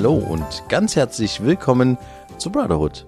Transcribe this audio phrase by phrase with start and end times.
[0.00, 1.98] Hallo und ganz herzlich willkommen
[2.38, 3.04] zu Brotherhood,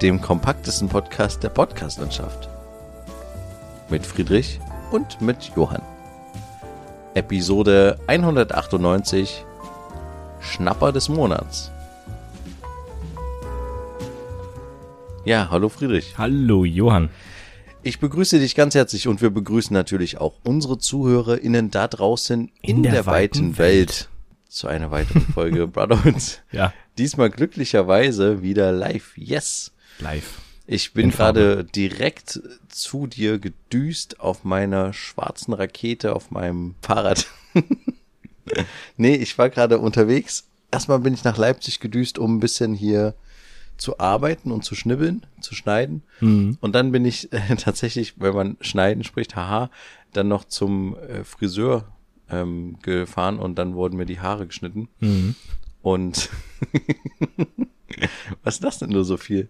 [0.00, 2.48] dem kompaktesten Podcast der Podcastlandschaft.
[3.90, 4.58] Mit Friedrich
[4.90, 5.82] und mit Johann.
[7.12, 9.44] Episode 198
[10.40, 11.70] Schnapper des Monats.
[15.26, 16.16] Ja, hallo Friedrich.
[16.16, 17.10] Hallo Johann.
[17.82, 22.76] Ich begrüße dich ganz herzlich und wir begrüßen natürlich auch unsere ZuhörerInnen da draußen in,
[22.76, 24.08] In der, der weiten weiten Welt.
[24.50, 26.42] Zu einer weiteren Folge Brotherhood.
[26.52, 29.16] Ja, Diesmal glücklicherweise wieder live.
[29.16, 29.72] Yes!
[30.00, 30.40] live.
[30.66, 37.26] Ich bin gerade direkt zu dir gedüst auf meiner schwarzen Rakete auf meinem Fahrrad.
[38.96, 40.46] nee, ich war gerade unterwegs.
[40.70, 43.14] Erstmal bin ich nach Leipzig gedüst, um ein bisschen hier
[43.78, 46.02] zu arbeiten und zu schnibbeln, zu schneiden.
[46.20, 46.58] Mhm.
[46.60, 49.70] Und dann bin ich äh, tatsächlich, wenn man schneiden spricht, haha,
[50.12, 51.88] dann noch zum äh, Friseur
[52.30, 54.88] ähm, gefahren und dann wurden mir die Haare geschnitten.
[55.00, 55.34] Mhm.
[55.82, 56.30] Und
[58.42, 59.48] was ist das denn nur so viel?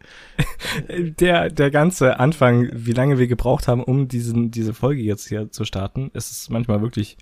[0.89, 5.51] Der, der ganze Anfang, wie lange wir gebraucht haben, um diesen, diese Folge jetzt hier
[5.51, 7.17] zu starten, ist es manchmal wirklich.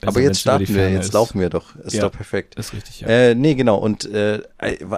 [0.00, 1.12] Besser, Aber jetzt starten wir, jetzt ist.
[1.12, 1.74] laufen wir doch.
[1.76, 2.02] Ist Ja.
[2.02, 2.54] doch perfekt.
[2.56, 3.08] Ist richtig, ja.
[3.08, 3.76] Äh, nee, genau.
[3.78, 4.42] Und äh,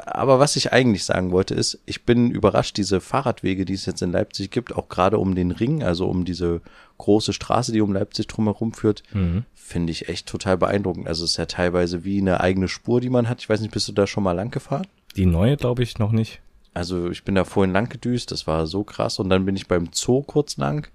[0.06, 4.02] aber was ich eigentlich sagen wollte, ist, ich bin überrascht, diese Fahrradwege, die es jetzt
[4.02, 6.60] in Leipzig gibt, auch gerade um den Ring, also um diese
[6.98, 9.44] große Straße, die um Leipzig drumherum führt, Mhm.
[9.54, 11.06] finde ich echt total beeindruckend.
[11.08, 13.40] Also es ist ja teilweise wie eine eigene Spur, die man hat.
[13.40, 14.86] Ich weiß nicht, bist du da schon mal lang gefahren?
[15.16, 16.40] Die neue glaube ich noch nicht.
[16.74, 19.18] Also ich bin da vorhin lang gedüst, das war so krass.
[19.18, 20.86] Und dann bin ich beim Zoo kurz lang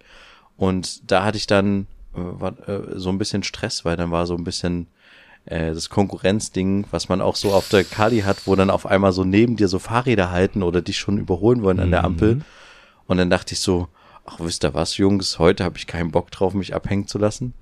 [0.58, 4.35] und da hatte ich dann war, äh, so ein bisschen Stress, weil dann war so
[4.35, 4.88] ein bisschen
[5.45, 9.11] äh, das Konkurrenzding, was man auch so auf der Kali hat, wo dann auf einmal
[9.11, 12.05] so neben dir so Fahrräder halten oder dich schon überholen wollen an der Mhm.
[12.05, 12.42] Ampel.
[13.08, 13.87] Und dann dachte ich so,
[14.26, 17.53] ach wisst ihr was, Jungs, heute habe ich keinen Bock drauf, mich abhängen zu lassen.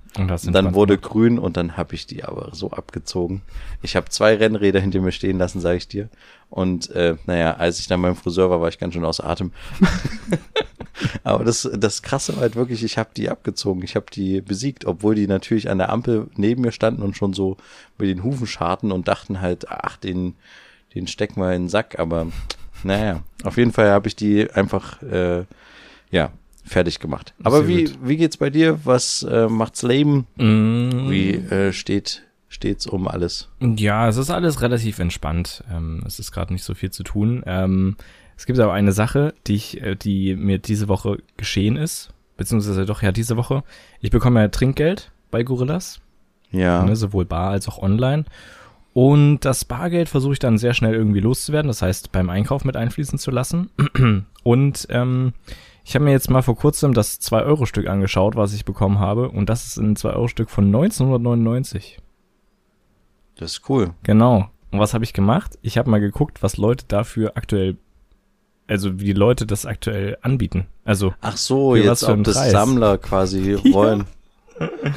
[0.47, 3.41] Und dann wurde grün und dann habe ich die aber so abgezogen.
[3.81, 6.07] Ich habe zwei Rennräder hinter mir stehen lassen, sage ich dir.
[6.51, 9.51] Und äh, naja, als ich dann beim Friseur war, war ich ganz schön außer Atem.
[11.23, 13.83] aber das, das Krasse war halt wirklich, ich habe die abgezogen.
[13.83, 17.33] Ich habe die besiegt, obwohl die natürlich an der Ampel neben mir standen und schon
[17.33, 17.57] so
[17.97, 20.35] mit den Hufen scharten und dachten halt, ach, den,
[20.95, 21.99] den stecken wir in den Sack.
[21.99, 22.27] Aber
[22.83, 25.45] naja, auf jeden Fall habe ich die einfach, äh,
[26.11, 26.31] ja,
[26.65, 27.33] fertig gemacht.
[27.43, 27.99] Aber Sehr wie, gut.
[28.03, 28.79] wie geht's bei dir?
[28.85, 30.27] Was äh, macht's Leben?
[30.37, 31.09] Mhm.
[31.09, 33.49] Wie äh, steht steht's um alles?
[33.59, 35.63] Ja, es ist alles relativ entspannt.
[35.71, 37.43] Ähm, es ist gerade nicht so viel zu tun.
[37.45, 37.97] Ähm,
[38.37, 42.85] es gibt aber eine Sache, die ich, äh, die mir diese Woche geschehen ist, beziehungsweise
[42.85, 43.63] doch ja diese Woche.
[44.01, 46.01] Ich bekomme ja Trinkgeld bei Gorillas,
[46.51, 46.83] Ja.
[46.83, 48.25] ne, sowohl bar als auch online.
[48.93, 52.75] Und das Bargeld versuche ich dann sehr schnell irgendwie loszuwerden, das heißt beim Einkauf mit
[52.77, 53.69] einfließen zu lassen.
[54.43, 55.33] Und ähm,
[55.83, 59.29] ich habe mir jetzt mal vor kurzem das 2-Euro-Stück angeschaut, was ich bekommen habe.
[59.29, 61.97] Und das ist ein 2-Euro-Stück von 1999.
[63.35, 63.91] Das ist cool.
[64.03, 64.49] Genau.
[64.71, 65.57] Und was habe ich gemacht?
[65.61, 67.77] Ich habe mal geguckt, was Leute dafür aktuell,
[68.67, 70.65] also wie die Leute das aktuell anbieten.
[70.85, 72.51] Also Ach so, jetzt ob das Preis?
[72.51, 73.73] Sammler quasi Ja.
[73.73, 74.05] wollen.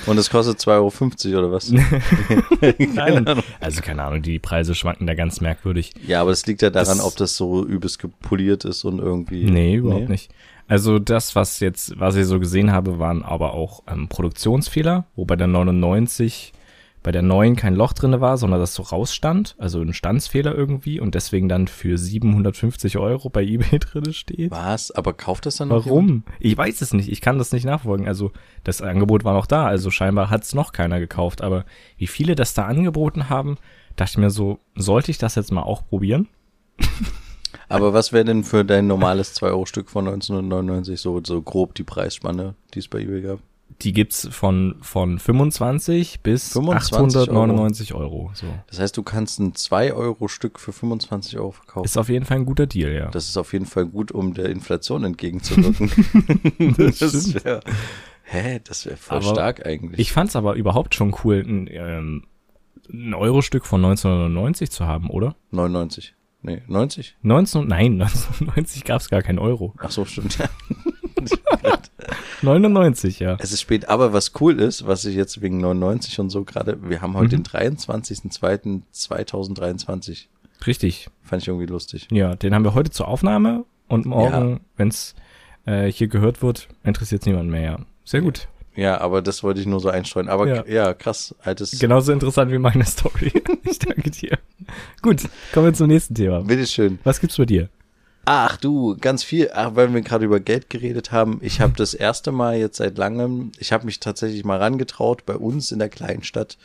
[0.07, 1.73] Und es kostet 2,50 Euro oder was?
[2.95, 5.95] nein, also keine Ahnung, die Preise schwanken da ganz merkwürdig.
[6.07, 9.45] Ja, aber das liegt ja daran, Das- ob das so übelst gepoliert ist und irgendwie.
[9.51, 10.31] Nee, überhaupt nicht.
[10.69, 15.25] Also das, was jetzt, was ich so gesehen habe, waren aber auch ähm, Produktionsfehler, wo
[15.25, 16.53] bei der 99
[17.07, 20.99] bei der neuen kein Loch drinne war, sondern das so rausstand, also ein Standsfehler irgendwie
[20.99, 24.51] und deswegen dann für 750 Euro bei eBay drinne steht.
[24.51, 24.91] Was?
[24.91, 26.09] Aber kauft das dann noch jemand?
[26.09, 26.23] Warum?
[26.41, 27.09] Ich weiß es nicht.
[27.09, 28.09] Ich kann das nicht nachfolgen.
[28.09, 28.33] Also
[28.65, 29.69] das Angebot war noch da.
[29.69, 31.43] Also scheinbar hat es noch keiner gekauft.
[31.43, 31.65] Aber
[31.97, 33.57] wie viele das da angeboten haben,
[33.95, 36.27] dachte ich mir so, sollte ich das jetzt mal auch probieren?
[37.69, 42.57] Aber was wäre denn für dein normales 2-Euro-Stück von 1999 so, so grob die Preisspanne,
[42.75, 43.39] die es bei eBay gab?
[43.83, 48.31] Die gibt's von, von 25 bis 25 899 Euro.
[48.35, 48.47] So.
[48.69, 51.85] Das heißt, du kannst ein 2-Euro-Stück für 25 Euro verkaufen.
[51.85, 53.11] Ist auf jeden Fall ein guter Deal, ja.
[53.11, 55.91] Das ist auf jeden Fall gut, um der Inflation entgegenzuwirken.
[56.77, 57.45] Das stimmt.
[57.45, 57.61] wär,
[58.25, 60.01] hä, das wäre voll Aber stark eigentlich.
[60.01, 62.25] Ich fand's aber überhaupt schon cool, ein, ähm,
[62.91, 65.37] ein Euro-Stück von 1999 zu haben, oder?
[65.51, 66.15] 99.
[66.43, 67.17] Nee, 90?
[67.23, 69.75] 19, nein, 1990 gab's gar kein Euro.
[69.79, 70.39] Ach so, stimmt.
[72.43, 73.37] 99, ja.
[73.41, 76.79] es ist spät, aber was cool ist, was ich jetzt wegen 99 und so gerade,
[76.89, 77.43] wir haben heute Mhm.
[77.45, 77.77] den
[78.93, 80.27] 23.02.2023.
[80.67, 81.09] Richtig.
[81.23, 82.09] Fand ich irgendwie lustig.
[82.11, 85.15] Ja, den haben wir heute zur Aufnahme und morgen, wenn's
[85.67, 87.79] äh, hier gehört wird, interessiert's niemand mehr, ja.
[88.05, 88.49] Sehr gut.
[88.77, 90.29] Ja, aber das wollte ich nur so einstreuen.
[90.29, 90.93] Aber ja, Ja.
[90.95, 91.79] krass, altes.
[91.79, 93.33] Genauso interessant wie meine Story.
[93.65, 94.39] ich danke dir.
[95.03, 95.23] Gut,
[95.53, 96.41] kommen wir zum nächsten Thema.
[96.43, 96.99] Bitteschön.
[97.03, 97.69] Was gibt's bei dir?
[98.29, 101.39] Ach du, ganz viel, ach, weil wir gerade über Geld geredet haben.
[101.43, 105.37] Ich habe das erste Mal jetzt seit langem, ich habe mich tatsächlich mal rangetraut, bei
[105.37, 106.59] uns in der kleinen Stadt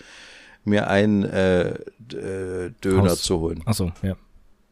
[0.65, 3.61] mir einen äh, äh, Döner Aus- zu holen.
[3.65, 4.15] Achso, ja.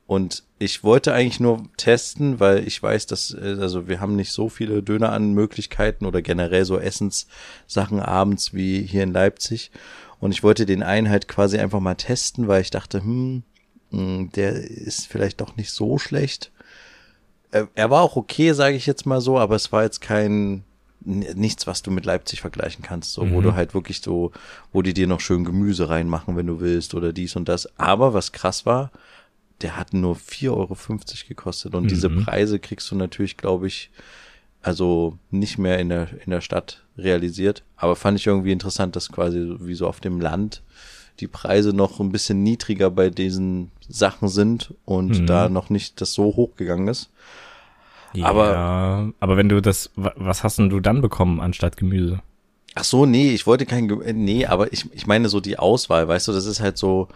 [0.07, 4.31] Und ich wollte eigentlich nur testen, weil ich weiß, dass, äh, also wir haben nicht
[4.31, 9.69] so viele Döneranmöglichkeiten oder generell so Essenssachen abends wie hier in Leipzig.
[10.19, 13.44] Und ich wollte den einen halt quasi einfach mal testen, weil ich dachte, hm,
[13.92, 16.51] mh, der ist vielleicht doch nicht so schlecht.
[17.51, 20.63] Äh, Er war auch okay, sage ich jetzt mal so, aber es war jetzt kein
[21.01, 23.44] nichts, was du mit Leipzig vergleichen kannst, so, wo Mhm.
[23.44, 24.31] du halt wirklich so,
[24.74, 27.69] wo die dir noch schön Gemüse reinmachen, wenn du willst oder dies und das.
[27.80, 28.92] Aber was krass war,
[29.62, 30.75] der hat nur 4,50 Euro
[31.30, 32.25] gekostet und diese Mhm.
[32.25, 33.92] Preise kriegst du natürlich, glaube ich,
[34.62, 37.63] also nicht mehr in der, in der Stadt realisiert.
[37.78, 40.63] Aber fand ich irgendwie interessant, dass quasi wie so auf dem Land
[41.19, 45.25] die Preise noch ein bisschen niedriger bei diesen Sachen sind und Mhm.
[45.27, 47.10] da noch nicht das so hochgegangen ist.
[48.21, 52.21] Aber, Aber- aber wenn du das, wa- was hast denn du dann bekommen anstatt Gemüse?
[52.75, 55.60] Ach so, nee, ich wollte kein, Ge- äh, nee, aber ich, ich meine so die
[55.60, 57.07] Auswahl, weißt du, das ist halt so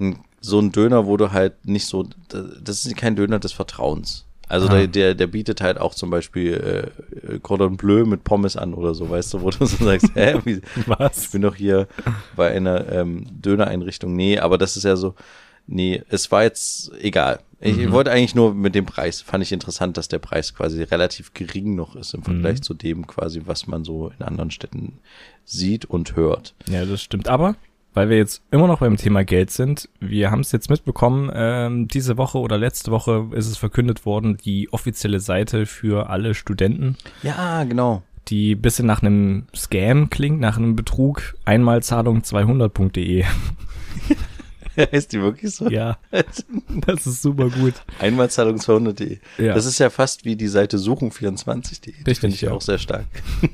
[0.00, 4.24] ein, so ein Döner, wo du halt nicht so, das ist kein Döner des Vertrauens.
[4.52, 4.72] Also Ah.
[4.74, 6.90] der, der, der bietet halt auch zum Beispiel
[7.26, 10.34] äh, Cordon Bleu mit Pommes an oder so, weißt du, wo du so sagst, hä,
[10.44, 11.24] wie, Was?
[11.24, 11.88] ich bin doch hier
[12.36, 14.14] bei einer ähm, Dönereinrichtung.
[14.14, 15.14] Nee, aber das ist ja so,
[15.66, 17.40] nee, es war jetzt egal.
[17.64, 17.92] Ich Mhm.
[17.92, 21.74] wollte eigentlich nur mit dem Preis, fand ich interessant, dass der Preis quasi relativ gering
[21.76, 22.62] noch ist im Vergleich Mhm.
[22.62, 24.98] zu dem quasi, was man so in anderen Städten
[25.44, 26.54] sieht und hört.
[26.68, 27.28] Ja, das stimmt.
[27.28, 27.54] Aber,
[27.94, 31.88] weil wir jetzt immer noch beim Thema Geld sind, wir haben es jetzt mitbekommen, ähm,
[31.88, 36.96] diese Woche oder letzte Woche ist es verkündet worden, die offizielle Seite für alle Studenten,
[37.22, 38.02] Ja, genau.
[38.28, 43.24] die bisschen nach einem Scam klingt, nach einem Betrug, Einmalzahlung 200.de.
[44.92, 45.68] Heißt die wirklich so?
[45.68, 47.74] Ja, das ist super gut.
[47.98, 49.18] Einmalzahlung 200.de.
[49.38, 49.54] Ja.
[49.54, 51.92] Das ist ja fast wie die Seite suchen24.de.
[51.92, 52.52] Die Richtig, finde ich ja.
[52.52, 53.06] auch sehr stark.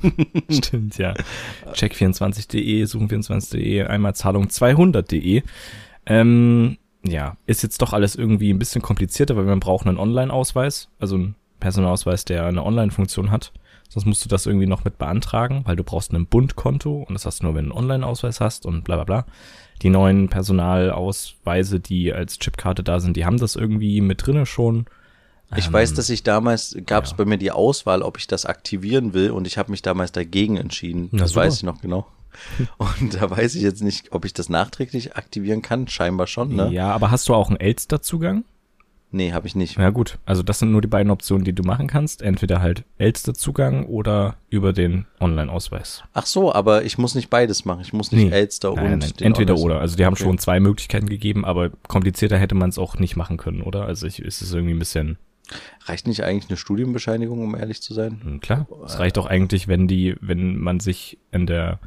[0.49, 1.13] Stimmt, ja.
[1.73, 5.43] Check24.de, suchen24.de, Einmalzahlung 200.de.
[6.05, 10.89] Ähm, ja, ist jetzt doch alles irgendwie ein bisschen komplizierter, weil man braucht einen Online-Ausweis,
[10.99, 13.51] also einen Personalausweis, der eine Online-Funktion hat.
[13.89, 17.25] Sonst musst du das irgendwie noch mit beantragen, weil du brauchst ein Bundkonto und das
[17.25, 19.25] hast du nur, wenn du einen Online-Ausweis hast und bla bla bla.
[19.81, 24.85] Die neuen Personalausweise, die als Chipkarte da sind, die haben das irgendwie mit drinne schon.
[25.55, 27.17] Ich Ähm, weiß, dass ich damals, gab es ja.
[27.17, 30.57] bei mir die Auswahl, ob ich das aktivieren will und ich habe mich damals dagegen
[30.57, 31.09] entschieden.
[31.11, 31.45] Na, das super.
[31.45, 32.05] weiß ich noch genau.
[32.77, 35.87] Und da weiß ich jetzt nicht, ob ich das nachträglich aktivieren kann.
[35.87, 36.69] Scheinbar schon, ne?
[36.71, 38.45] Ja, aber hast du auch einen Elster-Zugang?
[39.11, 39.77] Nee, habe ich nicht.
[39.77, 42.21] Ja gut, also das sind nur die beiden Optionen, die du machen kannst.
[42.21, 46.03] Entweder halt Elster-Zugang oder über den Online-Ausweis.
[46.13, 47.81] Ach so, aber ich muss nicht beides machen.
[47.81, 48.31] Ich muss nicht Nee.
[48.31, 49.25] Elster Nein, und nein, nein.
[49.25, 49.79] Entweder oder.
[49.79, 50.23] Also die haben Okay.
[50.23, 53.85] schon zwei Möglichkeiten gegeben, aber komplizierter hätte man es auch nicht machen können, oder?
[53.85, 55.17] Also ich, ist es irgendwie ein bisschen
[55.85, 58.21] Reicht nicht eigentlich eine Studienbescheinigung, um ehrlich zu sein?
[58.23, 58.67] hm, klar.
[58.85, 61.79] Es reicht doch eigentlich, wenn die, wenn man sich in der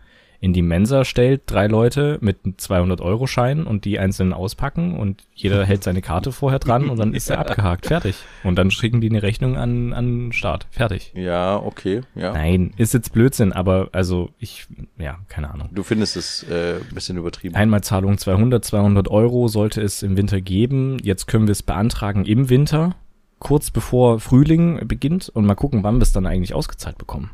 [0.43, 5.65] in die Mensa stellt, drei Leute mit einem 200-Euro-Schein und die einzeln auspacken und jeder
[5.67, 7.87] hält seine Karte vorher dran und dann ist er abgehakt.
[7.87, 8.17] Fertig.
[8.43, 10.67] Und dann schicken die eine Rechnung an, an den Start.
[10.73, 11.13] Fertig.
[11.15, 12.33] Ja, okay, ja.
[12.33, 14.67] Nein, ist jetzt Blödsinn, aber also ich,
[14.99, 15.69] ja, keine Ahnung.
[15.71, 17.55] Du findest es äh, ein bisschen übertrieben.
[17.55, 20.97] Einmalzahlung 200, 200 Euro sollte es im Winter geben.
[21.05, 22.97] Jetzt können wir es beantragen im Winter,
[23.39, 27.31] kurz bevor Frühling beginnt und mal gucken, wann wir es dann eigentlich ausgezahlt bekommen.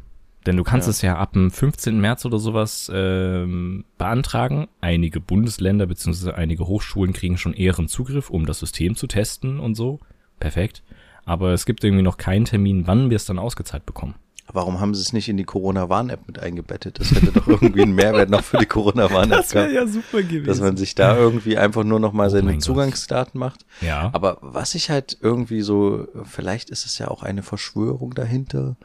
[0.47, 0.91] Denn du kannst Ja.
[0.91, 2.01] es ja ab dem 15.
[2.01, 4.69] März oder sowas ähm, beantragen.
[4.81, 6.33] Einige Bundesländer bzw.
[6.33, 10.01] einige Hochschulen kriegen schon ehren Zugriff, um das System zu testen und so.
[10.41, 10.83] Perfekt.
[11.25, 14.15] Aber es gibt irgendwie noch keinen Termin, wann wir es dann ausgezahlt bekommen.
[14.51, 16.99] Warum haben sie es nicht in die Corona-Warn-App mit eingebettet?
[16.99, 19.73] Das hätte doch irgendwie einen Mehrwert noch für die Corona-Warn-App gehabt.
[19.73, 20.47] ja super gewesen.
[20.47, 22.57] Dass man sich da irgendwie einfach nur noch mal Oh seine.
[22.57, 23.67] Zugangsdaten macht.
[23.83, 24.09] ja.
[24.15, 28.77] Aber was ich halt irgendwie so, vielleicht ist es ja auch eine Verschwörung dahinter,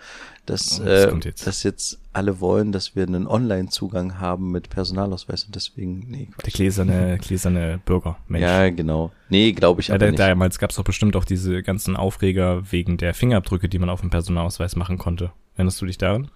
[0.45, 1.47] dass, Oh, das äh, jetzt.
[1.47, 6.43] dass jetzt alle wollen, dass wir einen Online-Zugang haben mit Personalausweis und deswegen, nee, der
[6.43, 6.53] Quatsch.
[6.53, 8.43] gläserne, gläserne Bürger, Mensch.
[8.43, 9.12] Ja, genau.
[9.29, 10.19] Nee, glaube ich Ja, aber da, nicht.
[10.19, 14.01] damals gab es doch bestimmt auch diese ganzen Aufreger wegen der Fingerabdrücke, die man auf
[14.01, 15.31] dem Personalausweis machen konnte.
[15.55, 16.29] Erinnerst du dich daran?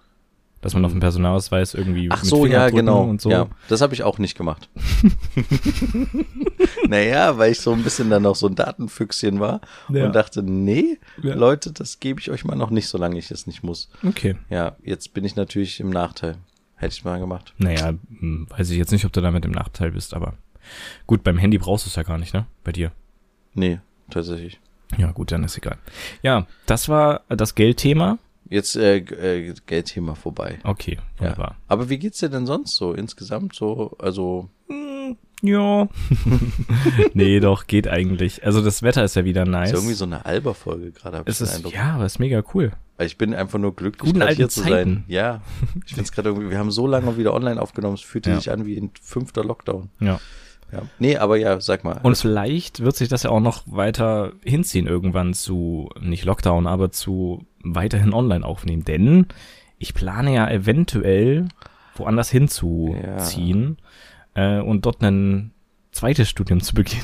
[0.60, 2.08] Dass man auf dem Personalausweis irgendwie.
[2.10, 3.04] Ach mit so, ja, genau.
[3.04, 3.30] und so.
[3.30, 4.68] Ja, das habe ich auch nicht gemacht.
[6.88, 10.06] naja, weil ich so ein bisschen dann noch so ein Datenfüchschen war Ja.
[10.06, 11.34] und dachte, nee, Ja.
[11.34, 13.88] Leute, das gebe ich euch mal noch nicht, solange ich es nicht muss.
[14.06, 14.36] Okay.
[14.50, 16.36] Ja, jetzt bin ich natürlich im Nachteil.
[16.76, 17.54] Hätte ich mal gemacht.
[17.58, 20.34] Naja, hm, weiß ich jetzt nicht, ob du damit im Nachteil bist, aber
[21.06, 22.46] gut, beim Handy brauchst du es ja gar nicht, ne?
[22.62, 22.92] Bei dir.
[23.54, 24.60] Nee, tatsächlich.
[24.96, 25.76] Ja, gut, dann ist egal.
[26.22, 28.18] Ja, das war das Geldthema.
[28.50, 30.58] Jetzt äh, äh, Geldthema vorbei.
[30.64, 31.20] Okay, Ja.
[31.20, 31.56] wunderbar.
[31.66, 33.96] Aber wie geht's dir denn sonst so insgesamt so?
[33.98, 34.48] Also
[35.42, 35.88] Ja.
[37.14, 38.44] nee, doch, geht eigentlich.
[38.44, 39.70] Also das Wetter ist ja wieder nice.
[39.70, 41.74] Ist irgendwie so eine Alber-Folge gerade, habe ich den Eindruck.
[41.74, 42.72] Ja, aber ist mega cool.
[43.00, 45.04] Ich bin einfach nur glücklich, Guten hier zu sein.
[45.06, 45.40] Ja,
[45.84, 48.36] ich finde es gerade irgendwie, wir haben so lange wieder online aufgenommen, es fühlte ja.
[48.36, 49.90] sich an wie in fünfter Lockdown.
[50.00, 50.18] Ja.
[50.72, 50.82] Ja.
[50.98, 52.00] Nee, aber ja, sag mal.
[52.02, 56.90] Und vielleicht wird sich das ja auch noch weiter hinziehen irgendwann zu, nicht Lockdown, aber
[56.90, 58.84] zu weiterhin online aufnehmen.
[58.84, 59.26] Denn
[59.78, 61.48] ich plane ja eventuell
[61.94, 63.78] woanders hinzuziehen
[64.36, 64.58] ja.
[64.58, 65.52] äh, und dort ein
[65.92, 67.02] zweites Studium zu beginnen.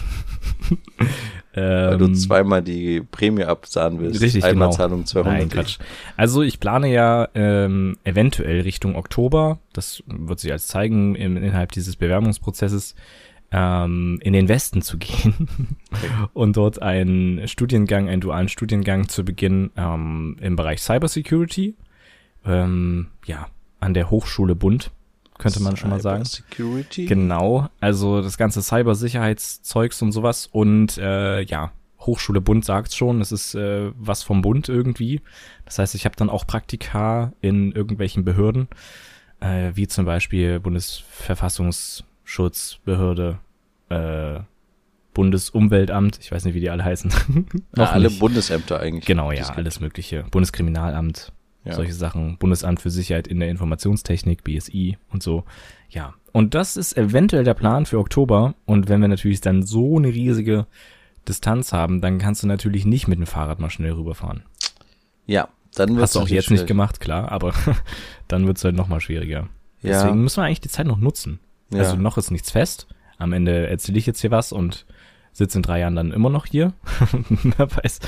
[1.55, 4.21] Weil du ähm, zweimal die Prämie abzahlen willst.
[4.21, 5.07] Richtig, Einmalzahlung genau.
[5.07, 5.39] 200.
[5.39, 5.79] Nein, Quatsch.
[6.17, 11.71] Also ich plane ja ähm, eventuell Richtung Oktober, das wird sich als zeigen im, innerhalb
[11.71, 12.97] dieses Bewerbungsprozesses,
[13.57, 15.49] ähm, in den Westen zu gehen
[16.33, 21.77] und dort einen Studiengang, einen dualen Studiengang zu beginnen ähm, im Bereich Cybersecurity.
[22.45, 23.47] Ähm, ja,
[23.79, 24.91] an der Hochschule Bund,
[25.39, 26.25] könnte man schon mal sagen.
[26.25, 27.07] Security?
[27.07, 31.71] Genau, also das ganze Cybersicherheitszeugs und sowas und äh, ja,
[32.01, 35.21] Hochschule Bund sagt's schon, es ist äh, was vom Bund irgendwie.
[35.65, 38.67] Das heißt, ich habe dann auch Praktika in irgendwelchen Behörden,
[39.39, 43.39] äh, wie zum Beispiel Bundesverfassungsschutzbehörde,
[43.95, 44.41] äh,
[45.15, 47.11] Bundesumweltamt, ich weiß nicht, wie die alle heißen.
[47.77, 48.19] ja, alle nicht.
[48.19, 49.07] Bundesämter eigentlich.
[49.07, 50.25] Genau, ja, alles Mögliche.
[50.31, 51.33] Bundeskriminalamt,
[51.65, 51.73] ja.
[51.73, 52.37] solche Sachen.
[52.39, 55.45] Bundesamt für Sicherheit in der Informationstechnik, BSI und so.
[55.89, 56.15] Ja.
[56.33, 58.55] Und das ist eventuell der Plan für Oktober.
[58.67, 60.67] Und wenn wir natürlich dann so eine riesige
[61.29, 64.43] Distanz haben, dann kannst du natürlich nicht mit dem Fahrrad mal schnell rüberfahren.
[65.27, 66.63] Ja, dann wird's Hast du auch jetzt schwierig.
[66.63, 67.55] nicht gemacht, klar, aber
[68.29, 69.49] dann wird's halt noch mal schwieriger.
[69.81, 69.91] Ja.
[69.91, 71.39] Deswegen müssen wir eigentlich die Zeit noch nutzen.
[71.73, 71.81] Ja.
[71.81, 74.87] Also noch ist nichts fest am Ende erzähle ich jetzt hier was und
[75.33, 76.73] sitze in drei Jahren dann immer noch hier.
[77.57, 78.01] Wer weiß.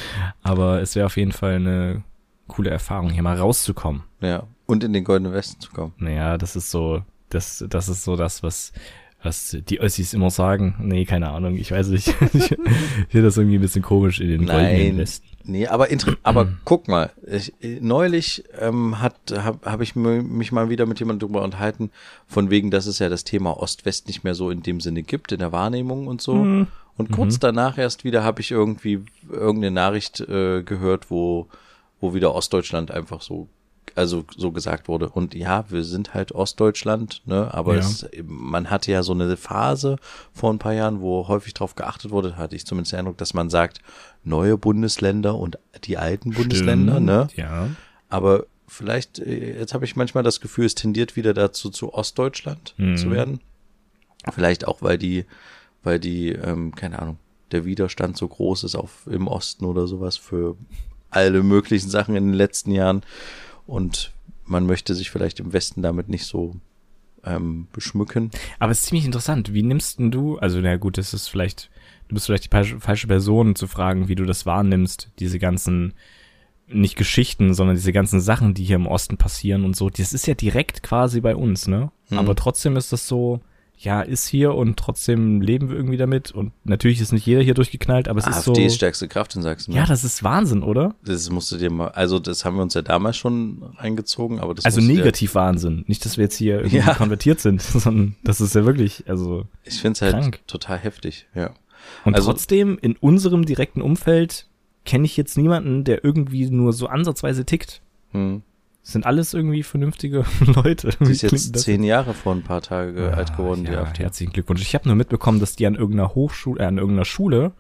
[0.42, 2.02] Aber es wäre auf jeden Fall eine
[2.46, 4.04] coole Erfahrung, hier mal rauszukommen.
[4.20, 4.44] Ja.
[4.66, 5.92] Und in den Goldenen Westen zu kommen.
[5.98, 8.72] Naja, das ist so, das, das ist so das, was,
[9.23, 10.76] was die Ossis immer sagen.
[10.80, 12.08] Nee, keine Ahnung, ich weiß nicht.
[12.32, 12.49] ich
[13.08, 14.99] finde das irgendwie ein bisschen komisch in den Nein.
[14.99, 15.26] Westen.
[15.49, 15.88] Nee, aber,
[16.25, 21.28] aber guck mal, ich, neulich ähm, hat habe hab ich mich mal wieder mit jemandem
[21.28, 21.90] drüber unterhalten,
[22.26, 25.30] von wegen, dass es ja das Thema Ost-West nicht mehr so in dem Sinne gibt,
[25.30, 26.35] in der Wahrnehmung und so.
[26.35, 26.66] Mhm.
[26.96, 27.40] Und kurz mhm.
[27.40, 31.46] danach erst wieder habe ich irgendwie irgendeine Nachricht äh, gehört, wo,
[32.00, 33.49] wo wieder Ostdeutschland einfach so
[33.96, 35.08] also so gesagt wurde.
[35.08, 37.52] Und ja, wir sind halt Ostdeutschland, ne?
[37.52, 37.80] Aber ja.
[37.80, 39.96] es, man hatte ja so eine Phase
[40.32, 43.34] vor ein paar Jahren, wo häufig darauf geachtet wurde, hatte ich zumindest den Eindruck, dass
[43.34, 43.80] man sagt,
[44.22, 47.28] neue Bundesländer und die alten Stimmt, Bundesländer, ne?
[47.34, 47.70] Ja.
[48.08, 52.74] Aber vielleicht, äh, jetzt habe ich manchmal das Gefühl, es tendiert wieder dazu, zu Ostdeutschland
[52.76, 52.96] mhm.
[52.96, 53.40] zu werden.
[54.32, 55.24] Vielleicht auch, weil die,
[55.82, 57.18] weil die, ähm, keine Ahnung,
[57.52, 60.56] der Widerstand so groß ist auf im Osten oder sowas für
[61.10, 63.02] alle möglichen Sachen in den letzten Jahren
[63.66, 64.12] und
[64.44, 66.56] man möchte sich vielleicht im Westen damit nicht so
[67.25, 68.30] ähm, beschmücken.
[68.58, 69.52] Aber es ist ziemlich interessant.
[69.52, 71.70] Wie nimmst denn du, also na gut, das ist vielleicht,
[72.08, 75.94] du bist vielleicht die falsche Person zu fragen, wie du das wahrnimmst, diese ganzen,
[76.68, 79.90] nicht Geschichten, sondern diese ganzen Sachen, die hier im Osten passieren und so.
[79.90, 81.90] Das ist ja direkt quasi bei uns, ne?
[82.08, 82.18] Hm.
[82.18, 83.40] Aber trotzdem ist das so,
[83.78, 86.30] ja, ist hier und trotzdem leben wir irgendwie damit.
[86.30, 88.52] Und natürlich ist nicht jeder hier durchgeknallt, aber es AfD ist so.
[88.52, 89.73] AfD ist stärkste Kraft in Sachsen.
[89.73, 90.95] Ja, das ist Wahnsinn, oder?
[91.04, 94.54] Das musst du dir mal, also das haben wir uns ja damals schon eingezogen, aber
[94.54, 95.85] das Also negativ Wahnsinn.
[95.87, 96.95] Nicht, dass wir jetzt hier irgendwie ja.
[96.95, 99.47] konvertiert sind, sondern das ist ja wirklich, also.
[99.64, 101.50] Ich finde es halt total heftig, ja.
[102.04, 104.47] Und also, trotzdem, in unserem direkten Umfeld
[104.85, 107.83] kenne ich jetzt niemanden, der irgendwie nur so ansatzweise tickt.
[108.12, 108.42] Hm
[108.86, 110.90] sind alles irgendwie vernünftige Leute.
[111.00, 114.02] Sie ist jetzt zehn Jahre vor ein paar Tage ja, alt geworden, ja, die AfD.
[114.04, 114.62] Herzlichen Glückwunsch.
[114.62, 117.52] Ich habe nur mitbekommen, dass die an irgendeiner Hochschule, äh, an irgendeiner Schule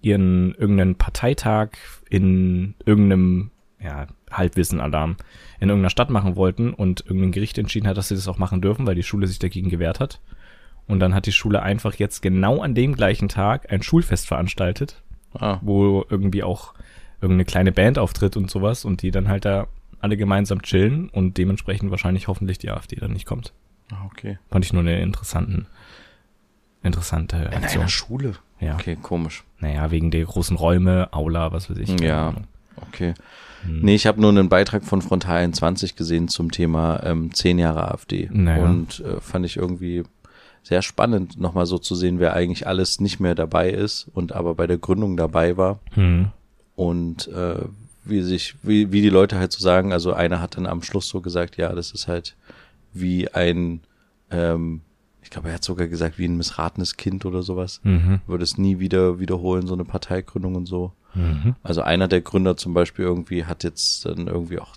[0.00, 1.70] ihren irgendeinen Parteitag
[2.08, 5.16] in irgendeinem ja, Halbwissen-Alarm
[5.60, 8.62] in irgendeiner Stadt machen wollten und irgendein Gericht entschieden hat, dass sie das auch machen
[8.62, 10.20] dürfen, weil die Schule sich dagegen gewehrt hat.
[10.86, 15.02] Und dann hat die Schule einfach jetzt genau an dem gleichen Tag ein Schulfest veranstaltet,
[15.34, 15.58] ah.
[15.60, 16.72] wo irgendwie auch
[17.20, 19.66] irgendeine kleine Band auftritt und sowas und die dann halt da
[20.04, 23.54] alle gemeinsam chillen und dementsprechend wahrscheinlich hoffentlich die AfD dann nicht kommt.
[23.90, 24.38] Ah, okay.
[24.50, 25.66] Fand ich nur eine interessanten,
[26.82, 27.62] interessante Aktion.
[27.62, 28.34] In einer Schule?
[28.60, 28.74] Ja.
[28.74, 29.44] Okay, komisch.
[29.60, 31.98] Naja, wegen der großen Räume, Aula, was weiß ich.
[32.00, 32.34] Ja,
[32.88, 33.14] okay.
[33.62, 33.80] Hm.
[33.80, 37.90] Nee, ich habe nur einen Beitrag von Frontal 21 gesehen zum Thema ähm, zehn Jahre
[37.90, 38.28] AfD.
[38.30, 38.62] Naja.
[38.62, 40.02] Und äh, fand ich irgendwie
[40.62, 44.54] sehr spannend, nochmal so zu sehen, wer eigentlich alles nicht mehr dabei ist und aber
[44.54, 45.78] bei der Gründung dabei war.
[45.94, 46.28] Hm.
[46.76, 47.64] Und äh,
[48.04, 51.08] wie sich, wie, wie die Leute halt so sagen, also einer hat dann am Schluss
[51.08, 52.36] so gesagt, ja, das ist halt
[52.92, 53.80] wie ein,
[54.30, 54.82] ähm,
[55.22, 57.80] ich glaube, er hat sogar gesagt, wie ein missratenes Kind oder sowas.
[57.82, 58.20] Mhm.
[58.26, 60.92] Würde es nie wieder wiederholen, so eine Parteigründung und so.
[61.14, 61.56] Mhm.
[61.62, 64.74] Also einer der Gründer zum Beispiel irgendwie hat jetzt dann irgendwie auch,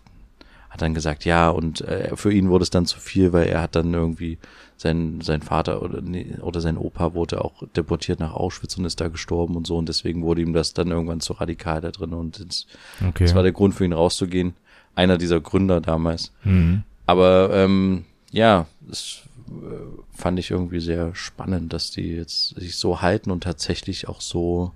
[0.70, 3.62] hat dann gesagt, ja, und äh, für ihn wurde es dann zu viel, weil er
[3.62, 4.38] hat dann irgendwie
[4.78, 9.02] sein, sein Vater oder, nee, oder sein Opa wurde auch deportiert nach Auschwitz und ist
[9.02, 12.14] da gestorben und so und deswegen wurde ihm das dann irgendwann zu radikal da drin
[12.14, 12.68] und das,
[13.08, 13.26] Okay.
[13.26, 14.54] das war der Grund für ihn rauszugehen.
[14.96, 16.32] Einer dieser Gründer damals.
[16.44, 16.84] Mhm.
[17.06, 23.02] Aber ähm, ja, das äh, fand ich irgendwie sehr spannend, dass die jetzt sich so
[23.02, 24.72] halten und tatsächlich auch so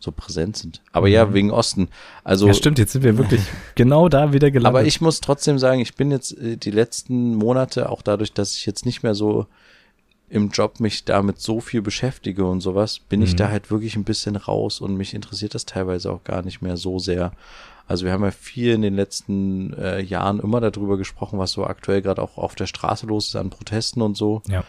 [0.00, 0.82] so präsent sind.
[0.92, 1.88] Aber ja, wegen Osten.
[2.24, 3.42] Also ja, stimmt, jetzt sind wir wirklich
[3.76, 4.78] genau da wieder gelandet.
[4.80, 8.56] aber ich muss trotzdem sagen, ich bin jetzt äh, die letzten Monate, auch dadurch, dass
[8.56, 9.46] ich jetzt nicht mehr so
[10.28, 13.36] im Job mich damit so viel beschäftige und sowas, bin ich Mhm.
[13.36, 16.76] da halt wirklich ein bisschen raus und mich interessiert das teilweise auch gar nicht mehr
[16.76, 17.32] so sehr.
[17.88, 21.64] Also wir haben ja viel in den letzten äh, Jahren immer darüber gesprochen, was so
[21.66, 24.42] aktuell gerade auch auf der Straße los ist an Protesten und so.
[24.48, 24.62] Ja.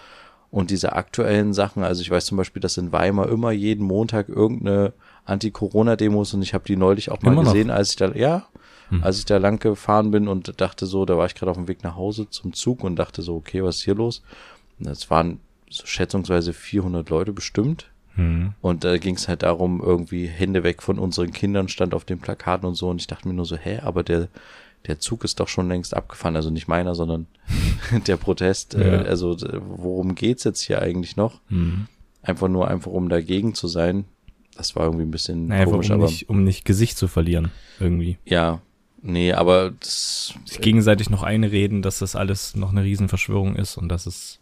[0.50, 4.28] Und diese aktuellen Sachen, also ich weiß zum Beispiel, dass in Weimar immer jeden Montag
[4.28, 4.92] irgendeine
[5.25, 7.54] Anti-Corona-Demo ist und ich habe die neulich auch mal Immer noch?
[7.54, 8.48] gesehen, als ich da, ja,
[8.90, 9.04] Hm.
[9.04, 11.70] als ich da lang gefahren bin und dachte so, da war ich gerade auf dem
[11.70, 14.22] Weg nach Hause zum Zug und dachte so, okay, was ist hier los?
[14.84, 17.90] Es waren so schätzungsweise 400 Leute bestimmt.
[18.18, 18.54] Mhm.
[18.60, 22.20] Und da ging es halt darum, irgendwie Hände weg von unseren Kindern stand auf den
[22.20, 22.90] Plakaten und so.
[22.90, 24.28] Und ich dachte mir nur so, hä, aber der,
[24.88, 26.36] der Zug ist doch schon längst abgefahren.
[26.36, 27.28] Also nicht meiner, sondern
[28.08, 28.74] der Protest.
[28.74, 28.82] Ja.
[28.82, 31.40] Äh, also worum geht's jetzt hier eigentlich noch?
[31.48, 31.88] Mhm.
[32.22, 34.04] Einfach nur einfach, um dagegen zu sein.
[34.62, 37.50] Das war irgendwie ein bisschen Naja, komisch, um aber nicht, um nicht Gesicht zu verlieren,
[37.80, 38.18] irgendwie.
[38.25, 38.62] ja,
[39.01, 43.89] nee, aber das, Sich gegenseitig noch einreden, dass das alles noch eine Riesenverschwörung ist und
[43.89, 44.38] dass es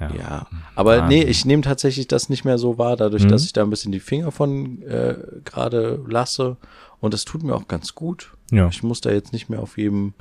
[0.00, 0.10] ja.
[0.16, 1.18] Ja, aber Wahnsinn.
[1.18, 3.28] nee, ich nehme tatsächlich das nicht mehr so wahr, dadurch, Mhm.
[3.30, 6.56] dass ich da ein bisschen die Finger von äh, gerade lasse.
[7.00, 8.32] Und das tut mir auch ganz gut.
[8.52, 8.68] Ja.
[8.68, 10.14] Ich muss da jetzt nicht mehr auf jedem,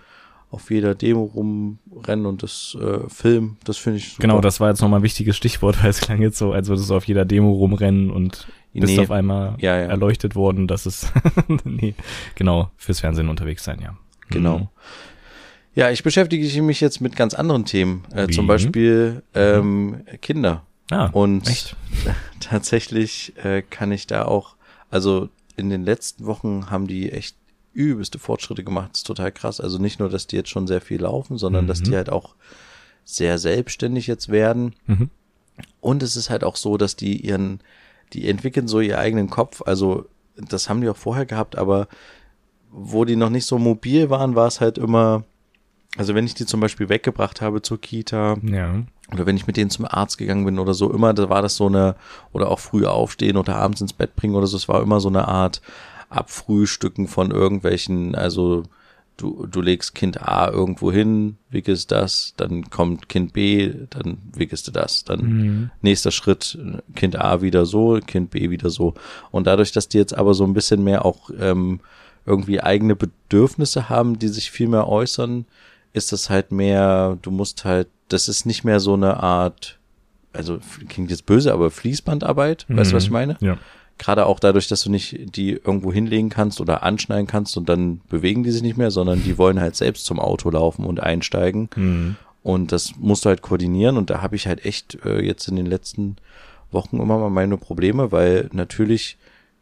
[0.50, 3.58] auf jeder Demo rumrennen und das äh, filmen.
[3.66, 4.22] Das finde ich super.
[4.22, 6.90] Genau, das war jetzt nochmal ein wichtiges Stichwort, weil es klang jetzt so, als würdest
[6.90, 9.00] du auf jeder Demo rumrennen und bist Nee.
[9.00, 9.86] auf einmal Ja, ja.
[9.88, 11.12] erleuchtet worden, dass es
[11.64, 11.96] nee,
[12.36, 13.98] genau, fürs Fernsehen unterwegs sein, ja.
[14.30, 14.60] Genau.
[14.60, 14.68] Mhm.
[15.76, 18.04] Ja, ich beschäftige mich jetzt mit ganz anderen Themen.
[18.14, 20.64] Äh, zum Beispiel ähm, Kinder.
[20.90, 21.76] Ah, Und echt?
[22.40, 24.56] tatsächlich äh, kann ich da auch,
[24.90, 27.36] also in den letzten Wochen haben die echt
[27.74, 28.91] übelste Fortschritte gemacht.
[28.94, 29.60] Das ist total krass.
[29.62, 31.84] Also nicht nur, dass die jetzt schon sehr viel laufen, sondern dass Mhm.
[31.86, 32.36] die halt auch
[33.06, 34.74] sehr selbstständig jetzt werden.
[34.88, 35.10] Mhm.
[35.80, 37.60] Und es ist halt auch so, dass die ihren,
[38.13, 39.62] die entwickeln so ihren eigenen Kopf.
[39.65, 41.88] Also das haben die auch vorher gehabt, aber
[42.72, 45.24] wo die noch nicht so mobil waren, war es halt immer,
[45.98, 48.84] also wenn ich die zum Beispiel weggebracht habe zur Kita, Ja.
[49.13, 51.56] oder wenn ich mit denen zum Arzt gegangen bin oder so, immer, da war das
[51.56, 51.96] so eine,
[52.34, 55.08] oder auch früh aufstehen oder abends ins Bett bringen oder so, es war immer so
[55.10, 55.62] eine Art
[56.10, 58.63] Abfrühstücken von irgendwelchen, also
[59.17, 64.67] du, du legst Kind A irgendwo hin, wickelst das, dann kommt Kind B, dann wickelst
[64.67, 65.69] du das, dann Mhm.
[65.82, 66.58] nächster Schritt,
[66.95, 68.93] Kind A wieder so, Kind B wieder so.
[69.32, 71.80] Und dadurch, dass die jetzt aber so ein bisschen mehr auch ähm,
[72.25, 75.45] irgendwie eigene Bedürfnisse haben, die sich viel mehr äußern,
[75.93, 79.80] ist das halt mehr, du musst halt, das ist nicht mehr so eine Art,
[80.34, 83.38] also klingt jetzt böse, aber Fließbandarbeit, weißt du, was ich meine?
[83.41, 83.58] Ja.
[83.98, 88.02] Gerade auch dadurch, dass du nicht die irgendwo hinlegen kannst oder anschneiden kannst und dann
[88.10, 91.70] bewegen die sich nicht mehr, sondern die wollen halt selbst zum Auto laufen und einsteigen.
[91.76, 92.16] Mhm.
[92.44, 93.98] Und das musst du halt koordinieren.
[93.98, 96.18] Und da habe ich halt echt äh, jetzt in den letzten
[96.72, 99.18] Wochen immer mal meine Probleme, weil natürlich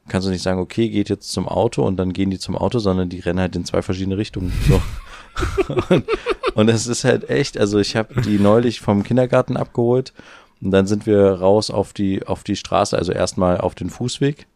[0.07, 2.79] kannst du nicht sagen, okay, geht jetzt zum Auto und dann gehen die zum Auto,
[2.79, 4.53] sondern die rennen halt in zwei verschiedene Richtungen.
[4.67, 4.81] So.
[5.89, 6.05] und,
[6.53, 10.13] und es ist halt echt, also ich habe die neulich vom Kindergarten abgeholt
[10.65, 14.47] und dann sind wir raus auf die, auf die Straße, also erstmal auf den Fußweg.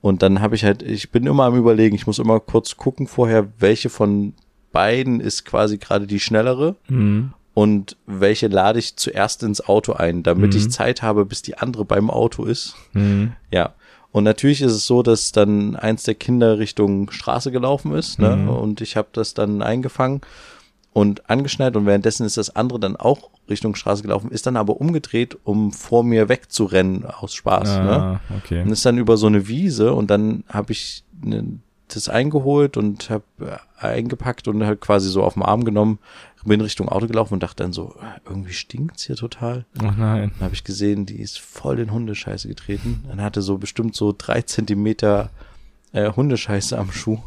[0.00, 3.06] Und dann habe ich halt, ich bin immer am überlegen, ich muss immer kurz gucken
[3.06, 4.34] vorher, welche von
[4.72, 7.34] beiden ist quasi gerade die schnellere Mhm.
[7.54, 10.58] und welche lade ich zuerst ins Auto ein, damit Mhm.
[10.58, 12.74] ich Zeit habe, bis die andere beim Auto ist.
[12.92, 13.32] Mhm.
[13.52, 13.74] Ja.
[14.10, 18.34] Und natürlich ist es so, dass dann eins der Kinder Richtung Straße gelaufen ist, ne?
[18.36, 18.48] Mhm.
[18.48, 20.20] Und ich habe das dann eingefangen
[20.94, 24.80] und angeschnallt und währenddessen ist das andere dann auch Richtung Straße gelaufen, ist dann aber
[24.80, 27.92] umgedreht, um vor mir wegzurennen aus Spaß, ne?
[27.92, 28.62] Ah, okay.
[28.62, 33.10] Und ist dann über so eine Wiese und dann habe ich ne, das eingeholt und
[33.10, 33.24] habe
[33.76, 35.98] eingepackt und halt quasi so auf den Arm genommen,
[36.44, 39.64] bin Richtung Auto gelaufen und dachte dann so, äh, irgendwie stinkt's hier total.
[39.82, 40.30] Oh nein.
[40.34, 43.04] Dann habe ich gesehen, die ist voll in Hundescheiße getreten.
[43.08, 45.30] Dann hatte so bestimmt so drei Zentimeter
[45.92, 47.18] äh, Hundescheiße am Schuh.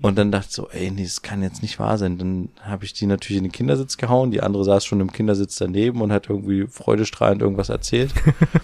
[0.00, 2.18] Und dann dachte ich so, ey, nee, das kann jetzt nicht wahr sein.
[2.18, 4.30] Dann habe ich die natürlich in den Kindersitz gehauen.
[4.30, 8.12] Die andere saß schon im Kindersitz daneben und hat irgendwie freudestrahlend irgendwas erzählt.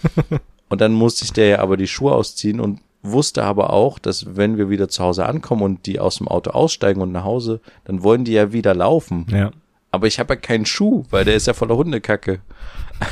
[0.69, 4.37] und dann musste ich der ja aber die Schuhe ausziehen und wusste aber auch, dass
[4.37, 7.61] wenn wir wieder zu Hause ankommen und die aus dem Auto aussteigen und nach Hause,
[7.85, 9.27] dann wollen die ja wieder laufen.
[9.31, 9.51] Ja.
[9.91, 12.41] Aber ich habe ja keinen Schuh, weil der ist ja voller Hundekacke.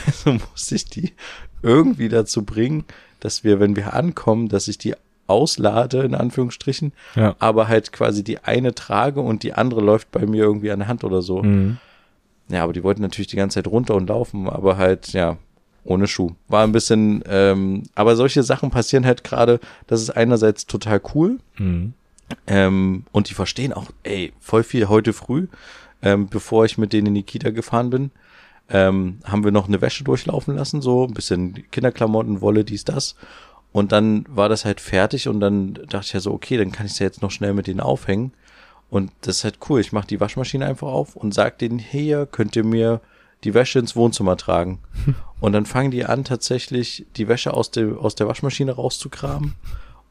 [0.07, 1.15] Also musste ich die
[1.63, 2.85] irgendwie dazu bringen,
[3.19, 4.95] dass wir, wenn wir ankommen, dass ich die
[5.31, 7.35] auslade, in Anführungsstrichen, Ja.
[7.39, 10.89] aber halt quasi die eine trage und die andere läuft bei mir irgendwie an der
[10.89, 11.43] Hand oder so.
[11.43, 11.79] Mhm.
[12.49, 15.37] Ja, aber die wollten natürlich die ganze Zeit runter und laufen, aber halt, ja,
[15.85, 16.33] ohne Schuh.
[16.49, 21.39] War ein bisschen, ähm, aber solche Sachen passieren halt gerade, das ist einerseits total cool,
[21.59, 21.95] Mhm.
[22.47, 25.47] ähm, und die verstehen auch, ey, voll viel heute früh,
[26.03, 28.11] ähm, bevor ich mit denen in die Kita gefahren bin,
[28.69, 33.17] ähm, haben wir noch eine Wäsche durchlaufen lassen, so ein bisschen Kinderklamotten, Wolle, dies, das.
[33.73, 36.87] Und dann war das halt fertig und dann dachte ich ja so, okay, dann kann
[36.87, 38.33] ich es ja jetzt noch schnell mit denen aufhängen.
[38.91, 39.81] Und das ist halt cool.
[39.81, 43.01] Ich mache die Waschmaschine einfach auf und sag denen, hier könnt ihr mir
[43.45, 44.81] die Wäsche ins Wohnzimmer tragen.
[45.41, 49.55] Und dann fangen die an, tatsächlich die Wäsche aus, dem, aus der Waschmaschine rauszukramen.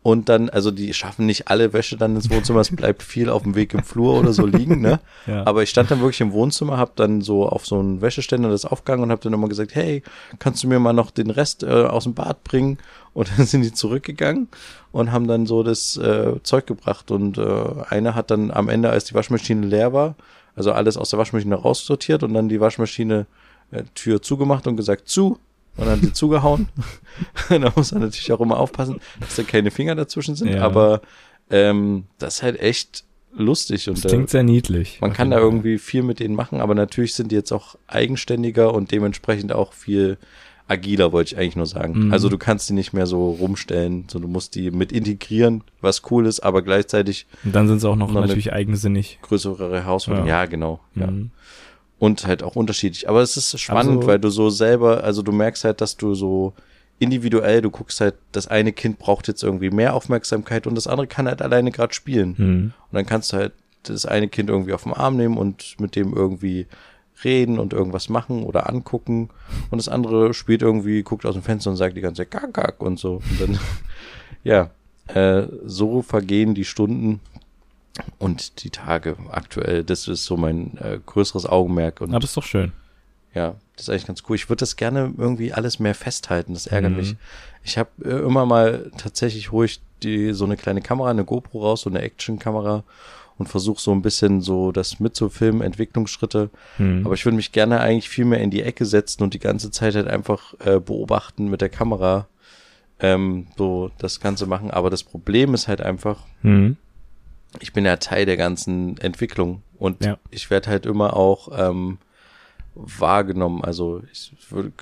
[0.01, 3.43] Und dann, also die schaffen nicht alle Wäsche dann ins Wohnzimmer, es bleibt viel auf
[3.43, 4.99] dem Weg im Flur oder so liegen, ne?
[5.27, 5.45] Ja.
[5.45, 8.63] Aber ich stand dann wirklich im Wohnzimmer, hab dann so auf so einen Wäscheständer das
[8.63, 10.01] aufgegangen und hab dann immer gesagt, hey,
[10.39, 12.77] kannst du mir mal noch den Rest äh, aus dem Bad bringen?
[13.13, 14.47] Und dann sind die zurückgegangen
[14.91, 17.11] und haben dann so das äh, Zeug gebracht.
[17.11, 20.15] Und äh, einer hat dann am Ende, als die Waschmaschine leer war,
[20.55, 23.25] also alles aus der Waschmaschine raussortiert und dann die Waschmaschine
[23.71, 25.39] äh, Tür zugemacht und gesagt, zu.
[25.77, 26.67] Und dann sie zugehauen.
[27.49, 30.49] da muss man natürlich auch immer aufpassen, dass da keine Finger dazwischen sind.
[30.49, 30.63] Ja.
[30.63, 31.01] Aber
[31.49, 33.87] ähm, das ist halt echt lustig.
[33.87, 34.99] Und Das äh, klingt sehr niedlich.
[35.01, 38.73] man kann da irgendwie viel mit denen machen, aber natürlich sind die jetzt auch eigenständiger
[38.73, 40.17] und dementsprechend auch viel
[40.69, 42.05] agiler, wollte ich eigentlich nur sagen.
[42.07, 42.13] Mhm.
[42.13, 46.03] Also du kannst die nicht mehr so rumstellen, so du musst die mit integrieren, was
[46.11, 49.19] cool ist, aber gleichzeitig Und dann sind sie auch noch Noch natürlich eigensinnig.
[49.23, 50.29] größere Herausforderungen.
[50.29, 50.45] Ja, Ja.
[50.45, 50.79] genau.
[50.95, 51.07] Ja.
[51.07, 51.31] Mhm.
[51.97, 53.09] Und halt auch unterschiedlich.
[53.09, 56.13] Aber es ist spannend, Also- weil du so selber, also du merkst halt, dass du
[56.15, 56.53] so
[56.99, 61.07] individuell, du guckst halt, das eine Kind braucht jetzt irgendwie mehr Aufmerksamkeit und das andere
[61.07, 62.35] kann halt alleine gerade spielen.
[62.37, 62.47] Mhm.
[62.91, 63.53] Und dann kannst du halt
[63.83, 66.67] das eine Kind irgendwie auf den Arm nehmen und mit dem irgendwie
[67.23, 69.29] reden und irgendwas machen oder angucken.
[69.71, 72.53] Und das andere spielt irgendwie, guckt aus dem Fenster und sagt die ganze Zeit Kack,
[72.53, 73.21] Kack und so.
[73.29, 73.59] Und dann,
[74.43, 74.69] ja,
[75.07, 77.19] äh, so vergehen die Stunden
[78.17, 79.83] und die Tage aktuell.
[79.83, 82.01] Das ist so mein äh, größeres Augenmerk.
[82.01, 82.71] Und Aber ist doch schön.
[83.33, 84.35] ja, das ist eigentlich ganz cool.
[84.35, 86.53] Ich würde das gerne irgendwie alles mehr festhalten.
[86.53, 86.97] Das ärgert Mhm.
[86.97, 87.15] mich.
[87.63, 91.81] Ich habe äh, immer mal tatsächlich ich die so eine kleine Kamera, eine GoPro raus,
[91.81, 92.83] so eine Action-Kamera
[93.39, 96.49] und versuche so ein bisschen so das mitzufilmen, Entwicklungsschritte.
[96.77, 97.01] Mhm.
[97.05, 99.71] Aber ich würde mich gerne eigentlich viel mehr in die Ecke setzen und die ganze
[99.71, 102.27] Zeit halt einfach äh, beobachten mit der Kamera,
[102.99, 104.69] ähm, so das Ganze machen.
[104.69, 106.75] Aber das Problem ist halt einfach, Mhm.
[107.61, 110.17] ich bin ja Teil der ganzen Entwicklung und Ja.
[110.29, 111.97] ich werde halt immer auch ähm,
[112.75, 113.63] wahrgenommen.
[113.63, 114.33] Also ich,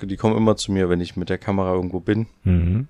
[0.02, 2.88] die kommen immer zu mir, wenn ich mit der Kamera irgendwo bin Mhm.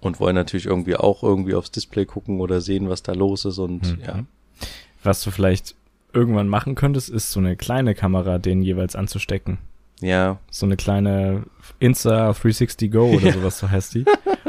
[0.00, 3.58] und wollen natürlich irgendwie auch irgendwie aufs Display gucken oder sehen, was da los ist
[3.58, 4.02] und Mhm.
[4.04, 4.24] ja.
[5.04, 5.74] Was du vielleicht
[6.12, 9.58] irgendwann machen könntest, ist so eine kleine Kamera denen jeweils anzustecken.
[10.00, 11.44] Ja, So eine kleine
[11.78, 14.04] Insta 360 Go oder sowas, so heißt die.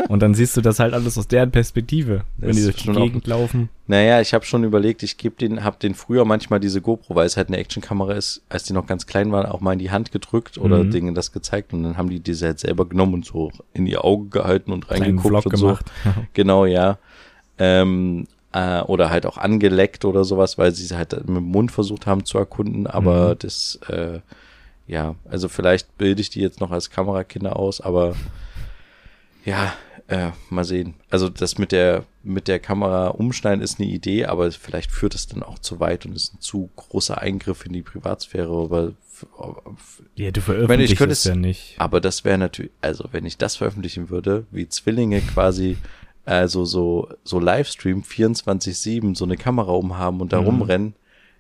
[0.09, 2.95] Und dann siehst du das halt alles aus deren Perspektive, wenn Das die ist durch
[2.97, 3.69] die Gegend laufen.
[3.87, 7.25] naja, ich habe schon überlegt, ich gebe den, habe den früher manchmal diese GoPro, weil
[7.27, 9.91] es halt eine Actionkamera ist, als die noch ganz klein waren, auch mal in die
[9.91, 10.91] Hand gedrückt oder Mhm.
[10.91, 14.03] Dinge das gezeigt und dann haben die diese halt selber genommen und so in ihr
[14.03, 15.65] Auge gehalten und reingeguckt Vlog und so.
[15.67, 15.91] gemacht.
[16.33, 16.97] Genau, ja.
[17.57, 21.71] Ähm, äh, oder halt auch angeleckt oder sowas, weil sie es halt mit dem Mund
[21.71, 22.87] versucht haben zu erkunden.
[22.87, 23.39] Aber Mhm.
[23.39, 24.19] das, äh,
[24.87, 28.15] ja, also vielleicht bilde ich die jetzt noch als Kamerakinder aus, aber
[29.43, 29.73] ja,
[30.07, 30.95] äh, mal sehen.
[31.09, 35.27] Also das mit der mit der Kamera umschneiden ist eine Idee, aber vielleicht führt es
[35.27, 38.51] dann auch zu weit und ist ein zu großer Eingriff in die Privatsphäre.
[38.51, 38.93] Aber,
[40.15, 41.75] ja, du ich veröffentlichst könnte es- ja nicht.
[41.77, 45.77] aber das wäre natürlich, also wenn ich das veröffentlichen würde, wie Zwillinge quasi,
[46.25, 50.45] also so, so Livestream 24-7, so eine Kamera umhaben und da Mhm.
[50.47, 50.93] rumrennen,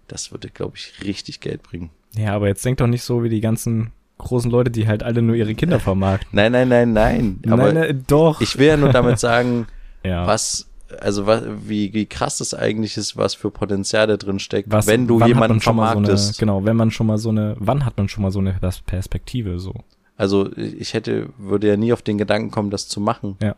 [0.07, 1.89] das würde, glaube ich, richtig Geld bringen.
[2.15, 5.21] Ja, aber jetzt denk doch nicht so wie die ganzen großen Leute, die halt alle
[5.21, 6.29] nur ihre Kinder vermarkten.
[6.33, 7.39] Nein, nein, nein, nein.
[7.47, 8.39] Aber nein, nein, doch.
[8.41, 9.67] ich will ja nur damit sagen,
[10.03, 10.25] ja.
[10.27, 10.69] was,
[11.01, 14.87] also was, wie, wie krass das eigentlich ist, was für Potenzial da drin steckt, Was,
[14.87, 16.37] wenn du jemanden mal so eine, vermarktest.
[16.39, 18.83] genau, wenn man schon mal so eine, wann hat man schon mal so eine Pers-
[18.85, 19.73] Perspektive so?
[20.15, 23.35] Also ich hätte, würde ja nie auf den Gedanken kommen, das zu machen.
[23.41, 23.55] Ja.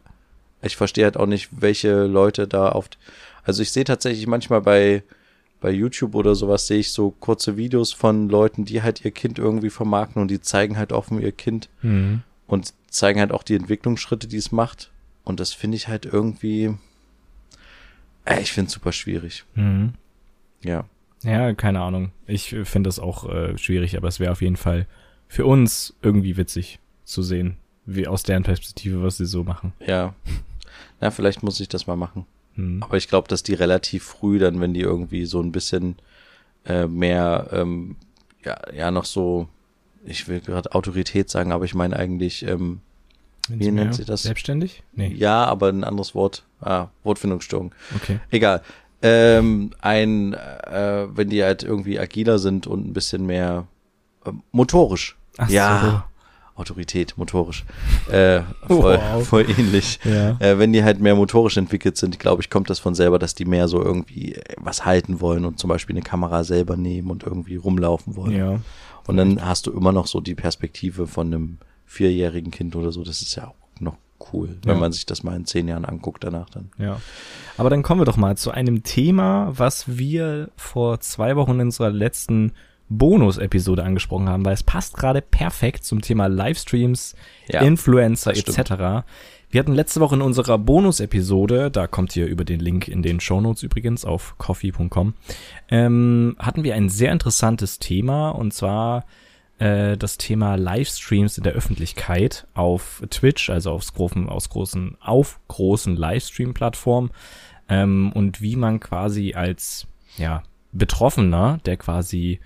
[0.61, 2.89] Ich verstehe halt auch nicht, welche Leute da auf.
[3.43, 5.03] Also ich sehe tatsächlich manchmal bei
[5.59, 9.39] bei YouTube oder sowas sehe ich so kurze Videos von Leuten, die halt ihr Kind
[9.39, 12.21] irgendwie vermarkten und die zeigen halt offen ihr Kind Mhm.
[12.45, 14.91] und zeigen halt auch die Entwicklungsschritte, die es macht.
[15.23, 16.75] Und das finde ich halt irgendwie,
[18.25, 19.45] äh, ich finde es super schwierig.
[19.55, 19.93] Mhm.
[20.63, 20.85] Ja.
[21.23, 22.11] Ja, keine Ahnung.
[22.27, 24.85] Ich finde das auch äh, schwierig, aber es wäre auf jeden Fall
[25.27, 27.57] für uns irgendwie witzig zu sehen,
[27.87, 29.73] wie aus deren Perspektive, was sie so machen.
[29.79, 30.13] Ja.
[30.99, 32.25] Na, vielleicht muss ich das mal machen.
[32.55, 32.83] Mhm.
[32.83, 35.95] Aber ich glaube, dass die relativ früh dann, wenn die irgendwie so ein bisschen
[36.65, 37.95] äh, mehr, ähm,
[38.43, 39.47] ja, ja, noch so,
[40.05, 42.81] ich will gerade Autorität sagen, aber ich meine eigentlich ähm,
[43.47, 44.23] Wie Sie nennt sich das?
[44.23, 44.83] Selbstständig?
[44.93, 45.13] Nee.
[45.13, 46.43] Ja, aber ein anderes Wort.
[46.59, 47.73] Ah, Wortfindungsstörung.
[47.95, 48.19] Okay.
[48.31, 48.61] Egal.
[49.01, 53.67] Ähm, ein, äh, wenn die halt irgendwie agiler sind und ein bisschen mehr
[54.25, 55.15] äh, motorisch.
[55.37, 56.09] Ach ja.
[56.57, 57.63] Autorität, motorisch.
[58.11, 59.27] Äh, voll, Wow.
[59.27, 59.99] voll ähnlich.
[60.03, 60.37] Ja.
[60.39, 63.35] Äh, wenn die halt mehr motorisch entwickelt sind, glaube ich, kommt das von selber, dass
[63.35, 67.11] die mehr so irgendwie äh, was halten wollen und zum Beispiel eine Kamera selber nehmen
[67.11, 68.35] und irgendwie rumlaufen wollen.
[68.35, 68.59] Ja.
[69.05, 73.03] Und dann hast du immer noch so die Perspektive von einem vierjährigen Kind oder so.
[73.03, 73.95] Das ist ja auch noch
[74.33, 74.79] cool, wenn Ja.
[74.79, 76.71] man sich das mal in zehn Jahren anguckt danach dann.
[76.77, 76.99] Ja.
[77.57, 81.61] Aber dann kommen wir doch mal zu einem Thema, was wir vor zwei Wochen in
[81.67, 82.51] unserer letzten
[82.89, 87.15] Bonus-Episode angesprochen haben, weil es passt gerade perfekt zum Thema Livestreams,
[87.47, 89.05] Ja, Influencer etc.
[89.49, 93.19] Wir hatten letzte Woche in unserer Bonus-Episode, da kommt ihr über den Link in den
[93.19, 95.13] Shownotes übrigens auf coffee.com,
[95.69, 99.05] ähm, hatten wir ein sehr interessantes Thema und zwar
[99.59, 105.39] äh, das Thema Livestreams in der Öffentlichkeit auf Twitch, also aufs großen, aus großen, auf
[105.47, 107.11] großen Livestream-Plattformen
[107.69, 112.39] ähm, und wie man quasi als ja, Betroffener, der quasi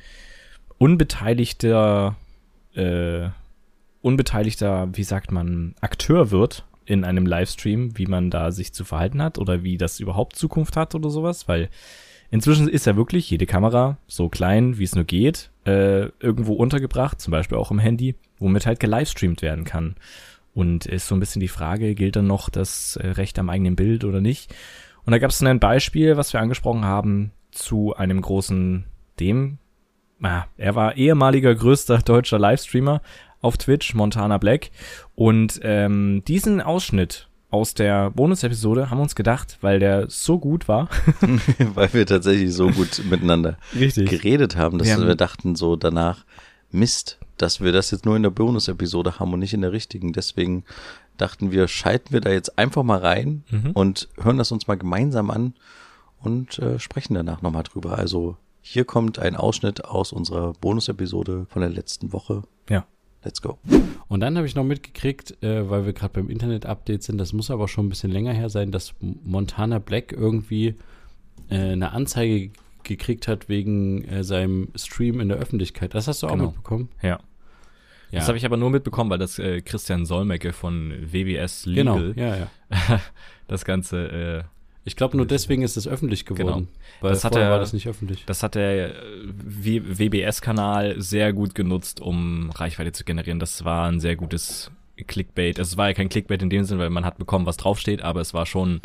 [0.82, 2.15] unbeteiligter,
[2.74, 3.30] äh,
[4.02, 9.22] unbeteiligter, wie sagt man, Akteur wird in einem Livestream, wie man da sich zu verhalten
[9.22, 11.70] hat oder wie das überhaupt Zukunft hat oder sowas, weil
[12.32, 17.22] inzwischen ist ja wirklich jede Kamera so klein, wie es nur geht, äh, irgendwo untergebracht,
[17.22, 19.94] zum Beispiel auch im Handy, womit halt gelivestreamt werden kann.
[20.56, 23.76] Und ist so ein bisschen die Frage, gilt dann noch das äh, Recht am eigenen
[23.76, 24.52] Bild oder nicht?
[25.06, 28.86] Und da gab es dann ein Beispiel, was wir angesprochen haben, zu einem großen,
[29.20, 29.60] dem,
[30.22, 33.02] ah, er war ehemaliger größter deutscher Livestreamer
[33.42, 34.72] auf Twitch, Montana Black.
[35.16, 40.68] Und ähm, diesen Ausschnitt aus der Bonus-Episode haben wir uns gedacht, weil der so gut
[40.68, 40.88] war.
[41.74, 44.10] Weil wir tatsächlich so gut miteinander Richtig.
[44.10, 46.24] geredet haben, dass Wir wir, dachten so danach,
[46.72, 50.14] Mist, dass wir das jetzt nur in der Bonus-Episode haben und nicht in der richtigen.
[50.14, 50.64] Deswegen
[51.18, 53.72] dachten wir, schalten wir da jetzt einfach mal rein Mhm.
[53.72, 55.54] und hören das uns mal gemeinsam an
[56.22, 57.98] und äh, sprechen danach nochmal drüber.
[57.98, 62.43] Also hier kommt ein Ausschnitt aus unserer Bonus-Episode von der letzten Woche.
[62.69, 62.86] Ja.
[63.24, 63.60] Let's go.
[64.08, 67.52] Und dann habe ich noch mitgekriegt, äh, weil wir gerade beim Internet-Update sind, das muss
[67.52, 70.76] aber schon ein bisschen länger her sein, dass Montana Black irgendwie
[71.50, 72.50] äh, eine Anzeige
[72.84, 75.93] gekriegt hat wegen äh, seinem Stream in der Öffentlichkeit.
[75.93, 76.45] Das hast du auch Genau.
[76.47, 76.89] mitbekommen?
[77.04, 77.19] Ja.
[78.10, 81.97] Ja, Das habe ich aber nur mitbekommen, weil das äh, Christian Solmecke von WBS genau.
[82.00, 82.36] Legal Ja,
[82.89, 83.00] ja.
[83.47, 84.43] das Ganze, äh,
[84.84, 86.67] Ich glaube, nur deswegen ist es öffentlich geworden.
[87.02, 88.24] Weil Das hat er- war das nicht öffentlich.
[88.26, 93.39] das hat der äh, WBS-Kanal sehr gut genutzt, um Reichweite zu generieren.
[93.39, 94.72] Das war ein sehr gutes
[95.08, 95.60] Clickbait.
[95.60, 98.22] Es war ja kein Clickbait in dem Sinn, weil man hat bekommen, was draufsteht, aber
[98.22, 98.82] es war schon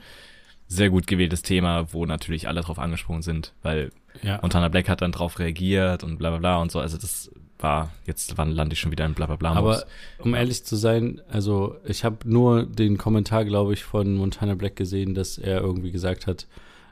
[0.68, 3.90] sehr gut gewähltes Thema, wo natürlich alle drauf angesprungen sind, weil
[4.22, 4.38] Ja.
[4.42, 6.80] Montana Black hat dann drauf reagiert und bla bla bla und so.
[6.80, 9.52] Also das war, jetzt wann lande ich schon wieder in bla bla.
[9.52, 9.84] Aber
[10.18, 14.76] um ehrlich zu sein, also ich habe nur den Kommentar, glaube ich, von Montana Black
[14.76, 16.46] gesehen, dass er irgendwie gesagt hat,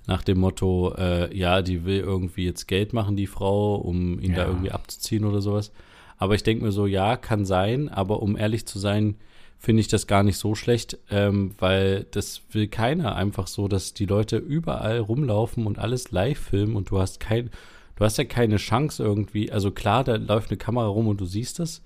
[0.07, 4.35] nach dem Motto, äh, ja, die will irgendwie jetzt Geld machen, die Frau, um ihn
[4.35, 4.49] da Ja.
[4.49, 5.73] irgendwie abzuziehen oder sowas.
[6.19, 9.17] Aber ich denke mir so, ja, kann sein, aber um ehrlich zu sein,
[9.59, 13.95] finde ich das gar nicht so schlecht, ähm, weil das will keiner einfach so, dass
[13.95, 17.49] die Leute überall rumlaufen und alles live filmen und du hast kein,
[17.97, 21.25] du hast ja keine Chance irgendwie, also klar, da läuft eine Kamera rum und du
[21.27, 21.83] siehst es,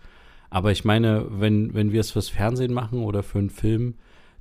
[0.51, 3.94] aber ich meine, wenn, wenn wir es fürs Fernsehen machen oder für einen Film,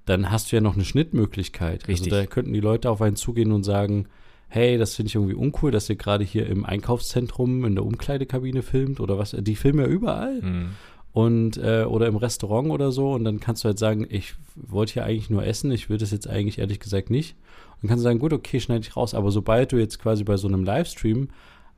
[0.06, 1.88] dann hast du ja noch eine Schnittmöglichkeit.
[1.88, 2.14] Richtig.
[2.14, 4.08] Also da könnten die Leute auf einen zugehen und sagen,
[4.48, 8.62] hey, das finde ich irgendwie uncool, dass ihr gerade hier im Einkaufszentrum in der Umkleidekabine
[8.62, 9.36] filmt oder was.
[9.38, 10.70] Die filmen ja überall Mhm.
[11.12, 14.94] und äh, oder im Restaurant oder so und dann kannst du halt sagen, ich wollte
[14.94, 17.36] hier eigentlich nur essen, ich will das jetzt eigentlich ehrlich gesagt nicht.
[17.76, 19.14] Und dann kannst du sagen, gut, okay, schneide ich raus.
[19.14, 21.28] Aber sobald du jetzt quasi bei so einem Livestream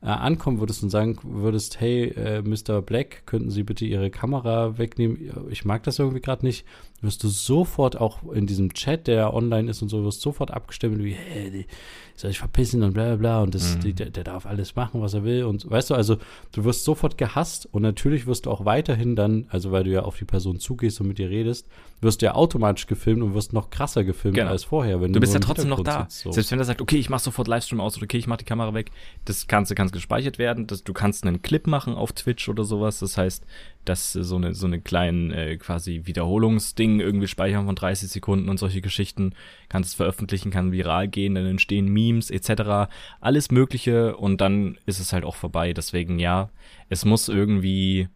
[0.02, 2.82] äh, ankommen würdest und sagen würdest, hey, äh, Mr.
[2.82, 5.48] Black, könnten Sie bitte Ihre Kamera wegnehmen?
[5.50, 6.64] Ich mag das irgendwie gerade nicht.
[7.02, 11.02] Wirst du sofort auch in diesem Chat, der online ist und so, wirst sofort abgestimmt,
[11.02, 11.66] wie, hey, die
[12.14, 13.80] soll ich verpissen und bla bla bla und das, Mhm.
[13.80, 16.18] die, der, der darf alles machen, was er will und weißt du, also
[16.52, 20.02] du wirst sofort gehasst und natürlich wirst du auch weiterhin dann, also weil du ja
[20.02, 21.66] auf die Person zugehst und mit ihr redest,
[22.02, 24.50] wirst du ja automatisch gefilmt und wirst noch krasser gefilmt Genau.
[24.50, 25.00] als vorher.
[25.00, 26.02] Wenn Du bist nur ja trotzdem noch da.
[26.02, 26.32] Sitzt, so.
[26.32, 28.44] Selbst wenn er sagt, okay, ich mach sofort Livestream aus oder okay, ich mach die
[28.44, 28.90] Kamera weg,
[29.24, 30.66] das kannst, kannst gespeichert werden.
[30.66, 32.98] Das, du kannst einen Clip machen auf Twitch oder sowas.
[33.00, 33.44] Das heißt,
[33.90, 38.48] dass äh, so eine so eine kleinen äh, quasi Wiederholungsding irgendwie speichern von 30 Sekunden
[38.48, 39.34] und solche Geschichten
[39.68, 42.90] kannst es veröffentlichen, kann viral gehen, dann entstehen Memes etc.
[43.20, 45.72] Alles Mögliche und dann ist es halt auch vorbei.
[45.72, 46.50] Deswegen ja,
[46.88, 48.08] es muss irgendwie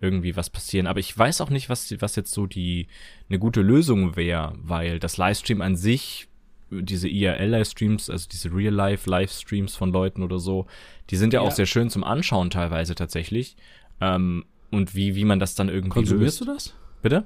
[0.00, 0.86] irgendwie was passieren.
[0.86, 2.88] Aber ich weiß auch nicht, was, was jetzt so die
[3.28, 6.28] eine gute Lösung wäre, weil das Livestream an sich,
[6.70, 10.66] diese IRL-Livestreams, also diese Real-Life-Livestreams von Leuten oder so,
[11.10, 11.46] die sind ja, Ja.
[11.48, 13.56] auch sehr schön zum Anschauen teilweise tatsächlich.
[14.00, 16.48] Ähm, und wie, wie man das dann irgendwie Konsumierst löst.
[16.48, 16.74] du das?
[17.02, 17.24] Bitte?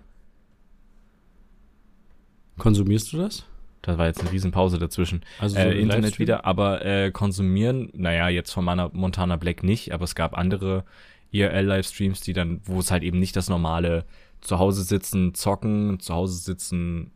[2.59, 3.45] Konsumierst du das?
[3.83, 5.23] Da war jetzt eine Riesenpause dazwischen.
[5.39, 6.19] Also so äh, Internet Livestream?
[6.25, 10.85] wieder, aber äh, konsumieren, naja, jetzt von meiner Montana Black nicht, aber es gab andere
[11.31, 14.05] IRL-Livestreams, die dann, wo es halt eben nicht das normale
[14.41, 17.13] zu Hause sitzen, zocken, zu Hause sitzen,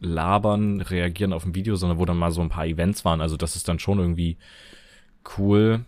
[0.00, 3.20] labern, reagieren auf ein Video, sondern wo dann mal so ein paar Events waren.
[3.20, 4.36] Also das ist dann schon irgendwie
[5.38, 5.84] cool.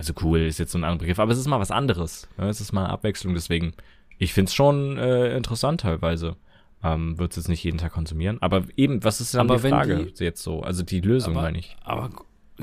[0.00, 2.26] Also cool ist jetzt so ein anderer Begriff, aber es ist mal was anderes.
[2.38, 3.74] Ja, es ist mal eine Abwechslung, deswegen,
[4.18, 6.36] ich find's schon äh, interessant teilweise.
[6.82, 8.38] Ähm, Würde jetzt nicht jeden Tag konsumieren.
[8.40, 10.62] Aber eben, was ist dann Aber die wenn Frage die- jetzt so?
[10.62, 11.76] Also die Lösung, Aber- meine ich.
[11.84, 12.08] Aber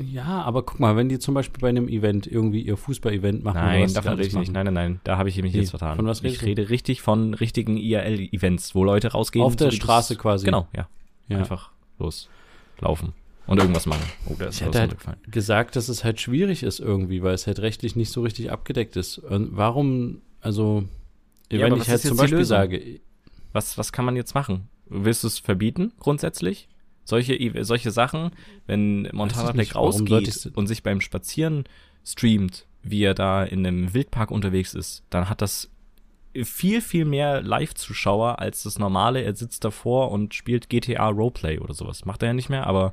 [0.00, 3.56] ja, aber guck mal, wenn die zum Beispiel bei einem Event irgendwie ihr Fußball-Event machen
[3.60, 4.52] Nein, davon rede ich nicht.
[4.52, 5.58] Nein, nein, nein, da habe ich mich Wie?
[5.58, 5.94] jetzt vertan.
[5.96, 6.46] Von was ich du?
[6.46, 9.44] rede richtig von richtigen IRL-Events, wo Leute rausgehen.
[9.44, 10.44] Auf der Straße quasi.
[10.44, 10.88] Genau, ja.
[11.28, 11.38] Ja.
[11.38, 11.70] Einfach
[12.00, 13.12] loslaufen
[13.48, 14.02] und irgendwas machen.
[14.26, 14.96] Oh, der ist Ich hätte halt
[15.30, 18.96] gesagt, dass es halt schwierig ist irgendwie, weil es halt rechtlich nicht so richtig abgedeckt
[18.96, 19.18] ist.
[19.18, 20.84] Und warum, also,
[21.50, 23.00] Ja, wenn ich halt zum Beispiel sage,
[23.52, 24.68] Was, was kann man jetzt machen?
[24.86, 26.68] Willst du es verbieten, grundsätzlich?
[27.04, 28.30] Solche, I- solche Sachen,
[28.66, 31.64] wenn Montana Black rausgeht und sich beim Spazieren
[32.04, 35.70] streamt, wie er da in einem Wildpark unterwegs ist, dann hat das
[36.44, 39.22] viel, viel mehr Live-Zuschauer als das normale.
[39.22, 42.04] Er sitzt davor und spielt GTA Roleplay oder sowas.
[42.04, 42.92] Macht er ja nicht mehr, aber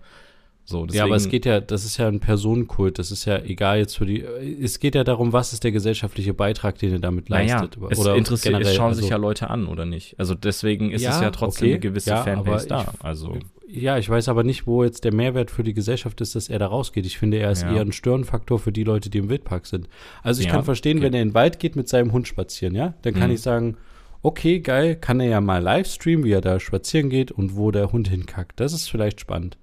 [0.66, 0.86] so.
[0.86, 3.78] Deswegen, ja, aber es geht ja, das ist ja ein Personenkult, das ist ja egal
[3.78, 7.30] jetzt für die, es geht ja darum, was ist der gesellschaftliche Beitrag, den er damit
[7.30, 7.78] naja, leistet.
[7.92, 10.20] es oder interessiert, generell, es schauen also- sich ja Leute an, oder nicht?
[10.20, 12.82] Also deswegen ist es Ja, ja trotzdem okay, eine gewisse ja, Fanbase da.
[12.94, 16.36] ich- Also, Ja, ich weiß aber nicht, wo jetzt der Mehrwert für die Gesellschaft ist,
[16.36, 17.06] dass er da rausgeht.
[17.06, 17.74] Ich finde, er ist Ja.
[17.74, 19.90] eher ein Störenfaktor für die Leute, die im Wildpark sind.
[20.24, 21.08] Also ich Ja, kann verstehen, okay.
[21.08, 23.36] wenn er in den Wald geht mit seinem Hund spazieren, ja, dann kann Mhm.
[23.36, 23.78] ich sagen,
[24.22, 27.72] okay, geil, kann er ja mal live streamen, wie er da spazieren geht und wo
[27.72, 28.60] der Hund hinkackt.
[28.60, 29.58] Das ist vielleicht spannend.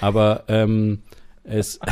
[0.00, 1.02] Aber ähm,
[1.44, 1.78] es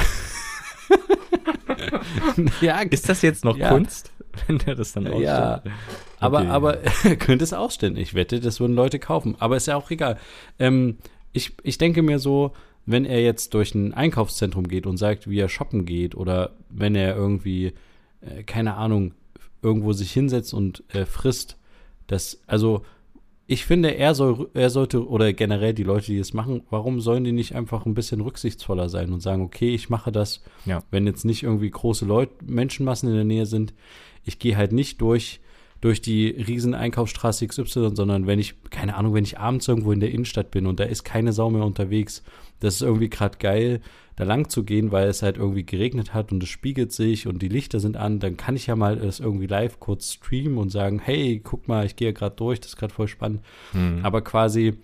[2.61, 3.69] ja, ist das jetzt noch Ja.
[3.71, 4.13] Kunst,
[4.47, 5.75] wenn der das dann Ja, ausstellt?
[6.21, 6.49] aber, Okay.
[6.49, 7.97] aber er könnte es ausstellen.
[7.97, 9.37] Ich wette, das würden Leute kaufen.
[9.39, 10.19] Aber ist ja auch egal.
[10.59, 10.99] Ähm,
[11.33, 12.53] ich, ich denke mir so,
[12.87, 16.95] wenn er jetzt durch ein Einkaufszentrum geht und sagt, wie er shoppen geht, oder wenn
[16.95, 17.73] er irgendwie,
[18.21, 19.13] äh, keine Ahnung,
[19.63, 21.57] irgendwo sich hinsetzt und äh, frisst,
[22.07, 22.85] das, also
[23.49, 27.23] ich finde, er soll, er sollte, oder generell die Leute, die es machen, warum sollen
[27.25, 30.83] die nicht einfach ein bisschen rücksichtsvoller sein und sagen, okay, ich mache das, Ja.
[30.91, 33.73] wenn jetzt nicht irgendwie große Leute, Menschenmassen in der Nähe sind,
[34.25, 35.41] ich gehe halt nicht durch,
[35.81, 40.01] durch die riesen Einkaufsstraße XY, sondern wenn ich, keine Ahnung, wenn ich abends irgendwo in
[40.01, 42.25] der Innenstadt bin und da ist keine Sau mehr unterwegs,
[42.61, 43.81] das ist irgendwie gerade geil,
[44.17, 47.43] da lang zu gehen, weil es halt irgendwie geregnet hat und es spiegelt sich und
[47.43, 50.71] die Lichter sind an, dann kann ich ja mal das irgendwie live kurz streamen und
[50.71, 53.43] sagen, hey, guck mal, ich gehe gerade durch, das ist gerade voll spannend.
[53.73, 54.01] Hm.
[54.03, 54.79] Aber quasi,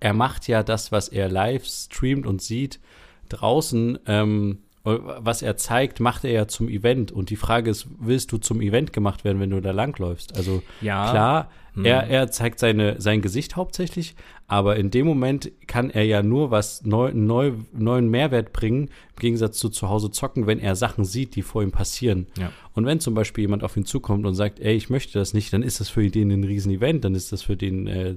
[0.00, 2.80] er macht ja das, was er live streamt und sieht,
[3.28, 7.10] draußen, ähm, was er zeigt, macht er ja zum Event.
[7.10, 10.36] Und die Frage ist, willst du zum Event gemacht werden, wenn du da langläufst?
[10.36, 11.10] Also Ja.
[11.10, 11.84] klar, Hm.
[11.84, 14.14] er, er zeigt seine, sein Gesicht hauptsächlich,
[14.46, 19.18] aber in dem Moment kann er ja nur was neu, neu, neuen Mehrwert bringen, im
[19.20, 22.28] Gegensatz zu zu Hause zocken, wenn er Sachen sieht, die vor ihm passieren.
[22.38, 22.50] Ja.
[22.72, 25.52] Und wenn zum Beispiel jemand auf ihn zukommt und sagt, ey, ich möchte das nicht,
[25.52, 28.14] dann ist das für den ein Riesen-Event, dann ist das für den, äh,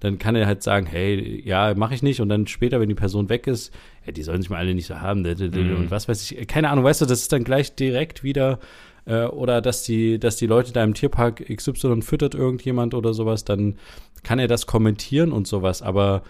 [0.00, 2.20] dann kann er halt sagen, hey, ja, mache ich nicht.
[2.20, 3.72] Und dann später, wenn die Person weg ist,
[4.04, 5.76] ja, die sollen sich mal alle nicht so haben, Mhm.
[5.76, 8.58] und was weiß ich, keine Ahnung, weißt du, das ist dann gleich direkt wieder,
[9.06, 13.44] äh, oder dass die, dass die Leute da im Tierpark XY füttert irgendjemand oder sowas,
[13.44, 13.76] dann
[14.22, 16.22] kann er das kommentieren und sowas, aber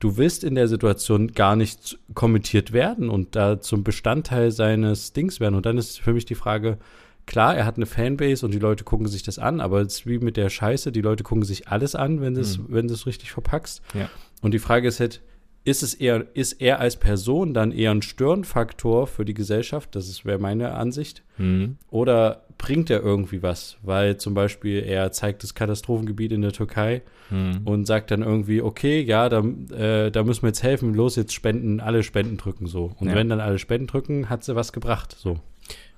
[0.00, 5.40] du willst in der Situation gar nicht kommentiert werden und da zum Bestandteil seines Dings
[5.40, 5.54] werden.
[5.54, 6.78] Und dann ist für mich die Frage,
[7.26, 10.06] klar, er hat eine Fanbase und die Leute gucken sich das an, aber es ist
[10.06, 12.64] wie mit der Scheiße, die Leute gucken sich alles an, wenn du es, Mhm.
[12.68, 13.82] wenn richtig verpackst.
[13.94, 14.08] Ja.
[14.42, 15.20] Und die Frage ist halt,
[15.66, 19.94] ist es eher, ist er als Person dann eher ein Störenfaktor für die Gesellschaft?
[19.96, 21.22] Das wäre meine Ansicht.
[21.38, 21.76] Hm.
[21.90, 23.78] Oder bringt er irgendwie was?
[23.82, 27.62] Weil zum Beispiel er zeigt das Katastrophengebiet in der Türkei Hm.
[27.64, 29.42] und sagt dann irgendwie, okay, ja, da,
[29.74, 32.92] äh, da müssen wir jetzt helfen, los, jetzt spenden, alle Spenden drücken so.
[33.00, 33.14] Und Ja.
[33.14, 35.16] wenn dann alle Spenden drücken, hat sie was gebracht.
[35.18, 35.38] So.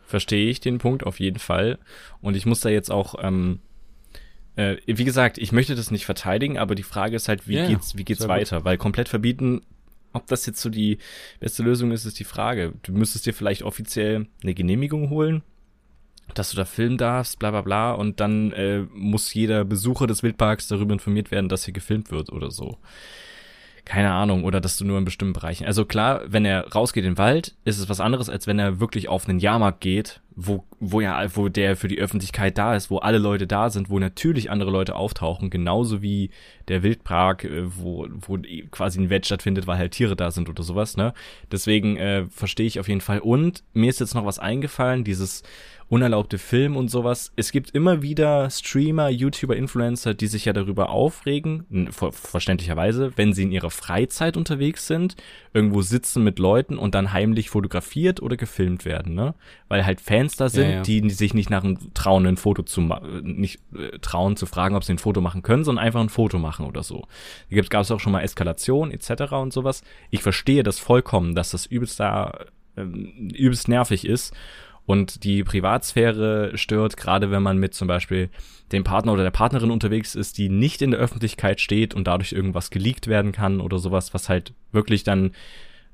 [0.07, 1.79] Verstehe ich den Punkt auf jeden Fall.
[2.21, 3.61] Und ich muss da jetzt auch, ähm,
[4.57, 7.66] äh, wie gesagt, ich möchte das nicht verteidigen, aber die Frage ist halt, wie Ja,
[7.66, 8.37] geht's, wie geht's Sehr gut.
[8.37, 8.64] weiter?
[8.64, 9.62] Weil komplett verbieten,
[10.12, 10.99] ob das jetzt so die
[11.40, 12.73] beste Lösung ist, ist die Frage.
[12.83, 15.43] Du müsstest dir vielleicht offiziell eine Genehmigung holen,
[16.35, 20.22] dass du da filmen darfst, bla bla bla, und dann äh, muss jeder Besucher des
[20.22, 22.78] Wildparks darüber informiert werden, dass hier gefilmt wird oder so.
[23.87, 25.64] Keine Ahnung, oder dass du nur in bestimmten Bereichen.
[25.64, 28.80] Also klar, wenn er rausgeht in den Wald, ist es was anderes, als wenn er
[28.80, 32.91] wirklich auf einen Jahrmarkt geht, wo, wo ja, wo der für die Öffentlichkeit da ist,
[32.91, 36.30] wo alle Leute da sind, wo natürlich andere Leute auftauchen, genauso wie
[36.66, 38.39] der Wildpark, äh, wo, wo
[38.72, 41.14] quasi ein Wett stattfindet, weil halt Tiere da sind oder sowas, ne?
[41.53, 43.20] Deswegen äh, verstehe ich auf jeden Fall.
[43.20, 45.45] Und mir ist jetzt noch was eingefallen, dieses
[45.89, 47.32] unerlaubte Film und sowas.
[47.37, 53.32] Es gibt immer wieder Streamer, YouTuber, Influencer, die sich ja darüber aufregen, ver verständlicherweise, wenn
[53.32, 55.14] sie in ihrer Freizeit unterwegs sind,
[55.53, 59.34] irgendwo sitzen mit Leuten und dann heimlich fotografiert oder gefilmt werden, ne?
[59.68, 60.82] Weil halt Fans da sind, ja, ja.
[60.82, 62.80] Die, sich nicht nach einem trauen, ein Foto zu
[63.22, 66.39] nicht äh, trauen zu fragen, ob sie ein Foto machen können, sondern einfach ein Foto
[66.39, 67.07] machen oder so.
[67.51, 69.32] Da gab es auch schon mal Eskalation etc.
[69.32, 69.82] und sowas.
[70.11, 72.32] Ich verstehe das vollkommen, dass das übelst da
[72.74, 74.34] äh, übelst nervig ist
[74.87, 78.30] und die Privatsphäre stört, gerade wenn man mit zum Beispiel
[78.72, 82.32] dem Partner oder der Partnerin unterwegs ist, die nicht in der Öffentlichkeit steht und dadurch
[82.32, 85.32] irgendwas geleakt werden kann oder sowas, was halt wirklich dann,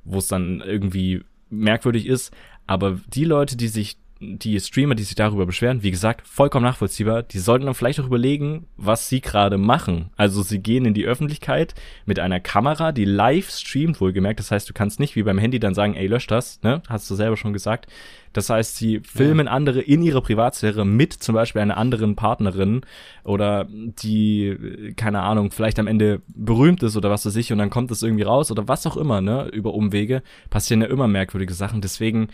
[0.04, 2.32] wo es dann irgendwie merkwürdig ist.
[2.66, 7.22] Aber die Leute, die sich die Streamer, die sich darüber beschweren, wie gesagt, vollkommen nachvollziehbar,
[7.22, 10.10] die sollten dann vielleicht auch überlegen, was sie gerade machen.
[10.16, 11.74] Also sie gehen in die Öffentlichkeit
[12.06, 14.38] mit einer Kamera, die live streamt, wohlgemerkt.
[14.38, 16.82] Das heißt, du kannst nicht wie beim Handy dann sagen, ey, lösch das, ne?
[16.88, 17.86] Hast du selber schon gesagt.
[18.32, 19.52] Das heißt, sie filmen ja.
[19.52, 22.82] andere in ihrer Privatsphäre mit zum Beispiel einer anderen Partnerin
[23.24, 27.70] oder die, keine Ahnung, vielleicht am Ende berühmt ist oder was weiß ich und dann
[27.70, 29.48] kommt es irgendwie raus oder was auch immer, ne?
[29.52, 31.82] Über Umwege passieren ja immer merkwürdige Sachen.
[31.82, 32.28] Deswegen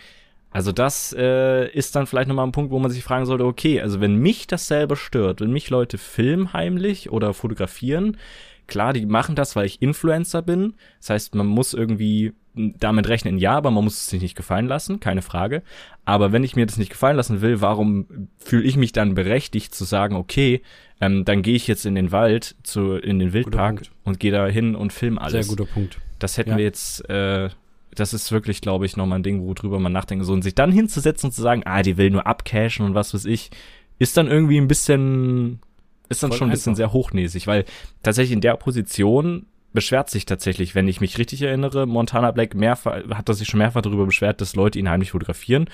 [0.51, 3.81] also das äh, ist dann vielleicht nochmal ein Punkt, wo man sich fragen sollte, okay,
[3.81, 8.17] also wenn mich das selber stört, wenn mich Leute filmen heimlich oder fotografieren,
[8.65, 10.73] klar, die machen das, weil ich Influencer bin.
[10.99, 14.67] Das heißt, man muss irgendwie damit rechnen, ja, aber man muss es sich nicht gefallen
[14.67, 15.61] lassen, keine Frage.
[16.03, 19.75] Aber wenn ich mir das nicht gefallen lassen will, warum fühle ich mich dann berechtigt
[19.75, 20.61] zu sagen, okay,
[20.99, 24.47] ähm, dann gehe ich jetzt in den Wald, zu, in den Wildpark und gehe da
[24.47, 25.45] hin und film alles.
[25.47, 25.99] Sehr guter Punkt.
[26.17, 26.57] Das hätten ja.
[26.57, 27.49] wir jetzt äh,
[27.95, 30.35] das ist wirklich, glaube ich, nochmal ein Ding, worüber man nachdenken soll.
[30.35, 33.25] Und sich dann hinzusetzen und zu sagen, ah, die will nur abcashen und was weiß
[33.25, 33.51] ich,
[33.97, 35.59] ist dann irgendwie ein bisschen,
[36.07, 37.65] ist dann Voll schon ein bisschen sehr hochnäsig, weil
[38.03, 43.03] tatsächlich in der Position beschwert sich tatsächlich, wenn ich mich richtig erinnere, Montana Black mehrfach,
[43.09, 45.69] hat er sich schon mehrfach darüber beschwert, dass Leute ihn heimlich fotografieren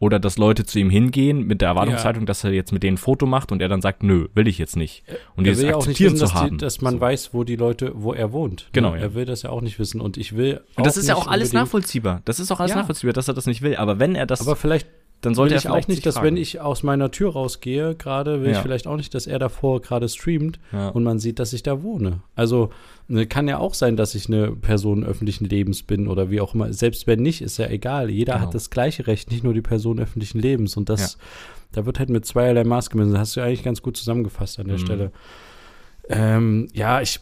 [0.00, 2.26] oder dass Leute zu ihm hingehen mit der Erwartungshaltung, ja.
[2.26, 4.58] dass er jetzt mit denen ein Foto macht und er dann sagt, nö, will ich
[4.58, 5.02] jetzt nicht.
[5.34, 7.00] Und er will ja auch nicht wissen, dass, die, dass, man so.
[7.00, 8.68] weiß, wo die Leute, wo er wohnt.
[8.72, 8.94] Genau.
[8.94, 9.02] Ja.
[9.02, 10.60] Er will das ja auch nicht wissen und ich will.
[10.76, 12.22] Und das ist ja auch alles nachvollziehbar.
[12.24, 13.76] Das ist auch alles nachvollziehbar, dass er das nicht will.
[13.76, 14.40] Aber wenn er das.
[14.40, 14.86] Aber vielleicht
[15.20, 16.26] dann sollte will ich auch nicht, dass fragen.
[16.28, 18.56] wenn ich aus meiner Tür rausgehe, gerade will ja.
[18.56, 20.88] ich vielleicht auch nicht, dass er davor gerade streamt ja.
[20.90, 22.20] und man sieht, dass ich da wohne.
[22.36, 22.70] Also
[23.08, 26.54] ne, kann ja auch sein, dass ich eine Person öffentlichen Lebens bin oder wie auch
[26.54, 26.72] immer.
[26.72, 28.10] Selbst wenn nicht, ist ja egal.
[28.10, 28.46] Jeder genau.
[28.46, 30.76] hat das gleiche Recht, nicht nur die Person öffentlichen Lebens.
[30.76, 31.18] Und das, ja.
[31.72, 33.12] da wird halt mit zweierlei Maß gemessen.
[33.12, 34.82] Das hast du eigentlich ganz gut zusammengefasst an der mhm.
[34.82, 35.12] Stelle.
[36.08, 37.20] Ähm, ja, ich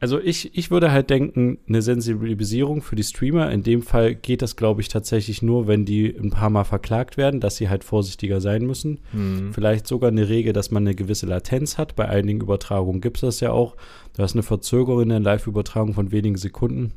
[0.00, 3.50] also ich, ich würde halt denken, eine Sensibilisierung für die Streamer.
[3.50, 7.16] In dem Fall geht das, glaube ich, tatsächlich nur, wenn die ein paar Mal verklagt
[7.16, 9.00] werden, dass sie halt vorsichtiger sein müssen.
[9.12, 9.52] Mhm.
[9.52, 11.96] Vielleicht sogar eine Regel, dass man eine gewisse Latenz hat.
[11.96, 13.76] Bei einigen Übertragungen gibt es das ja auch.
[14.16, 16.92] Du hast eine Verzögerung in der Live-Übertragung von wenigen Sekunden.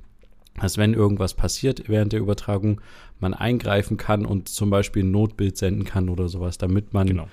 [0.59, 2.81] Dass wenn irgendwas passiert während der Übertragung,
[3.19, 7.27] man eingreifen kann und zum Beispiel ein Notbild senden kann oder sowas, damit man genau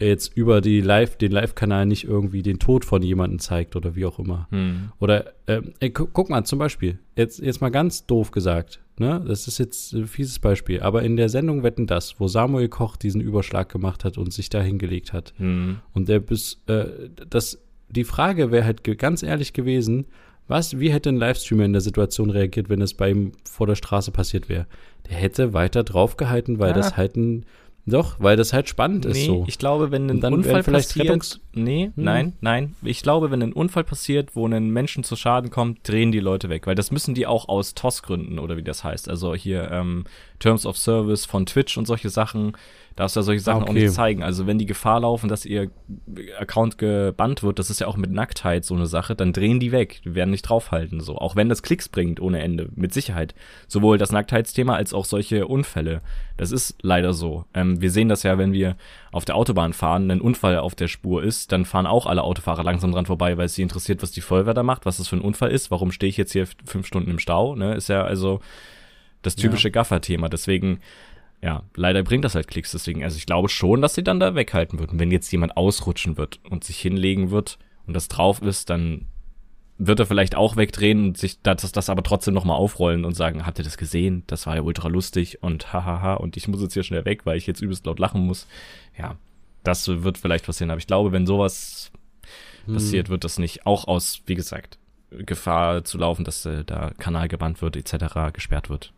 [0.00, 4.06] jetzt über die Live, den Live-Kanal nicht irgendwie den Tod von jemandem zeigt oder wie
[4.06, 4.46] auch immer.
[4.50, 4.92] Hm.
[5.00, 9.22] Oder ähm, ey, gu guck mal, zum Beispiel, jetzt, jetzt mal ganz doof gesagt, ne?
[9.26, 12.96] Das ist jetzt ein fieses Beispiel, aber in der Sendung Wetten das, wo Samuel Koch
[12.96, 15.34] diesen Überschlag gemacht hat und sich da hingelegt hat.
[15.38, 15.78] Hm.
[15.94, 16.86] Und der bis, äh,
[17.28, 20.06] das, die Frage wäre halt ganz ehrlich gewesen,
[20.46, 23.74] was, wie hätte ein Livestreamer in der Situation reagiert, wenn es bei ihm vor der
[23.74, 24.66] Straße passiert wäre?
[25.10, 26.74] Der hätte weiter draufgehalten, weil ja.
[26.74, 27.44] das halt ein
[27.88, 29.44] doch, weil das halt spannend nee, ist so.
[29.46, 31.06] Ich glaube, wenn ein Unfall passiert.
[31.06, 31.92] Rettungs nee, hm.
[31.96, 32.76] nein, nein.
[32.82, 36.48] Ich glaube, wenn ein Unfall passiert, wo ein Menschen zu Schaden kommt, drehen die Leute
[36.48, 36.66] weg.
[36.66, 39.08] Weil das müssen die auch aus TOS-Gründen oder wie das heißt.
[39.08, 40.04] Also hier ähm,
[40.38, 42.56] Terms of Service von Twitch und solche Sachen
[42.98, 43.70] darfst du ja solche Sachen okay.
[43.70, 44.22] auch nicht zeigen.
[44.24, 45.70] Also wenn die Gefahr laufen, dass ihr
[46.38, 49.70] Account gebannt wird, das ist ja auch mit Nacktheit so eine Sache, dann drehen die
[49.70, 50.00] weg.
[50.04, 51.16] Die werden nicht draufhalten, so.
[51.16, 52.70] Auch wenn das Klicks bringt, ohne Ende.
[52.74, 53.36] Mit Sicherheit.
[53.68, 56.00] Sowohl das Nacktheitsthema als auch solche Unfälle.
[56.36, 57.44] Das ist leider so.
[57.54, 58.76] Ähm, wir sehen das ja, wenn wir
[59.12, 62.64] auf der Autobahn fahren, ein Unfall auf der Spur ist, dann fahren auch alle Autofahrer
[62.64, 65.16] langsam dran vorbei, weil es sie interessiert, was die Feuerwehr da macht, was das für
[65.16, 67.74] ein Unfall ist, warum stehe ich jetzt hier fünf Stunden im Stau, ne?
[67.74, 68.40] Ist ja also
[69.22, 69.72] das typische ja.
[69.72, 70.28] Gaffer-Thema.
[70.28, 70.80] Deswegen
[71.40, 72.72] ja, leider bringt das halt Klicks.
[72.72, 74.98] Deswegen, also ich glaube schon, dass sie dann da weghalten würden.
[74.98, 79.06] Wenn jetzt jemand ausrutschen wird und sich hinlegen wird und das drauf ist, dann
[79.80, 83.46] wird er vielleicht auch wegdrehen und sich das, das aber trotzdem nochmal aufrollen und sagen,
[83.46, 84.24] habt ihr das gesehen?
[84.26, 87.38] Das war ja ultra lustig und hahaha und ich muss jetzt hier schnell weg, weil
[87.38, 88.48] ich jetzt übelst laut lachen muss.
[88.98, 89.16] Ja,
[89.62, 90.72] das wird vielleicht passieren.
[90.72, 91.92] Aber ich glaube, wenn sowas
[92.64, 92.74] hm.
[92.74, 94.78] passiert, wird das nicht auch aus, wie gesagt,
[95.10, 98.92] Gefahr zu laufen, dass äh, da Kanal gebannt wird, etc., gesperrt wird.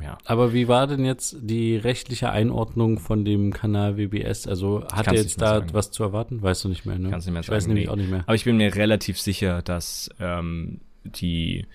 [0.00, 0.18] Ja.
[0.24, 4.46] Aber wie war denn jetzt die rechtliche Einordnung von dem Kanal WBS?
[4.46, 5.68] Also hat er jetzt da sagen.
[5.72, 6.42] was zu erwarten?
[6.42, 7.10] Weißt du nicht mehr, ne?
[7.10, 7.92] Kannst nicht mehr ich weiß sagen, nämlich nee.
[7.92, 8.22] auch nicht mehr.
[8.26, 11.66] Aber ich bin mir relativ sicher, dass ähm, die,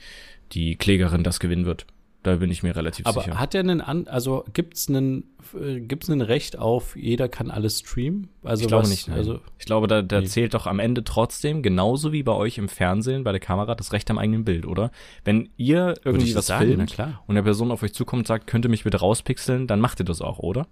[0.52, 1.86] die Klägerin das gewinnen wird.
[2.28, 3.40] Da bin ich mir relativ Aber sicher.
[3.40, 5.24] hat er einen, an, also gibt's einen,
[5.58, 8.28] äh, gibt's einen Recht auf, jeder kann alles streamen?
[8.44, 9.08] Also ich glaube was, nicht.
[9.08, 9.18] Nein.
[9.18, 10.28] Also ich glaube, da, da Nee.
[10.28, 13.94] zählt doch am Ende trotzdem, genauso wie bei euch im Fernsehen, bei der Kamera, das
[13.94, 14.92] Recht am eigenen Bild, oder?
[15.24, 17.24] Wenn ihr irgendwie was sagen, filmt klar.
[17.28, 20.02] und eine Person auf euch zukommt und sagt, könnt ihr mich bitte rauspixeln, dann macht
[20.02, 20.68] ihr das auch, oder?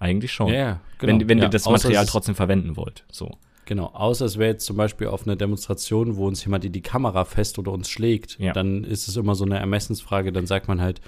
[0.00, 0.48] Eigentlich schon.
[0.48, 1.20] Ja, ja, genau.
[1.20, 3.04] Wenn, wenn ja, ihr das Material trotzdem verwenden wollt.
[3.12, 3.30] So.
[3.66, 6.82] Genau, außer es wäre jetzt zum Beispiel auf einer Demonstration, wo uns jemand in die
[6.82, 8.52] Kamera fest oder uns schlägt, Ja.
[8.52, 11.00] dann ist es immer so eine Ermessensfrage, dann sagt man halt,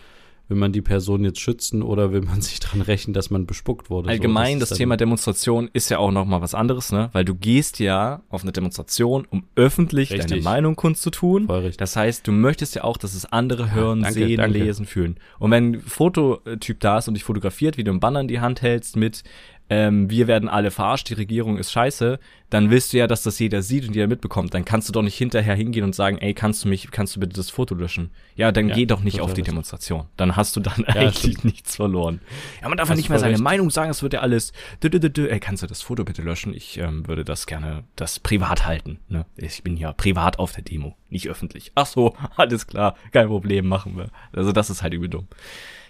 [0.49, 3.91] will man die Person jetzt schützen oder will man sich dran rächen, dass man bespuckt
[3.91, 4.09] wurde?
[4.09, 7.11] Allgemein, so, das, ist Thema Demonstration ist ja auch noch mal was anderes, ne?
[7.13, 10.45] Weil du gehst ja auf eine Demonstration, um öffentlich deine Richtig.
[10.45, 11.47] Meinung kundzutun.
[11.47, 11.77] Voll richtig.
[11.77, 14.59] Das heißt, du möchtest ja auch, dass es andere hören, danke, sehen, danke.
[14.59, 15.17] lesen, fühlen.
[15.39, 18.41] Und wenn ein Fototyp da ist und dich fotografiert, wie du einen Banner in die
[18.41, 19.23] Hand hältst mit
[19.71, 23.39] ähm, wir werden alle verarscht, die Regierung ist scheiße, dann willst du ja, dass das
[23.39, 24.55] jeder sieht und jeder mitbekommt.
[24.55, 27.21] Dann kannst du doch nicht hinterher hingehen und sagen, ey, kannst du mich, kannst du
[27.21, 28.11] bitte das Foto löschen?
[28.37, 29.43] Ja, dann Ja, geh doch nicht auf die.
[29.43, 30.07] Demonstration.
[30.17, 31.45] Dann hast du dann eigentlich stimmt.
[31.45, 32.21] nichts verloren.
[32.63, 33.43] Ja, man darf ja nicht mehr seine recht.
[33.43, 34.53] Meinung sagen, es wird ja alles.
[34.83, 35.27] Dü, dü, dü, dü.
[35.29, 36.55] Ey, kannst du das Foto bitte löschen?
[36.55, 38.99] Ich ähm, würde das gerne, das privat halten.
[39.09, 39.27] Ne?
[39.37, 41.73] Ich bin ja privat auf der Demo, nicht öffentlich.
[41.75, 44.09] Ach so, alles klar, kein Problem, machen wir.
[44.33, 45.29] Also das ist halt übel dumm.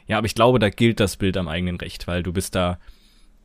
[0.08, 2.78] Ja, aber ich glaube, da gilt das Bild am eigenen Recht, weil du bist da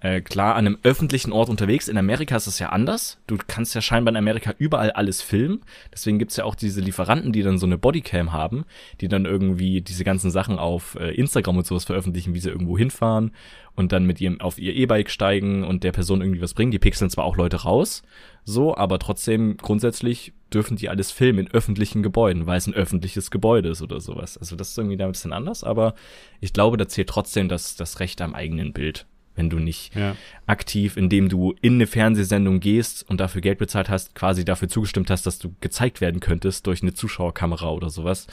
[0.03, 1.87] äh, klar an einem öffentlichen Ort unterwegs.
[1.87, 3.19] In Amerika ist es ja anders.
[3.25, 5.61] Du kannst ja scheinbar in Amerika überall alles filmen.
[5.93, 8.65] Deswegen gibt's ja auch diese Lieferanten, die dann so eine Bodycam haben,
[8.99, 12.77] die dann irgendwie diese ganzen Sachen auf äh, Instagram und sowas veröffentlichen, wie sie irgendwo
[12.77, 13.31] hinfahren
[13.75, 16.71] und dann mit ihrem auf ihr E-Bike steigen und der Person irgendwie was bringen.
[16.71, 18.03] Die pixeln zwar auch Leute raus,
[18.43, 23.31] so, aber trotzdem grundsätzlich dürfen die alles filmen in öffentlichen Gebäuden, weil es ein öffentliches
[23.31, 24.37] Gebäude ist oder sowas.
[24.37, 25.95] Also das ist irgendwie da ein bisschen anders, aber
[26.41, 29.07] ich glaube, da zählt trotzdem das, das Recht am eigenen Bild.
[29.36, 30.15] Wenn du nicht Ja.
[30.45, 35.09] aktiv, indem du in eine Fernsehsendung gehst und dafür Geld bezahlt hast, quasi dafür zugestimmt
[35.09, 38.27] hast, dass du gezeigt werden könntest durch eine Zuschauerkamera oder sowas,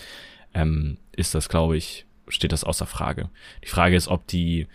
[0.55, 3.31] ähm, ist das, glaube ich, steht das außer Frage.
[3.65, 4.67] Die Frage ist, ob die,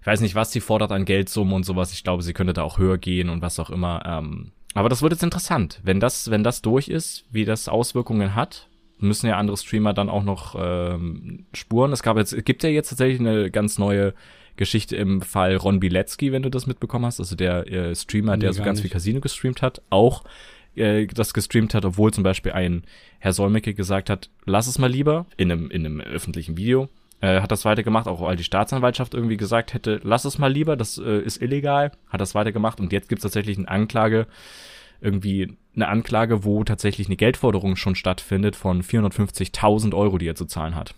[0.00, 1.92] ich weiß nicht, was sie fordert an Geldsummen und sowas.
[1.92, 4.02] Ich glaube, sie könnte da auch höher gehen und was auch immer.
[4.04, 5.80] Ähm, aber das wird jetzt interessant.
[5.84, 8.68] Wenn das, wenn das durch ist, wie das Auswirkungen hat,
[8.98, 11.92] müssen ja andere Streamer dann auch noch ähm, spuren.
[11.92, 14.14] Es gab jetzt, es gibt ja jetzt tatsächlich eine ganz neue
[14.56, 18.40] Geschichte im Fall Ron Bilecki, wenn du das mitbekommen hast, also der äh, Streamer, Nee,
[18.42, 18.82] der so ganz nicht.
[18.82, 20.24] viel Casino gestreamt hat, auch
[20.74, 22.84] äh, das gestreamt hat, obwohl zum Beispiel ein
[23.18, 26.88] Herr Solmecke gesagt hat, lass es mal lieber in einem, in einem öffentlichen Video.
[27.22, 30.76] Äh, hat das weitergemacht, auch weil die Staatsanwaltschaft irgendwie gesagt hätte, lass es mal lieber,
[30.76, 34.26] das äh, ist illegal, hat das weitergemacht und jetzt gibt es tatsächlich eine Anklage,
[35.00, 40.44] irgendwie eine Anklage, wo tatsächlich eine Geldforderung schon stattfindet von 450.000 Euro, die er zu
[40.44, 40.94] zahlen hat.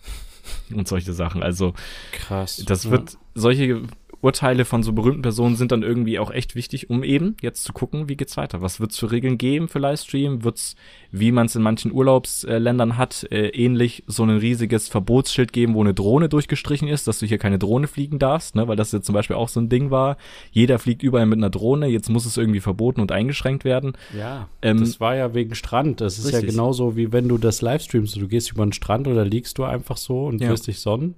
[0.75, 1.43] Und solche Sachen.
[1.43, 1.75] Also
[2.13, 2.63] Krass.
[2.67, 2.91] das Ja.
[2.93, 3.83] wird, solche
[4.21, 7.73] Urteile von so berühmten Personen sind dann irgendwie auch echt wichtig, um eben jetzt zu
[7.73, 8.61] gucken, wie geht's weiter.
[8.61, 10.43] Was wird's für Regeln geben für Livestream?
[10.43, 10.75] Wird's,
[11.13, 15.81] wie man es in manchen Urlaubsländern hat, äh, ähnlich so ein riesiges Verbotsschild geben, wo
[15.83, 18.67] eine Drohne durchgestrichen ist, dass du hier keine Drohne fliegen darfst, ne?
[18.67, 20.17] Weil das jetzt zum Beispiel auch so ein Ding war.
[20.51, 23.93] Jeder fliegt überall mit einer Drohne, jetzt muss es irgendwie verboten und eingeschränkt werden.
[24.17, 26.01] Ja, Ähm, das war ja wegen Strand.
[26.01, 28.17] Das ist ja genauso wie wenn du das livestreamst.
[28.17, 30.49] Du gehst über den Strand oder liegst du einfach so und Ja.
[30.51, 31.15] wirst dich sonnen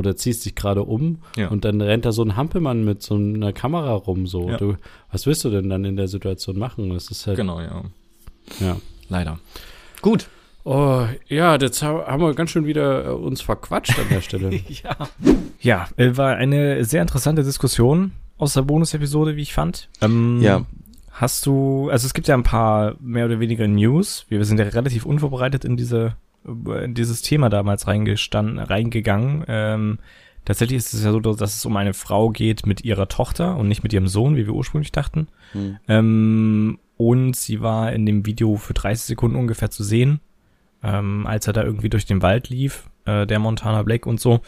[0.00, 1.48] oder ziehst dich gerade um Ja.
[1.48, 4.26] und dann rennt da so ein Hampelmann mit so einer Kamera rum.
[4.26, 4.56] So, Ja.
[4.56, 4.74] du,
[5.12, 6.90] was willst du denn dann in der Situation machen?
[6.90, 7.82] Das ist halt, Genau, ja.
[8.58, 8.76] ja.
[9.08, 9.38] Leider.
[10.02, 10.28] Gut.
[10.64, 14.50] Oh, ja, jetzt ha- haben wir ganz schön wieder äh, uns verquatscht an der Stelle.
[14.68, 14.96] Ja.
[15.60, 19.88] Ja, äh, war eine sehr interessante Diskussion aus der Bonus-Episode, wie ich fand.
[20.00, 20.64] Ähm, Ja.
[21.12, 24.24] Hast du, also es gibt ja ein paar mehr oder weniger News.
[24.30, 29.44] Wir sind ja relativ unvorbereitet in diese, in dieses Thema damals reingestanden, reingegangen.
[29.48, 29.98] Ähm,
[30.44, 33.68] tatsächlich ist es ja so, dass es um eine Frau geht mit ihrer Tochter und
[33.68, 35.28] nicht mit ihrem Sohn, wie wir ursprünglich dachten.
[35.52, 35.78] Hm.
[35.88, 40.20] Ähm, und sie war in dem Video für 30 Sekunden ungefähr zu sehen,
[40.82, 44.40] ähm, als er da irgendwie durch den Wald lief, äh, der Montana Black und so.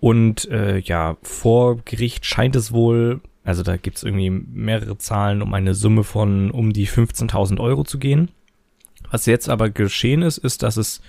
[0.00, 5.54] Und äh, ja, vor Gericht scheint es wohl, also da gibt's irgendwie mehrere Zahlen, um
[5.54, 8.30] eine Summe von um die 15.000 Euro zu gehen.
[9.10, 11.02] Was jetzt aber geschehen ist, ist, dass es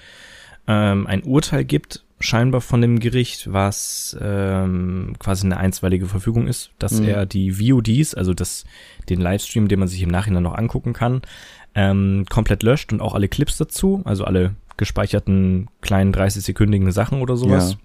[0.68, 6.72] ähm, ein Urteil gibt, scheinbar von dem Gericht, was ähm, quasi eine einstweilige Verfügung ist,
[6.80, 7.08] dass Mhm.
[7.08, 8.64] er die VODs, also das,
[9.10, 11.22] den Livestream, den man sich im Nachhinein noch angucken kann,
[11.76, 17.36] ähm, komplett löscht und auch alle Clips dazu, also alle gespeicherten kleinen 30-sekündigen Sachen oder
[17.36, 17.72] sowas.
[17.74, 17.78] Ja.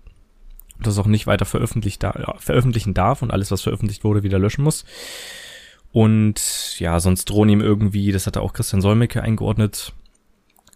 [0.80, 4.62] Das auch nicht weiter veröffentlicht da, veröffentlichen darf und alles, was veröffentlicht wurde, wieder löschen
[4.62, 4.84] muss.
[5.90, 9.92] Und ja, sonst drohen ihm irgendwie, das hat auch Christian Solmecke eingeordnet,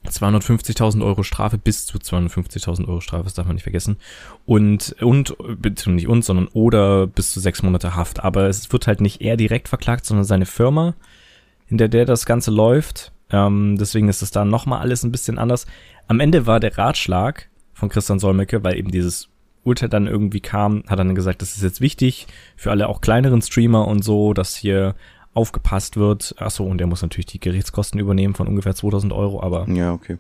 [0.07, 3.96] 250.000 Euro Strafe bis zu 250.000 Euro Strafe, das darf man nicht vergessen.
[4.46, 8.22] Und, und, bitte nicht uns, sondern oder bis zu sechs Monate Haft.
[8.22, 10.94] Aber es wird halt nicht er direkt verklagt, sondern seine Firma,
[11.68, 13.12] in der der das Ganze läuft.
[13.30, 15.66] Ähm, deswegen ist es da nochmal alles ein bisschen anders.
[16.09, 19.28] Am Ende war der Ratschlag von Christian Solmecke, weil eben dieses
[19.64, 22.26] Urteil dann irgendwie kam, hat dann gesagt, das ist jetzt wichtig
[22.57, 24.94] für alle auch kleineren Streamer und so, dass hier
[25.35, 26.35] aufgepasst wird.
[26.39, 30.18] Achso, und der muss natürlich die Gerichtskosten übernehmen von ungefähr 2000 Euro, aber Ja, okay.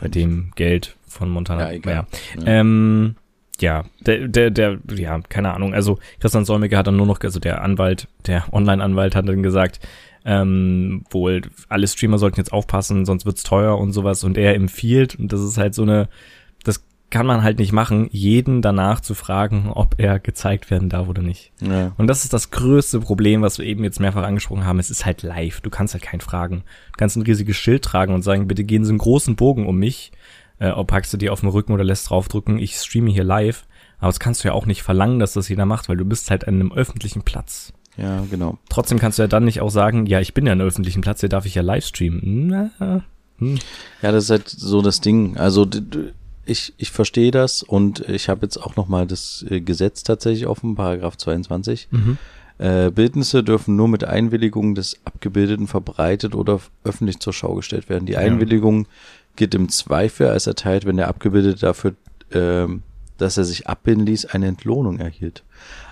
[0.00, 1.68] bei dem Geld von Montana.
[1.70, 1.94] Ja, egal.
[1.94, 2.06] Ja,
[2.42, 2.46] Ja.
[2.46, 3.16] ähm,
[3.60, 5.74] ja der, der, der, ja, keine Ahnung.
[5.74, 9.80] Also Christian Solmecke hat dann nur noch, also der Anwalt, der Online-Anwalt hat dann gesagt,
[10.24, 14.24] ähm, wohl alle Streamer sollten jetzt aufpassen, sonst wird's teuer und sowas.
[14.24, 16.08] Und er empfiehlt, und das ist halt so eine,
[17.14, 21.22] kann man halt nicht machen, jeden danach zu fragen, ob er gezeigt werden darf oder
[21.22, 21.52] nicht.
[21.60, 21.92] Ja.
[21.96, 24.80] Und das ist das größte Problem, was wir eben jetzt mehrfach angesprochen haben.
[24.80, 25.60] Es ist halt live.
[25.60, 26.64] Du kannst halt keinen fragen.
[26.90, 29.78] Du kannst ein riesiges Schild tragen und sagen, bitte gehen Sie einen großen Bogen um
[29.78, 30.10] mich.
[30.58, 33.64] Äh, ob packst du dir auf den Rücken oder lässt draufdrücken, ich streame hier live.
[33.98, 36.32] Aber das kannst du ja auch nicht verlangen, dass das jeder macht, weil du bist
[36.32, 37.72] halt an einem öffentlichen Platz.
[37.96, 38.58] ja, genau.
[38.70, 41.00] Trotzdem kannst du ja dann nicht auch sagen, ja, ich bin ja an einem öffentlichen
[41.00, 42.48] Platz, hier darf ich ja live streamen.
[42.48, 43.04] Na,
[43.38, 43.58] hm.
[44.02, 45.36] Ja, das ist halt so das Ding.
[45.36, 45.64] Also
[46.46, 50.74] ich, ich verstehe das und ich habe jetzt auch nochmal das äh, Gesetz tatsächlich offen,
[50.74, 51.88] Paragraph 22.
[51.90, 52.18] Mhm.
[52.58, 58.06] Äh, Bildnisse dürfen nur mit Einwilligung des Abgebildeten verbreitet oder öffentlich zur Schau gestellt werden.
[58.06, 58.86] Die Einwilligung
[59.36, 61.94] gilt im Zweifel als erteilt, wenn der Abgebildete dafür,
[62.32, 62.82] ähm,
[63.18, 65.42] dass er sich abbilden ließ, eine Entlohnung erhielt.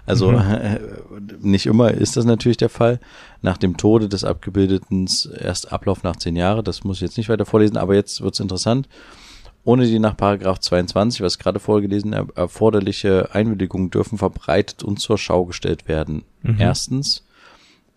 [0.07, 0.39] Also Mhm.
[0.39, 0.81] äh,
[1.41, 3.01] nicht immer ist das natürlich der Fall.
[3.43, 7.29] Nach dem Tode des Abgebildeten erst Ablauf nach zehn Jahre, das muss ich jetzt nicht
[7.29, 8.89] weiter vorlesen, aber jetzt wird's interessant.
[9.65, 15.19] Ohne die nach Paragraph 22, was gerade vorgelesen, er- erforderliche Einwilligung dürfen verbreitet und zur
[15.19, 16.25] Schau gestellt werden.
[16.43, 16.57] Mhm.
[16.59, 17.25] Erstens,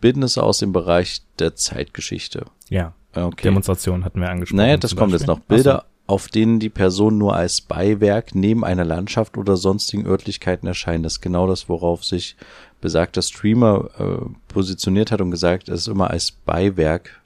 [0.01, 2.45] Bildnisse aus dem Bereich der Zeitgeschichte.
[2.69, 3.43] Ja, Okay.
[3.43, 4.57] Demonstration hatten wir angesprochen.
[4.57, 5.35] Naja, das kommt jetzt Beispiel.
[5.41, 5.47] noch.
[5.47, 11.01] Bilder, auf denen die Person nur als Beiwerk neben einer Landschaft oder sonstigen Örtlichkeiten erscheinen.
[11.01, 12.35] Das ist genau das, worauf sich
[12.81, 17.21] besagter Streamer äh, positioniert hat und gesagt, es immer als Beiwerk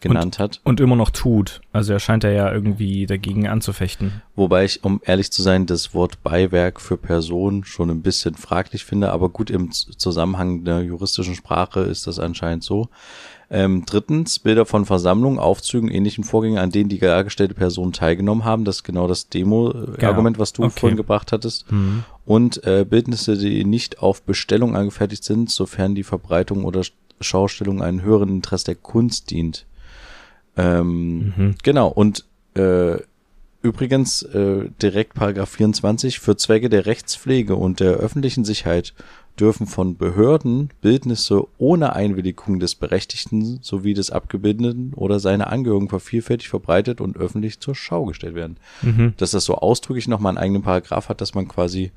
[0.00, 0.60] genannt hat.
[0.64, 1.60] Und immer noch tut.
[1.72, 4.22] Also er scheint ja irgendwie dagegen anzufechten.
[4.36, 8.84] Wobei ich, um ehrlich zu sein, das Wort Beiwerk für Person schon ein bisschen fraglich
[8.84, 12.88] finde, aber gut, im Zusammenhang der juristischen Sprache ist das anscheinend so.
[13.50, 18.64] Ähm, drittens, Bilder von Versammlungen, Aufzügen, ähnlichen Vorgängen, an denen die dargestellte Personen teilgenommen haben.
[18.66, 20.80] Das ist genau das Demo-Argument, was du Okay.
[20.80, 21.70] vorhin gebracht hattest.
[21.72, 22.04] Mhm.
[22.26, 26.82] Und äh, Bildnisse, die nicht auf Bestellung angefertigt sind, sofern die Verbreitung oder
[27.20, 29.64] Schaustellung einem höheren Interesse der Kunst dient.
[30.58, 31.54] Ähm, Mhm.
[31.62, 32.96] Genau, und äh,
[33.62, 38.94] übrigens äh, direkt Paragraph 24, für Zwecke der Rechtspflege und der öffentlichen Sicherheit
[39.38, 46.50] dürfen von Behörden Bildnisse ohne Einwilligung des Berechtigten sowie des Abgebildeten oder seiner Angehörigen vervielfältigt
[46.50, 48.56] verbreitet und öffentlich zur Schau gestellt werden.
[48.82, 49.14] Mhm.
[49.16, 51.92] Dass das so ausdrücklich nochmal einen eigenen Paragraph hat, dass man quasi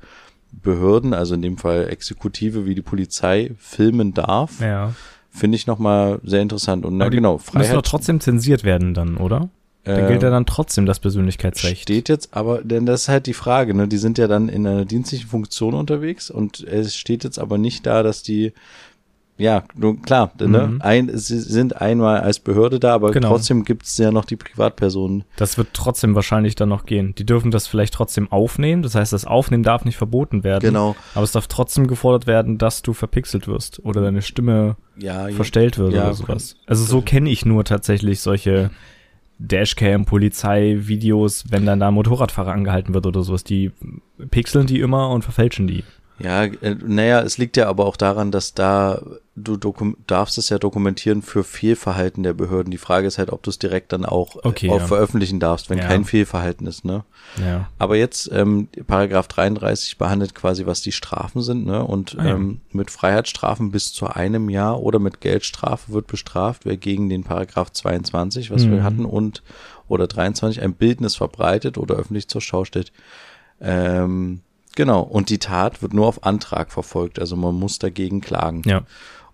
[0.52, 4.94] Behörden, also in dem Fall Exekutive wie die Polizei, filmen darf, Ja.
[5.32, 6.84] Finde ich nochmal sehr interessant.
[6.84, 9.48] Und na genau, Müssen doch Freiheit trotzdem zensiert werden dann, oder?
[9.84, 11.82] Da äh, gilt ja dann trotzdem das Persönlichkeitsrecht.
[11.82, 13.88] Steht jetzt aber, denn das ist halt die Frage, ne?
[13.88, 17.86] Die sind ja dann in einer dienstlichen Funktion unterwegs und es steht jetzt aber nicht
[17.86, 18.52] da, dass die,
[19.38, 20.66] ja, nur klar, ne?
[20.68, 20.82] Mhm.
[20.82, 23.28] Ein, sie sind einmal als Behörde da, aber Genau.
[23.30, 25.24] trotzdem gibt's ja noch die Privatpersonen.
[25.36, 27.14] Das wird trotzdem wahrscheinlich dann noch gehen.
[27.16, 28.82] Die dürfen das vielleicht trotzdem aufnehmen.
[28.82, 30.62] Das heißt, das Aufnehmen darf nicht verboten werden.
[30.62, 30.94] Genau.
[31.14, 35.78] Aber es darf trotzdem gefordert werden, dass du verpixelt wirst oder deine Stimme Ja, verstellt
[35.78, 36.56] wird ja, oder sowas.
[36.66, 38.70] Also so kenne ich nur tatsächlich solche
[39.38, 43.42] Dashcam, Polizei-Videos, wenn dann da ein Motorradfahrer angehalten wird oder sowas.
[43.44, 43.72] Die
[44.30, 45.84] pixeln die immer und verfälschen die.
[46.22, 49.02] Ja, äh, naja, es liegt ja aber auch daran, dass da
[49.34, 49.56] du
[50.06, 52.70] darfst es ja dokumentieren für Fehlverhalten der Behörden.
[52.70, 54.86] Die Frage ist halt, ob du es direkt dann auch, Okay, auch ja.
[54.86, 55.86] veröffentlichen darfst, wenn Ja.
[55.86, 57.04] kein Fehlverhalten ist, ne?
[57.40, 57.70] Ja.
[57.78, 61.82] Aber jetzt, ähm, Paragraph 33 behandelt quasi, was die Strafen sind, ne?
[61.82, 62.34] Und Ah, ja.
[62.34, 67.24] ähm, mit Freiheitsstrafen bis zu einem Jahr oder mit Geldstrafe wird bestraft, wer gegen den
[67.24, 68.82] Paragraph 22, was wir Mhm.
[68.82, 69.42] hatten, und
[69.88, 72.92] oder 23 ein Bildnis verbreitet oder öffentlich zur Schau stellt.
[73.62, 74.40] Ähm,
[74.76, 75.02] genau.
[75.02, 77.18] Und die Tat wird nur auf Antrag verfolgt.
[77.18, 78.62] Also man muss dagegen klagen.
[78.66, 78.82] Ja.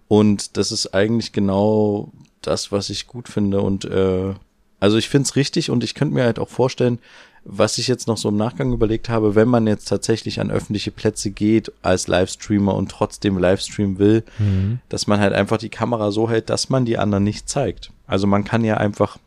[0.09, 2.13] Und das ist eigentlich genau
[2.43, 3.61] das, was ich gut finde.
[3.61, 4.35] Und äh,
[4.81, 6.99] also ich finde es richtig und ich könnte mir halt auch vorstellen,
[7.45, 10.91] was ich jetzt noch so im Nachgang überlegt habe, wenn man jetzt tatsächlich an öffentliche
[10.91, 14.81] Plätze geht als Livestreamer und trotzdem Livestream will, Mhm.
[14.89, 17.91] dass man halt einfach die Kamera so hält, dass man die anderen nicht zeigt.
[18.07, 19.19] Also man kann ja einfach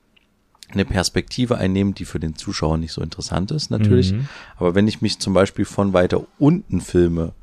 [0.73, 4.13] eine Perspektive einnehmen, die für den Zuschauer nicht so interessant ist, natürlich.
[4.13, 4.27] Mhm.
[4.57, 7.33] Aber wenn ich mich zum Beispiel von weiter unten filme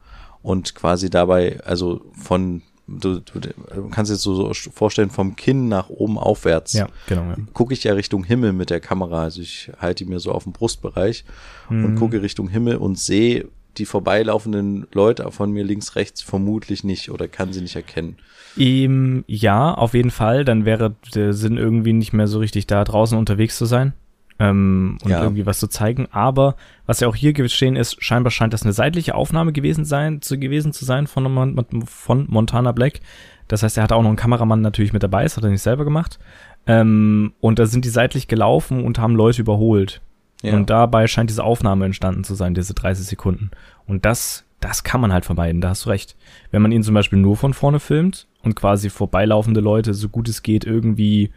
[0.43, 5.69] und quasi dabei, also von du, du, du kannst jetzt so, so vorstellen, vom Kinn
[5.69, 6.73] nach oben aufwärts.
[6.73, 7.23] Ja, genau.
[7.25, 7.37] Ja.
[7.53, 9.25] Gucke ich ja Richtung Himmel mit der Kamera.
[9.25, 11.25] Also ich halte die mir so auf dem Brustbereich
[11.69, 11.95] und Mhm.
[11.97, 13.49] gucke Richtung Himmel und sehe
[13.79, 18.17] die vorbeilaufenden Leute von mir links, rechts vermutlich nicht oder kann sie nicht erkennen.
[18.57, 20.45] Ähm, ja, auf jeden Fall.
[20.45, 23.93] Dann wäre der Sinn irgendwie nicht mehr so richtig da draußen unterwegs zu sein
[24.39, 25.23] ähm, und Ja.
[25.23, 26.09] irgendwie was zu zeigen.
[26.11, 26.57] Aber
[26.87, 30.39] was ja auch hier geschehen ist, scheinbar scheint das eine seitliche Aufnahme gewesen sein, zu
[30.39, 33.01] gewesen zu sein von, Mon von Montana Black.
[33.47, 35.63] Das heißt, er hatte auch noch einen Kameramann natürlich mit dabei, das hat er nicht
[35.63, 36.19] selber gemacht.
[36.67, 40.03] Ähm, und da sind die seitlich gelaufen und haben Leute überholt.
[40.43, 40.55] Ja.
[40.55, 43.51] Und dabei scheint diese Aufnahme entstanden zu sein, diese 30 Sekunden.
[43.87, 46.17] Und das, das kann man halt vermeiden, da hast du recht.
[46.51, 50.29] Wenn man ihn zum Beispiel nur von vorne filmt und quasi vorbeilaufende Leute, so gut
[50.29, 51.31] es geht, irgendwie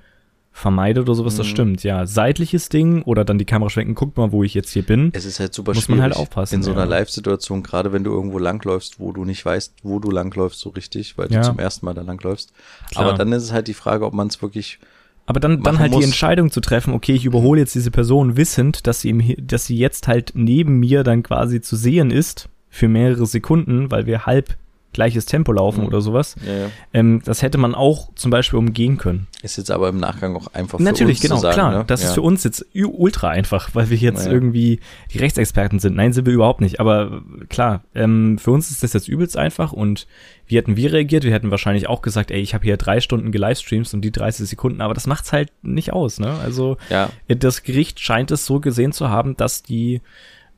[0.54, 1.52] vermeidet oder sowas, das Mhm.
[1.52, 2.06] stimmt, ja.
[2.06, 5.10] Seitliches Ding oder dann die Kamera schwenken, guck mal, wo ich jetzt hier bin.
[5.14, 6.88] Es ist halt super Muss man halt aufpassen, in so einer ja.
[6.88, 11.18] Live-Situation, gerade wenn du irgendwo langläufst, wo du nicht weißt, wo du langläufst so richtig,
[11.18, 11.40] weil Ja.
[11.40, 12.52] du zum ersten Mal da langläufst.
[12.92, 13.06] Klar.
[13.08, 14.80] Aber dann ist es halt die Frage, ob man es wirklich
[15.32, 16.04] Aber dann, dann halt die muss.
[16.04, 19.78] Entscheidung zu treffen, okay, ich überhole jetzt diese Person wissend, dass sie, im, dass sie
[19.78, 24.58] jetzt halt neben mir dann quasi zu sehen ist für mehrere Sekunden, weil wir halb
[24.94, 25.88] gleiches Tempo laufen Mhm.
[25.88, 26.36] oder sowas.
[26.46, 26.70] ja, ja.
[26.94, 29.28] Ähm, das hätte man auch zum Beispiel umgehen können.
[29.42, 31.72] ist jetzt aber im Nachgang auch einfach für Natürlich, uns genau, zu sagen, klar.
[31.80, 31.84] ne?
[31.88, 32.10] Das ja.
[32.10, 34.80] ist für uns jetzt ultra einfach, weil wir jetzt irgendwie
[35.14, 35.96] die Rechtsexperten sind.
[35.96, 36.80] Nein, sind wir überhaupt nicht.
[36.80, 40.08] Aber äh, klar, ähm, für uns ist das jetzt übelst einfach und
[40.48, 41.24] wie hätten wir reagiert?
[41.24, 44.50] Wir hätten wahrscheinlich auch gesagt, ey, ich habe hier drei Stunden gelivestreams und die 30
[44.50, 46.34] Sekunden, aber das macht's halt nicht aus, ne?
[46.44, 50.02] Also äh, das Gericht scheint es so gesehen zu haben, dass die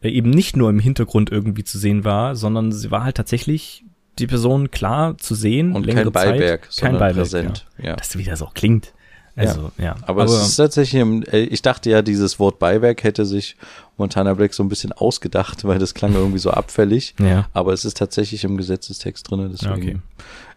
[0.02, 3.84] äh, eben nicht nur im Hintergrund irgendwie zu sehen war, sondern sie war halt tatsächlich
[4.20, 6.92] die Person klar zu sehen, und kein Beiwerk, Zeit.
[6.92, 7.66] Kein Beiwerk, präsent.
[7.78, 7.86] Ja.
[7.86, 7.96] Ja.
[7.96, 8.94] Das wie das auch klingt.
[9.36, 9.96] Also, ja.
[10.04, 11.02] Aber, es ist tatsächlich,
[11.32, 13.56] äh, ich dachte ja, dieses Wort Beiwerk hätte sich
[13.98, 17.16] Montana Black so ein bisschen ausgedacht, weil das klang irgendwie so abfällig.
[17.20, 17.48] ja.
[17.54, 20.02] Aber es ist tatsächlich im Gesetzestext drin, deswegen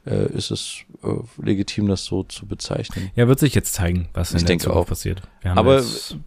[0.06, 1.08] äh, ist es äh,
[1.42, 3.10] legitim, das so zu bezeichnen.
[3.16, 4.88] Ja, wird sich jetzt zeigen, was in Ich der denke Zukunft auch.
[4.88, 5.22] passiert.
[5.42, 5.82] Wir Aber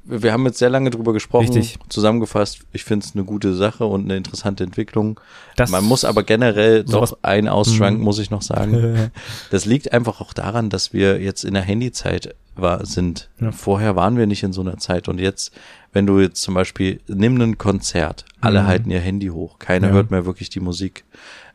[0.05, 1.47] wir haben jetzt sehr lange drüber gesprochen.
[1.47, 1.79] Richtig.
[1.89, 5.19] Zusammengefasst, ich finde es eine gute Sache und eine interessante Entwicklung.
[5.55, 8.03] das, Man muss aber generell doch ein Ausschrank, Mhm.
[8.03, 9.11] muss ich noch sagen.
[9.49, 13.29] Das liegt einfach auch daran, dass wir jetzt in der Handyzeit war, sind.
[13.39, 13.51] Ja.
[13.53, 15.07] Vorher waren wir nicht in so einer Zeit.
[15.07, 15.53] Und jetzt,
[15.93, 18.67] wenn du jetzt zum Beispiel, nimm ein Konzert, alle Mhm.
[18.67, 19.93] halten ihr Handy hoch, keiner Ja.
[19.93, 21.03] hört mehr wirklich die Musik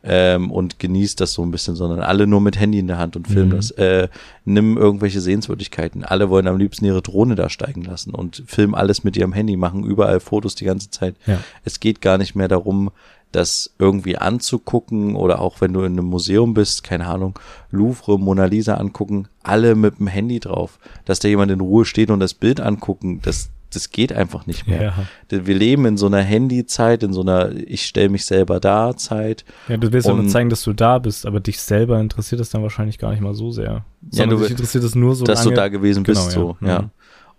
[0.03, 3.15] ähm, und genießt das so ein bisschen, sondern alle nur mit Handy in der Hand
[3.15, 3.55] und filmen Mhm.
[3.55, 3.71] das.
[3.71, 4.07] Äh,
[4.43, 6.03] nimm irgendwelche Sehenswürdigkeiten.
[6.03, 9.55] Alle wollen am liebsten ihre Drohne da steigen lassen und filmen alles mit ihrem Handy,
[9.57, 11.15] machen überall Fotos die ganze Zeit.
[11.25, 11.39] Ja.
[11.63, 12.91] Es geht gar nicht mehr darum,
[13.31, 17.37] das irgendwie anzugucken oder auch wenn du in einem Museum bist, keine Ahnung,
[17.71, 20.77] Louvre, Mona Lisa angucken, alle mit dem Handy drauf.
[21.05, 24.67] Dass da jemand in Ruhe steht und das Bild angucken, das, das geht einfach nicht
[24.67, 24.93] mehr.
[25.29, 25.45] Ja.
[25.45, 29.43] Wir leben in so einer Handyzeit, in so einer Ich stelle mich selber da Zeit.
[29.67, 32.49] ja, du willst ja nur zeigen, dass du da bist, aber dich selber interessiert das
[32.49, 33.83] dann wahrscheinlich gar nicht mal so sehr.
[34.11, 35.49] Sondern du- dich interessiert es nur so dass lange.
[35.55, 36.67] du da gewesen bist, Genau, so, ja.
[36.73, 36.81] ja.
[36.83, 36.89] Mhm.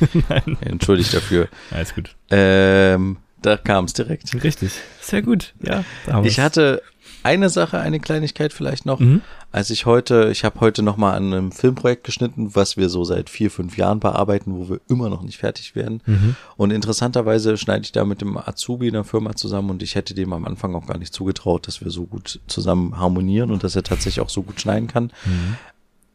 [0.61, 1.49] Entschuldigt dafür.
[1.71, 2.17] alles gut.
[2.31, 4.43] Ähm, da kam es direkt.
[4.43, 4.73] Richtig.
[5.01, 5.55] Sehr gut.
[5.63, 5.85] Ja,
[6.25, 6.83] Ich hatte
[7.27, 9.01] eine Sache, eine Kleinigkeit vielleicht noch.
[9.01, 9.21] Mhm.
[9.51, 13.03] Als ich heute, ich habe heute noch mal an einem Filmprojekt geschnitten, was wir so
[13.05, 16.03] seit vier, fünf Jahren bearbeiten, wo wir immer noch nicht fertig werden.
[16.07, 16.37] Mhm.
[16.57, 20.15] Und interessanterweise schneide ich da mit dem Azubi in der Firma zusammen und ich hätte
[20.15, 23.75] dem am Anfang auch gar nicht zugetraut, dass wir so gut zusammen harmonieren und dass
[23.75, 25.13] er tatsächlich auch so gut schneiden kann.
[25.25, 25.57] Mhm.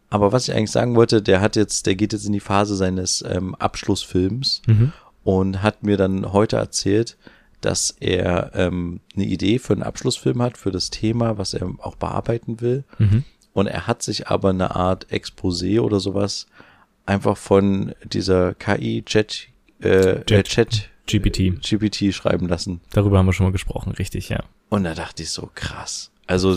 [0.10, 2.76] Aber was ich eigentlich sagen wollte, der hat jetzt, der geht jetzt in die Phase
[2.76, 4.94] seines ähm, Abschlussfilms Mhm.
[5.24, 7.18] und hat mir dann heute erzählt,
[7.62, 11.96] dass er ähm, eine Idee für einen Abschlussfilm hat, für das Thema, was er auch
[11.96, 12.84] bearbeiten will.
[13.00, 13.24] Mhm.
[13.54, 16.48] Und er hat sich aber eine Art Exposé oder sowas
[17.06, 19.48] einfach von dieser KI Chat,
[19.82, 21.60] äh, Jet- äh, Chat GPT.
[21.62, 22.80] GPT schreiben lassen.
[22.94, 24.44] Darüber haben wir schon mal gesprochen, richtig, ja.
[24.70, 26.12] Und da dachte ich so, krass.
[26.28, 26.56] Also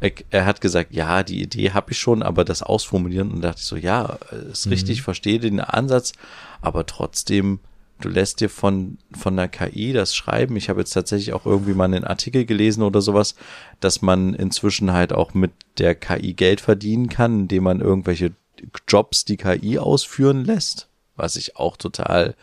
[0.00, 3.48] er, er hat gesagt, ja, die Idee habe ich schon, aber das Ausformulieren und da
[3.48, 4.18] dachte ich so, ja,
[4.50, 5.02] ist richtig, Mhm.
[5.04, 6.12] verstehe den Ansatz,
[6.62, 7.58] aber trotzdem,
[8.02, 10.56] du lässt dir von, von der KI das schreiben.
[10.56, 13.34] Ich habe jetzt tatsächlich auch irgendwie mal einen Artikel gelesen oder sowas,
[13.80, 18.32] dass man inzwischen halt auch mit der KI Geld verdienen kann, indem man irgendwelche
[18.86, 22.34] Jobs die KI ausführen lässt, was ich auch total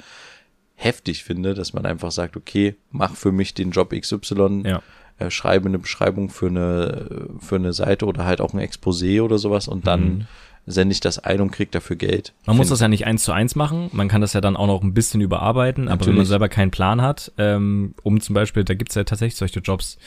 [0.75, 4.81] heftig finde, dass man einfach sagt, okay, mach für mich den Job XY, Ja.
[5.17, 9.37] äh, schreibe eine Beschreibung für eine, für eine Seite oder halt auch ein Exposé oder
[9.37, 10.27] sowas und dann
[10.69, 12.33] sende ich das ein und krieg dafür Geld.
[12.45, 13.89] Man muss das ja nicht eins zu eins machen.
[13.91, 15.87] Man kann das ja dann auch noch ein bisschen überarbeiten.
[15.87, 16.29] Aber wenn man Natürlich.
[16.29, 19.97] selber keinen Plan hat, ähm, um zum Beispiel, da gibt's ja tatsächlich solche Jobs,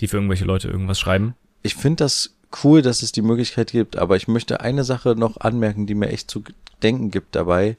[0.00, 1.34] die für irgendwelche Leute irgendwas schreiben.
[1.62, 2.34] ich finde das
[2.64, 6.08] cool, dass es die Möglichkeit gibt, aber ich möchte eine Sache noch anmerken, die mir
[6.08, 6.42] echt zu
[6.82, 7.76] denken gibt dabei.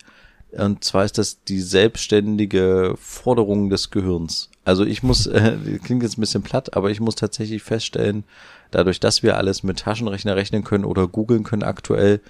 [0.51, 4.49] Und zwar ist das die selbstständige Forderung des Gehirns.
[4.63, 8.24] Also ich muss, äh, klingt jetzt ein bisschen platt, aber ich muss tatsächlich feststellen,
[8.72, 12.22] dadurch, dass wir alles mit Taschenrechner rechnen können oder googeln können aktuell,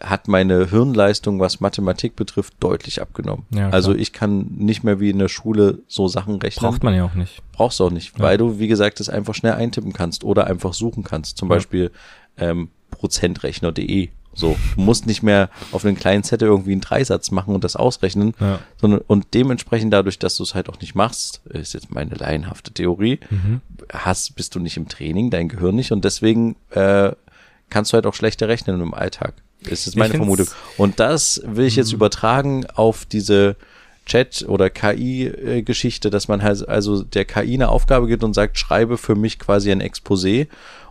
[0.00, 3.46] hat meine Hirnleistung, was Mathematik betrifft, deutlich abgenommen.
[3.50, 6.94] Ja, also ich kann nicht mehr wie in der Schule so Sachen rechnen Braucht man
[6.94, 7.42] ja auch nicht.
[7.50, 10.72] brauchst du auch nicht, weil du, wie gesagt, das einfach schnell eintippen kannst oder einfach
[10.72, 11.36] suchen kannst.
[11.36, 11.56] Zum Ja.
[11.56, 11.90] Beispiel
[12.36, 14.08] ähm, prozentrechner.de.
[14.34, 17.74] So, du musst nicht mehr auf einen kleinen Zettel irgendwie einen Dreisatz machen und das
[17.74, 18.60] ausrechnen, Ja.
[18.80, 22.70] sondern und dementsprechend dadurch, dass du es halt auch nicht machst, ist jetzt meine laienhafte
[22.72, 23.60] Theorie, Mhm.
[23.92, 27.10] hast, bist du nicht im Training, dein Gehirn nicht und deswegen äh,
[27.70, 29.34] kannst du halt auch schlechter rechnen im Alltag.
[29.62, 30.46] Ist jetzt meine Vermutung.
[30.76, 33.56] Und das will ich jetzt übertragen auf diese
[34.06, 38.96] Chat- oder KI-Geschichte, dass man halt also der KI eine Aufgabe gibt und sagt, schreibe
[38.98, 40.46] für mich quasi ein Exposé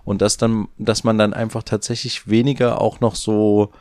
[0.08, 3.72] und dass dann, dass man dann einfach tatsächlich weniger auch noch so,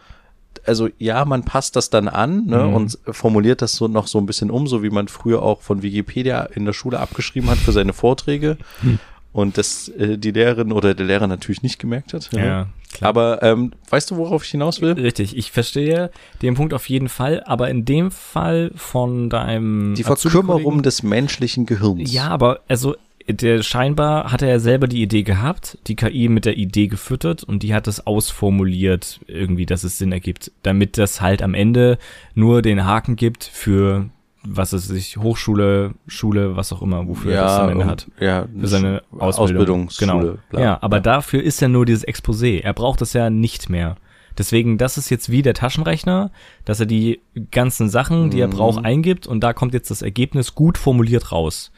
[0.67, 2.75] also ja, man passt das dann an ne, Mhm.
[2.75, 5.83] und formuliert das so noch so ein bisschen um, so wie man früher auch von
[5.83, 8.57] Wikipedia in der Schule abgeschrieben hat für seine Vorträge.
[8.81, 8.99] Hm.
[9.33, 12.31] Und das äh, die Lehrerin oder der Lehrer natürlich nicht gemerkt hat.
[12.33, 12.41] ne?
[12.47, 13.09] Ja, klar.
[13.11, 14.93] Aber ähm, weißt du, worauf ich hinaus will?
[14.95, 16.11] Richtig, ich verstehe
[16.43, 21.67] den Punkt auf jeden Fall, aber in dem Fall von deinem Die Verkümmerung des menschlichen
[21.67, 22.11] Gehirns.
[22.13, 22.97] Ja, aber also
[23.29, 27.43] der scheinbar hat er ja selber die Idee gehabt, die KI mit der Idee gefüttert
[27.45, 31.99] und die hat es ausformuliert irgendwie, dass es Sinn ergibt, damit das halt am Ende
[32.35, 34.09] nur den Haken gibt für
[34.49, 38.07] was es sich Hochschule, Schule, was auch immer, wofür er das am Ende hat.
[38.21, 39.89] Ja, Für seine Ausbildung.
[39.89, 40.39] Ausbildungsschule.
[40.51, 40.63] Genau.
[40.63, 42.61] Ja, aber dafür ist ja nur dieses Exposé.
[42.63, 43.97] Er braucht das ja nicht mehr.
[44.39, 46.31] Deswegen, das ist jetzt wie der Taschenrechner,
[46.65, 47.21] dass er die
[47.51, 48.53] ganzen Sachen, die er Mhm.
[48.53, 51.73] braucht, eingibt und da kommt jetzt das Ergebnis gut formuliert raus.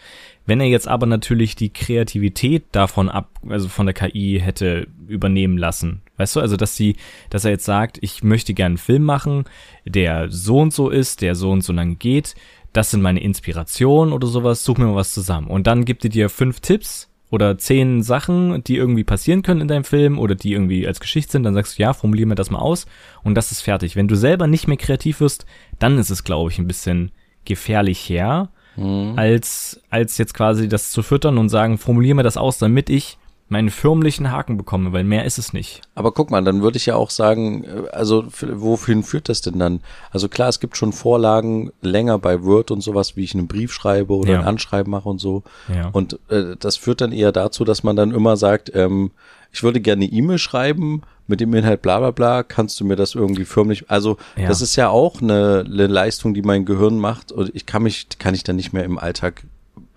[0.48, 5.58] Wenn er jetzt aber natürlich die Kreativität davon ab, also von der KI hätte übernehmen
[5.58, 6.96] lassen, weißt du, also dass sie,
[7.28, 9.44] dass er jetzt sagt, ich möchte gern einen Film machen,
[9.84, 12.34] der so und so ist, der so und so lang geht,
[12.72, 15.48] das sind meine Inspirationen oder sowas, such mir mal was zusammen.
[15.48, 19.68] Und dann gibt er dir fünf Tipps oder zehn Sachen, die irgendwie passieren können in
[19.68, 22.50] deinem Film oder die irgendwie als Geschichte sind, dann sagst du, ja, formulier mir das
[22.50, 22.86] mal aus
[23.22, 23.96] und das ist fertig.
[23.96, 25.44] Wenn du selber nicht mehr kreativ wirst,
[25.78, 27.12] dann ist es, glaube ich, ein bisschen
[27.44, 29.14] gefährlicher, Mhm.
[29.18, 33.18] als, als jetzt quasi das zu füttern und sagen, formulier mir das aus, damit ich
[33.50, 35.80] meinen förmlichen Haken bekomme, weil mehr ist es nicht.
[35.94, 39.58] Aber guck mal, dann würde ich ja auch sagen, äh, also wohin führt das denn
[39.58, 39.80] dann?
[40.10, 43.72] Also klar, es gibt schon Vorlagen länger bei Word und sowas, wie ich einen Brief
[43.72, 44.40] schreibe oder Ja.
[44.40, 45.44] ein Anschreiben mache und so.
[45.74, 45.88] Ja.
[45.92, 49.12] Und äh, das führt dann eher dazu, dass man dann immer sagt, ähm,
[49.50, 52.96] ich würde gerne eine E-Mail schreiben mit dem Inhalt bla bla bla, kannst du mir
[52.96, 54.48] das irgendwie förmlich, also Ja.
[54.48, 58.08] das ist ja auch eine, eine Leistung, die mein Gehirn macht und ich kann mich,
[58.18, 59.44] kann ich dann nicht mehr im Alltag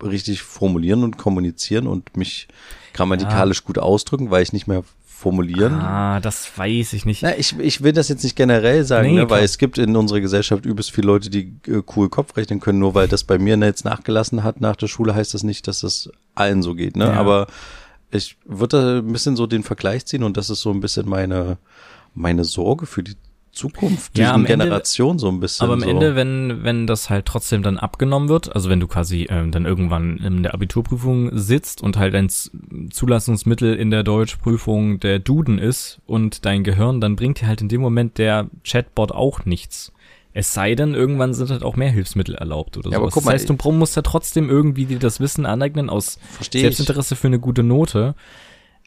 [0.04, 2.48] richtig formulieren und kommunizieren und mich
[2.94, 5.74] grammatikalisch gut ausdrücken, weil ich nicht mehr formulieren.
[5.76, 7.22] Ah, das weiß ich nicht.
[7.22, 9.96] Na, ich, ich will das jetzt nicht generell sagen, Nee, ne, weil es gibt in
[9.96, 12.80] unserer Gesellschaft übelst viele Leute, die äh, cool Kopf rechnen können.
[12.80, 15.82] Nur weil das bei mir jetzt nachgelassen hat nach der Schule, heißt das nicht, dass
[15.82, 16.96] das allen so geht.
[16.98, 17.06] Ne?
[17.06, 17.14] Ja.
[17.14, 17.46] Aber
[18.12, 21.08] ich würde da ein bisschen so den Vergleich ziehen und das ist so ein bisschen
[21.08, 21.58] meine,
[22.14, 23.16] meine Sorge für die
[23.54, 25.66] Zukunft, Ja, ja, am Ende- Generation so ein bisschen.
[25.66, 25.90] Aber am so.
[25.90, 29.66] Ende, wenn, wenn das halt trotzdem dann abgenommen wird, also wenn du quasi ähm, dann
[29.66, 32.50] irgendwann in der Abiturprüfung sitzt und halt ein Z-
[32.92, 37.68] Zulassungsmittel in der Deutschprüfung der Duden ist und dein Gehirn, dann bringt dir halt in
[37.68, 39.92] dem Moment der Chatbot auch nichts.
[40.34, 43.26] Es sei denn, irgendwann sind halt auch mehr Hilfsmittel erlaubt oder Ja, aber guck Das
[43.26, 46.64] mal, heißt, du musst ja trotzdem irgendwie dir das Wissen aneignen aus Verstehe ich.
[46.78, 48.16] Selbstinteresse für eine gute Note.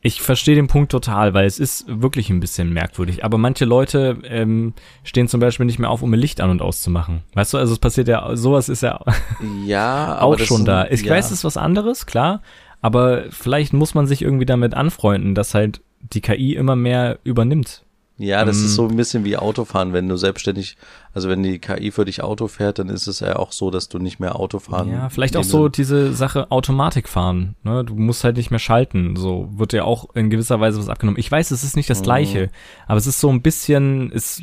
[0.07, 3.25] Ich verstehe den Punkt total, weil es ist wirklich ein bisschen merkwürdig.
[3.25, 6.61] Aber manche Leute ähm, stehen zum Beispiel nicht mehr auf, um ihr Licht an und
[6.61, 7.23] auszumachen.
[7.35, 9.01] Weißt du, also es passiert ja, sowas ist ja
[9.67, 10.87] ja, auch das schon ist- da.
[10.87, 11.13] Ich ja.
[11.13, 12.43] weiß, es ist was anderes, klar.
[12.83, 17.84] Aber vielleicht muss man sich irgendwie damit anfreunden, dass halt die KI immer mehr übernimmt.
[18.17, 20.77] Ja, das Ähm, ist so ein bisschen wie Autofahren, wenn du selbstständig,
[21.15, 23.89] also wenn die KI für dich Auto fährt, dann ist es ja auch so, dass
[23.89, 24.89] du nicht mehr Auto fahren.
[24.91, 27.57] Ja, vielleicht auch so diese Sache Automatik fahren.
[27.65, 27.85] Ne?
[27.85, 29.17] Du musst halt nicht mehr schalten.
[29.17, 31.19] So wird dir auch in gewisser Weise was abgenommen.
[31.19, 32.05] Ich weiß, es ist nicht das Mhm.
[32.05, 32.51] Gleiche,
[32.87, 34.43] aber es ist so ein bisschen, es,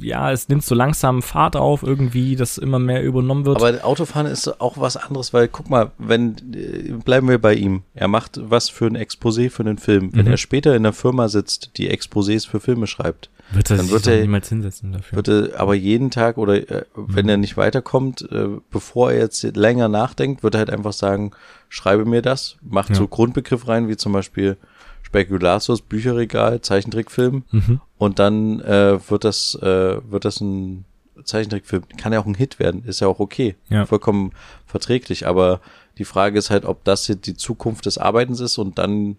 [0.00, 3.58] ja, es nimmt so langsam Fahrt auf irgendwie, dass immer mehr übernommen wird.
[3.62, 7.82] Aber Autofahren ist auch was anderes, weil guck mal, wenn äh, bleiben wir bei ihm.
[7.94, 10.10] Er macht was für ein Exposé für einen Film.
[10.14, 10.30] Wenn Mhm.
[10.32, 13.09] er später in der Firma sitzt, die Exposés für Filme schreibt,
[13.52, 15.16] wird er dann sich wird er- niemals hinsetzen dafür.
[15.16, 17.30] wird er aber jeden Tag oder äh, wenn Mhm.
[17.30, 21.32] er nicht weiterkommt, äh, bevor er jetzt länger nachdenkt, wird er halt einfach sagen,
[21.68, 22.94] schreibe mir das, macht Ja.
[22.96, 24.56] so Grundbegriff rein, wie zum Beispiel
[25.02, 27.80] Spekulatius, Bücherregal, Zeichentrickfilm mhm.
[27.98, 30.84] und dann äh, wird das äh, wird das ein
[31.24, 33.84] Zeichentrickfilm kann ja auch ein Hit werden ist ja auch okay Ja.
[33.86, 34.32] vollkommen
[34.66, 35.60] verträglich aber
[35.98, 39.16] die Frage ist halt ob das jetzt die Zukunft des Arbeitens ist und dann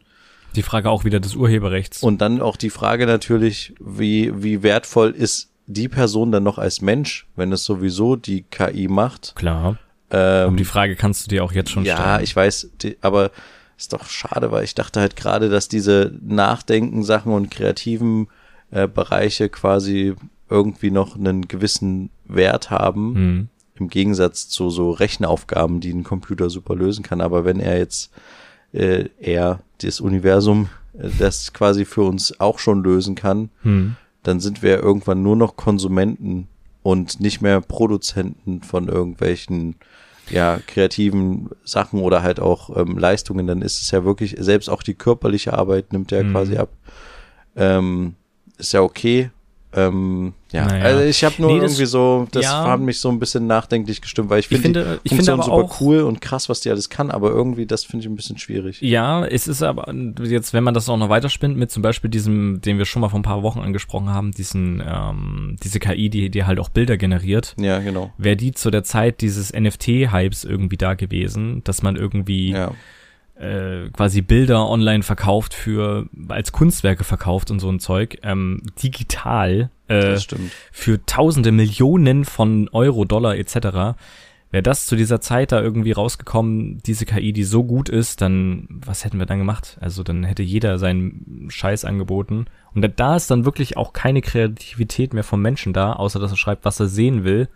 [0.56, 2.04] Die Frage auch wieder des Urheberrechts.
[2.04, 6.82] und dann auch die Frage natürlich wie wie wertvoll ist die Person dann noch als
[6.82, 9.78] Mensch wenn es sowieso die KI macht Klar.
[10.10, 12.24] ähm, Aber die Frage kannst du dir auch jetzt schon ja, stellen.
[12.24, 13.32] ich weiß, die, aber
[13.78, 18.28] ist doch schade, weil ich dachte halt gerade, dass diese Nachdenken-Sachen und kreativen
[18.70, 20.14] äh, Bereiche quasi
[20.50, 23.48] irgendwie noch einen gewissen Wert haben, Hm.
[23.76, 27.22] im Gegensatz zu so Rechenaufgaben, die ein Computer super lösen kann.
[27.22, 28.12] Aber wenn er jetzt
[28.74, 33.96] äh, er das Universum, äh, das quasi für uns auch schon lösen kann, Hm.
[34.24, 36.48] dann sind wir irgendwann nur noch Konsumenten
[36.84, 39.76] und nicht mehr Produzenten von irgendwelchen
[40.30, 44.82] ja, kreativen Sachen oder halt auch ähm, Leistungen, dann ist es ja wirklich, selbst auch
[44.84, 46.32] die körperliche Arbeit nimmt ja Mhm.
[46.32, 46.70] quasi ab.
[47.56, 48.16] Ähm,
[48.58, 49.30] ist ja okay.
[49.74, 50.84] Ähm, ja, Naja.
[50.84, 52.66] also ich habe nur Nee, das- irgendwie so, das ja.
[52.66, 55.32] hat mich so ein bisschen nachdenklich gestimmt, weil ich, Ich finde finde- die ich finde
[55.32, 58.04] Funktion aber super auch- cool und krass, was die alles kann, aber irgendwie, das finde
[58.04, 58.82] ich ein bisschen schwierig.
[58.82, 59.94] Ja, es ist aber
[60.24, 63.08] jetzt, wenn man das auch noch weiterspinnt mit zum Beispiel diesem, den wir schon mal
[63.08, 66.98] vor ein paar Wochen angesprochen haben, diesen, ähm, diese KI, die, die halt auch Bilder
[66.98, 68.12] generiert, Ja, genau.
[68.18, 72.72] wäre die zu der Zeit dieses NFT-Hypes irgendwie da gewesen, dass man irgendwie Ja,
[73.42, 79.70] äh, quasi Bilder online verkauft für, als Kunstwerke verkauft und so ein Zeug, ähm, digital,
[79.88, 80.02] äh,
[80.72, 83.98] für tausende Millionen von Euro, Dollar etc.
[84.54, 88.68] Wäre das zu dieser Zeit da irgendwie rausgekommen, diese KI, die so gut ist, dann
[88.70, 89.78] was hätten wir dann gemacht?
[89.80, 92.46] Also dann hätte jeder seinen Scheiß angeboten.
[92.76, 96.32] Und da- da ist dann wirklich auch keine Kreativität mehr vom Menschen da, außer dass
[96.32, 97.48] er schreibt, was er sehen will.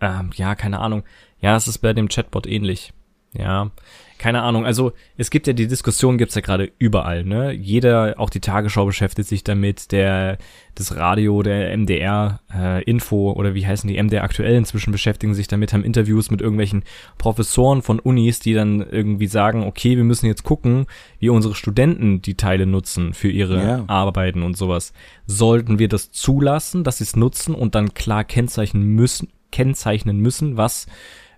[0.00, 1.02] Ähm, ja, keine Ahnung.
[1.40, 2.92] Ja, es ist bei dem Chatbot ähnlich.
[3.34, 3.70] Ja,
[4.18, 4.64] keine Ahnung.
[4.64, 7.24] Also es gibt ja die Diskussion, gibt's ja gerade überall.
[7.24, 9.92] Ne, jeder, auch die Tagesschau beschäftigt sich damit.
[9.92, 10.38] Der,
[10.74, 15.48] das Radio, der MDR äh, Info oder wie heißen die MDR aktuell inzwischen beschäftigen sich
[15.48, 16.84] damit, haben Interviews mit irgendwelchen
[17.18, 20.86] Professoren von Unis, die dann irgendwie sagen, okay, wir müssen jetzt gucken,
[21.18, 23.84] wie unsere Studenten die Teile nutzen für ihre Ja.
[23.88, 24.92] Arbeiten und sowas.
[25.26, 30.56] Sollten wir das zulassen, dass sie es nutzen und dann klar kennzeichnen müssen, kennzeichnen müssen,
[30.56, 30.86] was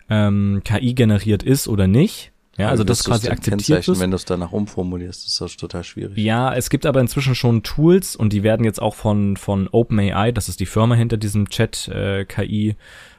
[0.09, 2.33] ähm, KI generiert ist oder nicht.
[2.59, 4.01] Ja, also Wie das quasi akzeptiert ist.
[4.01, 6.17] Wenn du es danach umformulierst, ist das total schwierig.
[6.17, 10.33] Ja, es gibt aber inzwischen schon Tools und die werden jetzt auch von, von OpenAI,
[10.33, 12.25] das ist die Firma hinter diesem Chat äh,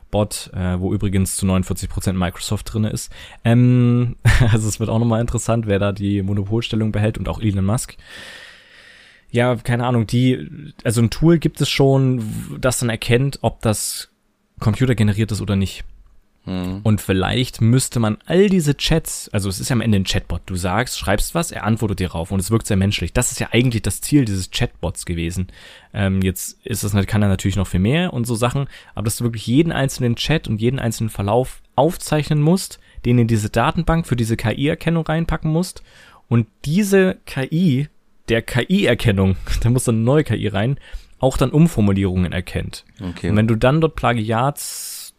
[0.09, 3.11] Bot, äh, wo übrigens zu 49% Microsoft drinne ist.
[3.43, 4.15] Ähm,
[4.51, 7.97] also es wird auch nochmal interessant, wer da die Monopolstellung behält und auch Elon Musk.
[9.29, 12.23] Ja, keine Ahnung, die, also ein Tool gibt es schon,
[12.59, 14.09] das dann erkennt, ob das
[14.59, 15.83] computergeneriert ist oder nicht.
[16.47, 16.79] Hm.
[16.81, 20.43] Und vielleicht müsste man all diese Chats, also es ist ja am Ende ein Chatbot,
[20.45, 23.11] du sagst, schreibst was, er antwortet dir rauf und es wirkt sehr menschlich.
[23.11, 25.47] Das ist ja eigentlich das Ziel dieses Chatbots gewesen.
[25.93, 29.17] Ähm, jetzt ist das, kann er natürlich noch viel mehr und so Sachen, aber dass
[29.17, 34.07] du wirklich jeden einzelnen Chat und jeden einzelnen Verlauf aufzeichnen musst, den in diese Datenbank
[34.07, 35.83] für diese KI-Erkennung reinpacken musst
[36.29, 37.89] und diese KI,
[38.29, 40.79] der KI-Erkennung, da muss dann eine neue KI rein,
[41.19, 42.85] auch dann Umformulierungen erkennt.
[43.01, 43.31] Okay.
[43.31, 43.95] Und wenn du dann dort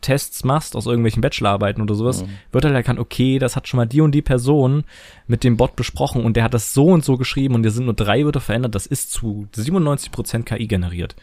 [0.00, 3.86] Plagiatstests machst aus irgendwelchen Bachelorarbeiten oder sowas, wird halt erkannt, okay, das hat schon mal
[3.86, 4.84] die und die Person
[5.26, 7.84] mit dem Bot besprochen und der hat das so und so geschrieben und dir sind
[7.84, 11.16] nur drei Wörter verändert, das ist zu 97% KI generiert.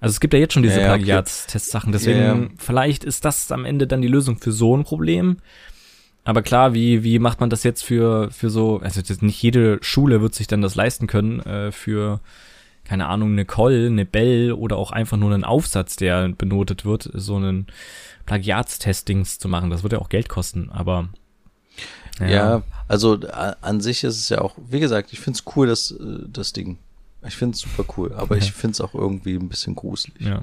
[0.00, 0.86] Also es gibt ja jetzt schon diese Ja.
[0.86, 2.48] Plagiatstest-Sachen, deswegen Ja, ja.
[2.56, 5.38] vielleicht ist das am Ende dann die Lösung für so ein Problem.
[6.24, 10.20] Aber klar, wie, wie macht man das jetzt für, für so, also nicht jede Schule
[10.20, 12.20] wird sich dann das leisten können, äh, für,
[12.90, 17.08] keine Ahnung, eine Call, eine Bell oder auch einfach nur einen Aufsatz, der benotet wird,
[17.14, 17.68] so einen
[18.26, 19.70] Plagiatstestings zu machen.
[19.70, 21.08] Das wird ja auch Geld kosten, aber
[22.18, 25.92] Ja, also a- an sich ist es ja auch, wie gesagt, ich find's cool, das,
[25.92, 26.78] äh, das Ding.
[27.24, 28.42] Ich find's super cool, aber Ja.
[28.42, 30.20] ich find's auch irgendwie ein bisschen gruselig.
[30.20, 30.42] ja.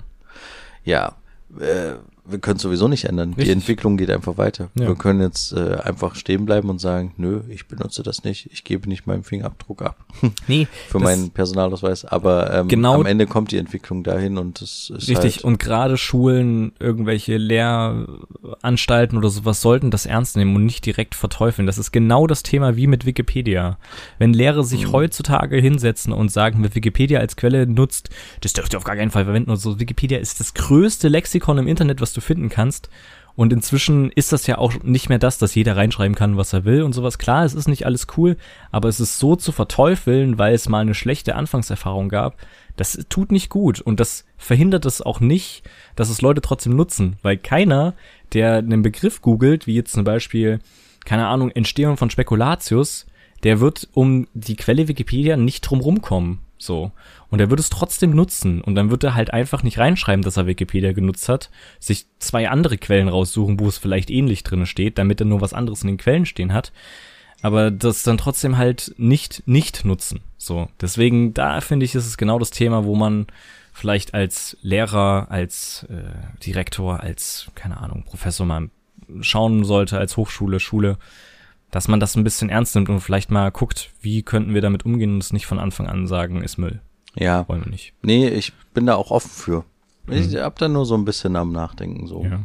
[0.86, 1.16] Ja,
[1.60, 1.95] äh,
[2.30, 3.32] wir können es sowieso nicht ändern.
[3.32, 3.55] Die Richtig.
[3.55, 4.69] Entwicklung geht einfach weiter.
[4.75, 4.88] Ja.
[4.88, 8.63] Wir können jetzt äh, einfach stehen bleiben und sagen, nö, ich benutze das nicht, ich
[8.63, 9.97] gebe nicht meinen Fingerabdruck ab
[10.47, 12.05] Nee, für das- meinen Personalausweis.
[12.05, 15.59] Aber ähm, Genau- am Ende kommt die Entwicklung dahin und es ist Richtig, halt, und
[15.59, 21.65] gerade Schulen, irgendwelche Lehranstalten oder sowas sollten das ernst nehmen und nicht direkt verteufeln.
[21.65, 23.78] Das ist genau das Thema wie mit Wikipedia.
[24.19, 24.91] Wenn Lehrer sich Mhm.
[24.91, 28.09] heutzutage hinsetzen und sagen, wer Wikipedia als Quelle nutzt,
[28.41, 29.80] das dürft ihr auf gar keinen Fall verwenden und so.
[29.80, 32.89] Wikipedia ist das größte Lexikon im Internet, was du finden kannst.
[33.38, 36.65] Und inzwischen ist das ja auch nicht mehr das, dass jeder reinschreiben kann, was er
[36.65, 37.20] will und sowas.
[37.20, 38.36] Klar, es ist nicht alles cool,
[38.72, 42.38] aber es ist so zu verteufeln, weil es mal eine schlechte Anfangserfahrung gab.
[42.78, 45.61] Das tut nicht gut und das verhindert es auch nicht,
[45.95, 47.93] dass es Leute trotzdem nutzen, weil keiner,
[48.34, 50.59] der einen Begriff googelt, wie jetzt zum Beispiel,
[51.05, 53.05] keine Ahnung, Entstehung von Spekulatius,
[53.43, 56.39] der wird um die Quelle Wikipedia nicht drum rumkommen.
[56.58, 56.91] So.
[57.30, 58.62] Und er wird es trotzdem nutzen.
[58.62, 61.49] Und dann wird er halt einfach nicht reinschreiben, dass er Wikipedia genutzt hat,
[61.80, 65.53] sich zwei andere Quellen raussuchen, wo es vielleicht ähnlich drin steht, damit er nur was
[65.53, 66.72] anderes in den Quellen stehen hat.
[67.41, 70.22] Aber das dann trotzdem halt nicht, nicht nutzen.
[70.38, 70.70] So.
[70.82, 73.28] Deswegen, da finde ich, ist es genau das Thema, wo man
[73.74, 78.70] vielleicht als Lehrer, als äh, Direktor, als, keine Ahnung, Professor mal
[79.22, 80.97] schauen sollte, als Hochschule, Schule,
[81.72, 84.86] dass man das ein bisschen ernst nimmt und vielleicht mal guckt, wie könnten wir damit
[84.86, 86.82] umgehen und es nicht von Anfang an sagen, ist Müll.
[87.15, 87.93] ja, Wollen wir nicht.
[88.01, 89.65] nee, ich bin da auch offen für.
[90.09, 92.24] Ich hab da nur so ein bisschen am Nachdenken so.
[92.24, 92.32] Mhm.
[92.32, 92.39] Ja.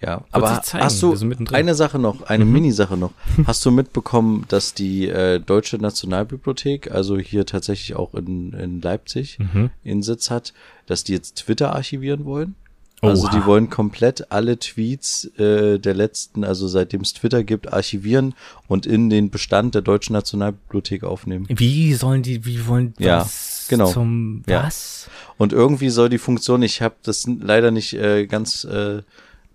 [0.00, 1.12] Ja, aber sich zeigen, hast du
[1.50, 2.52] eine Sache noch, eine Mhm.
[2.52, 3.10] Mini-Sache noch.
[3.48, 9.40] Hast du mitbekommen, dass die äh, Deutsche Nationalbibliothek, also hier tatsächlich auch in, in Leipzig,
[9.40, 9.70] Mhm.
[9.82, 10.52] ihren Sitz hat,
[10.86, 12.54] dass die jetzt Twitter archivieren wollen?
[13.00, 13.36] Also Oha.
[13.38, 18.34] die wollen komplett alle Tweets äh, der letzten, also seitdem es Twitter gibt, archivieren
[18.66, 21.46] und in den Bestand der Deutschen Nationalbibliothek aufnehmen.
[21.48, 23.92] Wie sollen die, wie wollen Ja, was genau.
[23.92, 24.64] zum Ja.
[24.64, 25.08] was?
[25.36, 29.02] Und irgendwie soll die Funktion, ich habe das leider nicht äh, ganz äh,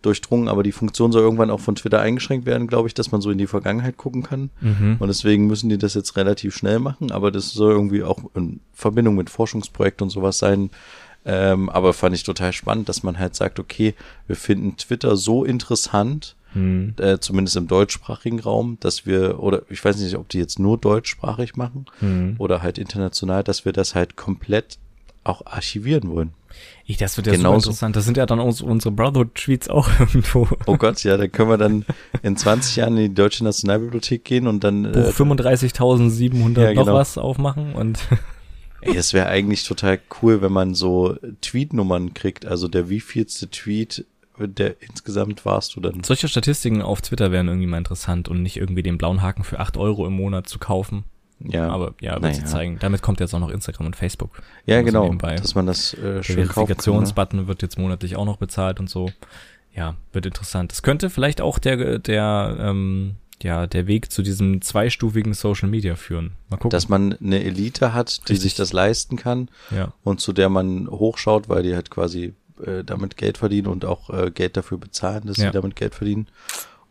[0.02, 3.22] durchdrungen, aber die Funktion soll irgendwann auch von Twitter eingeschränkt werden, glaube ich, dass man
[3.22, 4.52] so in die Vergangenheit gucken kann.
[4.62, 4.98] Mhm.
[5.00, 8.60] Und deswegen müssen die das jetzt relativ schnell machen, aber das soll irgendwie auch in
[8.74, 10.70] Verbindung mit Forschungsprojekten und sowas sein.
[11.26, 13.94] Ähm, aber fand ich total spannend, dass man halt sagt, okay,
[14.28, 16.94] wir finden Twitter so interessant, Hm.
[17.00, 20.78] äh, zumindest im deutschsprachigen Raum, dass wir, oder ich weiß nicht, ob die jetzt nur
[20.78, 22.36] deutschsprachig machen Hm.
[22.38, 24.78] oder halt international, dass wir das halt komplett
[25.24, 26.34] auch archivieren wollen.
[26.86, 27.60] Ich, das wird ja Genauso.
[27.60, 27.96] super interessant.
[27.96, 30.48] Das sind ja dann uns, unsere Brotherhood-Tweets auch irgendwo.
[30.68, 31.86] Oh Gott, ja, da können wir dann
[32.22, 36.86] in 20 Jahren in die Deutsche Nationalbibliothek gehen und dann, Buch äh, 35.700 Ja, noch
[36.86, 36.94] genau.
[36.94, 38.00] was aufmachen und
[38.86, 44.06] ey, es wäre eigentlich total cool, wenn man so Tweetnummern kriegt, also der wievielste Tweet,
[44.40, 46.04] der insgesamt warst du dann.
[46.04, 49.60] solche Statistiken auf Twitter wären irgendwie mal interessant und nicht irgendwie den blauen Haken für
[49.60, 51.04] 8 Euro im Monat zu kaufen.
[51.40, 52.46] Ja, Aber ja, wird naja.
[52.46, 52.78] zeigen.
[52.80, 54.42] Damit kommt jetzt auch noch Instagram und Facebook.
[54.66, 55.36] ja Also genau, nebenbei.
[55.36, 56.46] dass man das äh, Der schön kann.
[56.46, 56.54] Ne?
[56.54, 59.12] Verifikationsbutton wird jetzt monatlich auch noch bezahlt und so.
[59.76, 60.72] Ja, wird interessant.
[60.72, 65.96] Das könnte vielleicht auch der, der, ähm, ja, der Weg zu diesem zweistufigen Social Media
[65.96, 66.32] führen.
[66.50, 66.70] Mal gucken.
[66.72, 68.40] Dass man eine Elite hat, die Richtig.
[68.40, 69.94] sich das leisten kann ja.
[70.04, 72.34] und zu der man hochschaut, weil die halt quasi
[72.66, 75.48] äh, damit Geld verdienen und auch äh, Geld dafür bezahlen, dass Ja.
[75.48, 76.28] sie damit Geld verdienen.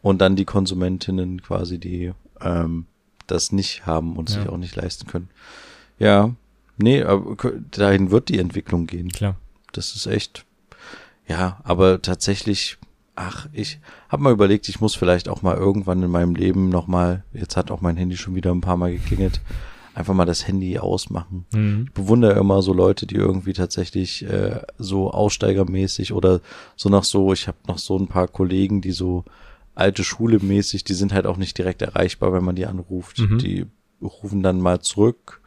[0.03, 2.87] Und dann die Konsumentinnen quasi, die ähm,
[3.29, 4.41] das nicht haben und Ja.
[4.41, 5.31] sich auch nicht leisten können.
[5.99, 6.35] Ja,
[6.77, 7.37] nee, aber
[7.71, 9.09] dahin wird die Entwicklung gehen.
[9.11, 9.37] Klar.
[9.73, 10.45] Das ist echt,
[11.29, 12.79] ja, aber tatsächlich,
[13.15, 17.25] ach, ich habe mal überlegt, ich muss vielleicht auch mal irgendwann in meinem Leben nochmal,
[17.33, 19.41] jetzt hat auch mein Handy schon wieder ein paar Mal geklingelt,
[19.95, 21.45] einfach mal das Handy ausmachen.
[21.53, 21.85] Mhm.
[21.89, 26.41] Ich bewundere immer so Leute, die irgendwie tatsächlich äh, so aussteigermäßig oder
[26.77, 29.25] so noch so, ich habe noch so ein paar Kollegen, die so
[29.75, 33.19] alte Schule mäßig, die sind halt auch nicht direkt erreichbar, wenn man die anruft.
[33.19, 33.39] Mhm.
[33.39, 33.67] Die
[34.01, 35.41] rufen dann mal zurück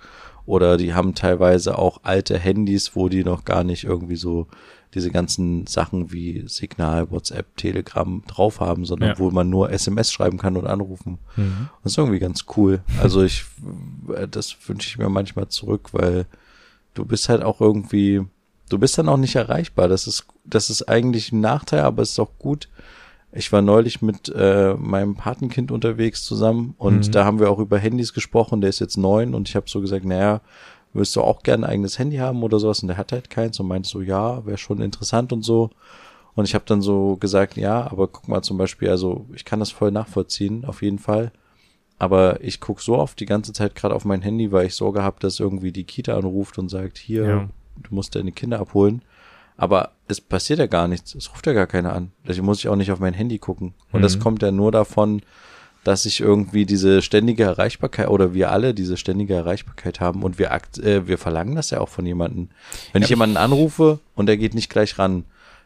[0.46, 4.48] oder die haben teilweise auch alte Handys, wo die noch gar nicht irgendwie so
[4.96, 9.20] diese ganzen Sachen wie Signal, WhatsApp, Telegram drauf haben, sondern Ja.
[9.20, 11.20] wo man nur SMS schreiben kann und anrufen.
[11.36, 11.70] Mhm.
[11.84, 12.82] Das ist irgendwie ganz cool.
[13.02, 13.46] Also ich,
[14.16, 16.26] äh, das wünsche ich mir manchmal zurück, weil
[16.96, 18.22] du bist halt auch irgendwie,
[18.70, 19.88] du bist dann auch nicht erreichbar.
[19.88, 22.70] Das ist, das ist eigentlich ein Nachteil, aber es ist auch gut.
[23.38, 27.12] Ich war neulich mit äh, meinem Patenkind unterwegs zusammen und Mhm.
[27.12, 28.62] da haben wir auch über Handys gesprochen.
[28.62, 30.40] Der ist jetzt neun und ich habe so gesagt, naja,
[30.96, 32.82] willst du auch gerne ein eigenes Handy haben oder sowas?
[32.82, 35.70] Und der hat halt keins und meinte so, ja, wäre schon interessant und so.
[36.34, 39.60] Und ich habe dann so gesagt, ja, aber guck mal zum Beispiel, also ich kann
[39.60, 41.32] das voll nachvollziehen, auf jeden Fall.
[41.98, 45.02] Aber ich guck so oft die ganze Zeit gerade auf mein Handy, weil ich Sorge
[45.02, 47.50] habe, dass irgendwie die Kita anruft und sagt, hier, Ja.
[47.78, 49.02] du musst deine Kinder abholen.
[49.58, 51.16] Aber es passiert ja gar nichts.
[51.16, 52.12] Es ruft ja gar keiner an.
[52.28, 53.74] Deswegen muss ich auch nicht auf mein Handy gucken.
[53.94, 54.22] Und das Mhm.
[54.22, 55.22] kommt ja nur davon,
[55.86, 60.52] dass ich irgendwie diese ständige Erreichbarkeit oder wir alle diese ständige Erreichbarkeit haben und wir
[60.52, 62.50] äh, wir verlangen das ja auch von jemandem.
[62.92, 65.26] Wenn Ja, ich jemanden anrufe und der geht nicht gleich ran,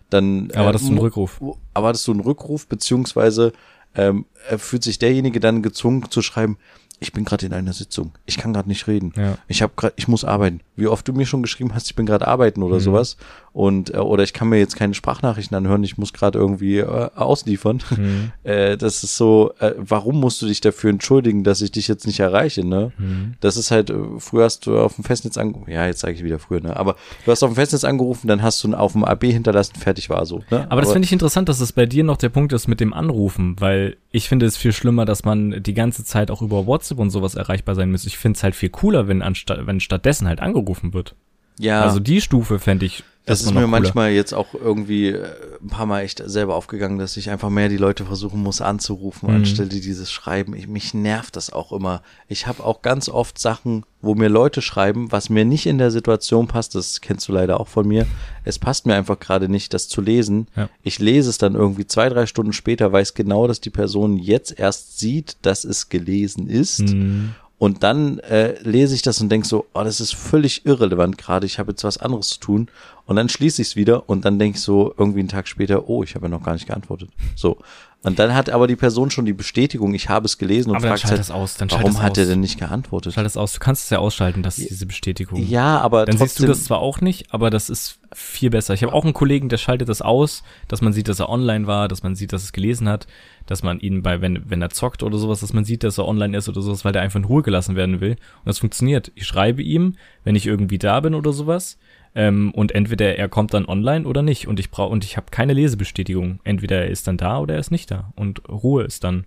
[0.10, 1.42] dann erwartest äh, du einen Rückruf.
[1.74, 3.54] Erwartest du einen Rückruf, beziehungsweise
[3.96, 4.26] ähm,
[4.58, 6.58] fühlt sich derjenige dann gezwungen zu schreiben,
[7.00, 9.38] ich bin gerade in einer Sitzung, ich kann gerade nicht reden, Ja.
[9.48, 10.60] ich habe gerade, ich muss arbeiten.
[10.80, 12.80] Wie oft du mir schon geschrieben hast, ich bin gerade arbeiten oder Mhm.
[12.82, 13.18] sowas
[13.54, 17.10] und äh, oder ich kann mir jetzt keine Sprachnachrichten anhören, ich muss gerade irgendwie äh,
[17.16, 17.82] ausliefern.
[17.96, 18.32] Mhm.
[18.44, 22.08] Äh, das ist so, äh, warum musst du dich dafür entschuldigen, dass ich dich jetzt
[22.08, 22.92] nicht erreiche, ne?
[22.98, 23.34] Mhm.
[23.42, 26.24] Das ist halt, äh, früher hast du auf dem Festnetz angerufen, ja, jetzt sage ich
[26.24, 26.76] wieder früher, ne?
[26.76, 26.96] Aber
[27.26, 30.26] du hast auf dem Festnetz angerufen, dann hast du auf dem AB hinterlassen, fertig war
[30.26, 30.42] so.
[30.50, 30.66] Ne?
[30.72, 32.94] Aber das finde ich interessant, dass es bei dir noch der Punkt ist mit dem
[32.94, 36.98] Anrufen, weil ich finde es viel schlimmer, dass man die ganze Zeit auch über WhatsApp
[37.00, 38.06] und sowas erreichbar sein muss.
[38.06, 41.16] Ich finde es halt viel cooler, wenn anstatt, wenn stattdessen halt angerufen wird.
[41.60, 43.04] ja, Also die Stufe fände ich.
[43.26, 45.28] das ist mir manchmal jetzt auch irgendwie äh,
[45.62, 49.30] ein paar Mal echt selber aufgegangen, dass ich einfach mehr die Leute versuchen muss anzurufen,
[49.30, 49.36] Mhm.
[49.36, 50.56] anstelle dieses Schreiben.
[50.56, 52.02] Ich, mich nervt das auch immer.
[52.28, 55.92] Ich habe auch ganz oft Sachen, wo mir Leute schreiben, was mir nicht in der
[55.92, 56.74] Situation passt.
[56.74, 58.08] Das kennst du leider auch von mir.
[58.46, 60.48] Es passt mir einfach gerade nicht, das zu lesen.
[60.56, 60.70] Ja.
[60.82, 64.58] Ich lese es dann irgendwie zwei, drei Stunden später, weiß genau, dass die Person jetzt
[64.58, 66.80] erst sieht, dass es gelesen ist.
[66.80, 67.36] Mhm.
[67.60, 71.46] Und dann äh, lese ich das und denke so, oh, das ist völlig irrelevant gerade,
[71.46, 72.72] ich habe jetzt was anderes zu tun.
[73.06, 75.90] Und dann schließe ich es wieder und dann denke ich so irgendwie einen Tag später,
[75.90, 77.10] oh, ich habe ja noch gar nicht geantwortet.
[77.36, 77.58] So.
[78.02, 80.84] Und dann hat aber die Person schon die Bestätigung, ich habe es gelesen und Aber
[80.84, 82.30] dann fragt schalt halt, das aus, dann warum das hat er aus.
[82.30, 83.14] denn nicht geantwortet?
[83.14, 83.52] Schalt das aus.
[83.52, 85.46] Du kannst es ja ausschalten, dass diese Bestätigung.
[85.46, 88.74] Ja, aber Dann trotzdem, siehst du das zwar auch nicht, aber das ist viel besser.
[88.74, 91.68] Ich habe auch einen Kollegen, der schaltet das aus, dass man sieht, dass er online
[91.68, 93.06] war, dass man sieht, dass er es gelesen hat,
[93.46, 96.08] dass man ihn bei, wenn, wenn er zockt oder sowas, dass man sieht, dass er
[96.08, 98.12] online ist oder sowas, weil der einfach in Ruhe gelassen werden will.
[98.12, 99.12] Und das funktioniert.
[99.16, 101.78] Ich schreibe ihm, wenn ich irgendwie da bin oder sowas,
[102.16, 104.48] ähm, und entweder er kommt dann online oder nicht.
[104.48, 106.40] Und ich brauche und ich habe keine Lesebestätigung.
[106.44, 108.12] Entweder er ist dann da oder er ist nicht da.
[108.16, 109.26] Und Ruhe ist dann.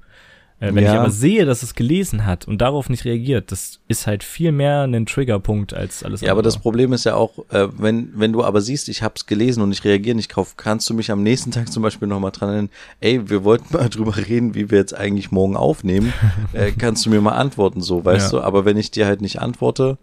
[0.60, 0.92] Äh, wenn Ja.
[0.92, 4.52] ich aber sehe, dass es gelesen hat und darauf nicht reagiert, das ist halt viel
[4.52, 6.62] mehr ein Triggerpunkt als alles Ja, aber das andere.
[6.62, 9.72] Problem ist ja auch, äh, wenn, wenn du aber siehst, ich habe es gelesen und
[9.72, 12.70] ich reagiere nicht drauf, kannst du mich am nächsten Tag zum Beispiel nochmal dran erinnern,
[13.00, 16.12] ey, wir wollten mal drüber reden, wie wir jetzt eigentlich morgen aufnehmen.
[16.52, 18.38] äh, kannst du mir mal antworten, so, weißt Ja.
[18.38, 18.44] du?
[18.44, 19.98] Aber wenn ich dir halt nicht antworte,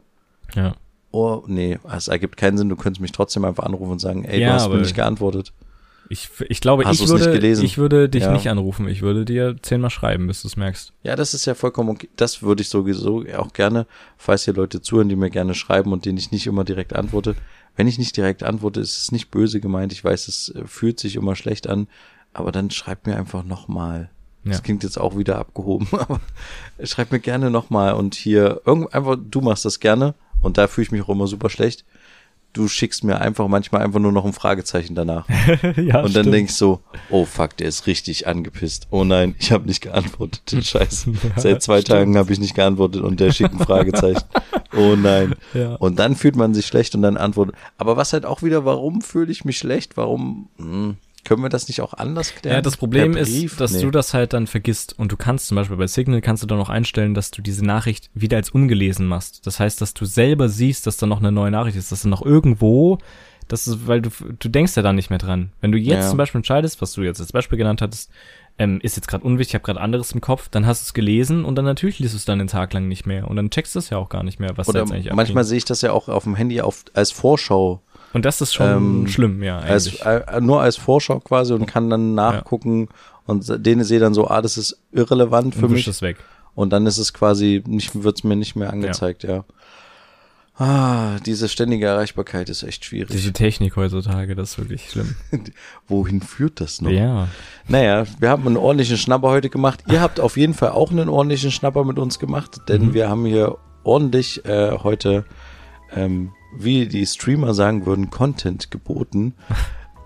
[0.55, 0.75] Ja.
[1.11, 4.39] Oh, nee, es ergibt keinen Sinn, du könntest mich trotzdem einfach anrufen und sagen, ey,
[4.41, 5.53] Ja, du hast mir nicht geantwortet.
[6.11, 7.63] Ich, ich glaube, Hast ich würde, gelesen?
[7.63, 8.31] ich würde dich Ja.
[8.31, 8.87] nicht anrufen.
[8.87, 10.91] Ich würde dir zehnmal schreiben, bis du es merkst.
[11.03, 12.09] Ja, das ist ja vollkommen okay.
[12.15, 13.85] Das würde ich sowieso auch gerne,
[14.17, 17.35] falls hier Leute zuhören, die mir gerne schreiben und denen ich nicht immer direkt antworte.
[17.75, 19.93] Wenn ich nicht direkt antworte, ist es nicht böse gemeint.
[19.93, 21.87] Ich weiß, es äh, fühlt sich immer schlecht an,
[22.33, 24.09] aber dann schreibt mir einfach nochmal.
[24.45, 24.63] Das Ja.
[24.63, 26.21] klingt jetzt auch wieder abgehoben, aber
[26.83, 30.85] schreibt mir gerne nochmal und hier irgend einfach, du machst das gerne und da fühle
[30.85, 31.85] ich mich auch immer super schlecht.
[32.51, 35.27] Du schickst mir einfach manchmal einfach nur noch ein Fragezeichen danach.
[35.77, 38.87] ja, Und dann denk ich so, oh fuck, der ist richtig angepisst.
[38.89, 40.65] Oh nein, ich habe nicht geantwortet.
[40.65, 41.13] Scheiße.
[41.35, 44.23] Seit zwei Tagen habe ich nicht geantwortet und der schickt ein Fragezeichen.
[44.75, 45.35] Oh nein.
[45.53, 45.75] Ja.
[45.75, 47.55] Und dann fühlt man sich schlecht und dann antwortet.
[47.77, 49.97] Aber was halt auch wieder, warum fühle ich mich schlecht?
[49.97, 52.55] Warum hm, können wir das nicht auch anders klären?
[52.57, 53.81] Ja, das Problem ist, dass Nee.
[53.81, 56.59] du das halt dann vergisst und du kannst zum Beispiel bei Signal kannst du dann
[56.59, 59.45] auch einstellen, dass du diese Nachricht wieder als ungelesen machst.
[59.47, 62.09] Das heißt, dass du selber siehst, dass da noch eine neue Nachricht ist, dass da
[62.09, 62.97] noch irgendwo,
[63.47, 64.09] das ist, weil du,
[64.39, 65.51] du denkst ja dann nicht mehr dran.
[65.61, 66.09] Wenn du jetzt Ja.
[66.09, 68.11] zum Beispiel entscheidest, was du jetzt als Beispiel genannt hattest,
[68.57, 70.93] ähm, ist jetzt gerade unwichtig, ich habe gerade anderes im Kopf, dann hast du es
[70.93, 73.49] gelesen und dann natürlich liest du es dann den Tag lang nicht mehr und dann
[73.49, 75.49] checkst du es ja auch gar nicht mehr, was da Oder jetzt eigentlich manchmal abging.
[75.49, 77.81] sehe ich das ja auch auf dem Handy auf, als Vorschau.
[78.13, 78.67] Und das ist schon
[79.03, 80.27] ähm, schlimm, ja, Als, eigentlich.
[80.27, 82.89] äh, nur als Vorschau quasi und kann dann nachgucken
[83.25, 85.87] und denen sehe dann so, ah, das ist irrelevant für und mich.
[85.87, 86.17] es weg.
[86.55, 89.43] Und dann ist es quasi, nicht, wird's mir nicht mehr angezeigt, ja.
[90.57, 93.11] Ah, diese ständige Erreichbarkeit ist echt schwierig.
[93.11, 95.15] Diese Technik heutzutage, das ist wirklich schlimm.
[95.87, 96.89] Wohin führt das noch?
[96.91, 97.29] Ja.
[97.69, 99.83] Naja, wir haben einen ordentlichen Schnapper heute gemacht.
[99.89, 102.93] Ihr habt auf jeden Fall auch einen ordentlichen Schnapper mit uns gemacht, denn Mhm.
[102.93, 105.23] wir haben hier ordentlich äh, heute,
[105.95, 109.33] ähm, wie die Streamer sagen würden, Content geboten.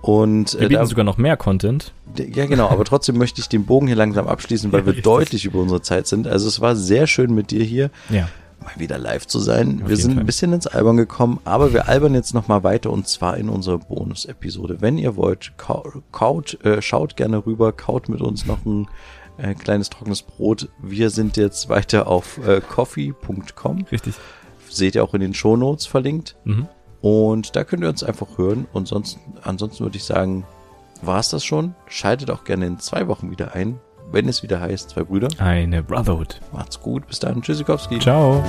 [0.01, 1.93] Und Wir äh, bieten da, sogar noch mehr Content.
[2.17, 5.59] ja genau, aber trotzdem möchte ich den Bogen hier langsam abschließen, weil wir deutlich über
[5.59, 6.27] unsere Zeit sind.
[6.27, 7.89] Also es war sehr schön mit dir hier.
[8.09, 8.27] Ja.
[8.61, 9.81] mal wieder live zu sein.
[9.83, 10.23] Auf wir sind Fall.
[10.23, 13.77] ein bisschen ins Albern gekommen, aber wir albern jetzt nochmal weiter und zwar in unserer
[13.77, 14.77] Bonus-Episode.
[14.81, 18.87] Wenn ihr wollt, kau- kaut, äh, schaut gerne rüber, kaut mit uns noch ein
[19.37, 20.67] äh, kleines trockenes Brot.
[20.81, 23.85] Wir sind jetzt weiter auf äh, coffee.com.
[23.89, 24.15] Richtig.
[24.75, 26.35] Seht ihr auch in den Shownotes verlinkt.
[26.43, 26.67] Mhm.
[27.01, 28.65] Und da könnt ihr uns einfach hören.
[28.71, 30.45] Und sonst, ansonsten würde ich sagen,
[31.01, 31.75] war's das schon.
[31.87, 33.79] Schaltet auch gerne in zwei Wochen wieder ein,
[34.11, 35.27] wenn es wieder heißt, zwei Brüder.
[35.37, 36.39] Eine Brotherhood.
[36.53, 37.07] Macht's gut.
[37.07, 37.41] Bis dann.
[37.41, 37.99] Tschüssikowski.
[37.99, 38.43] Ciao.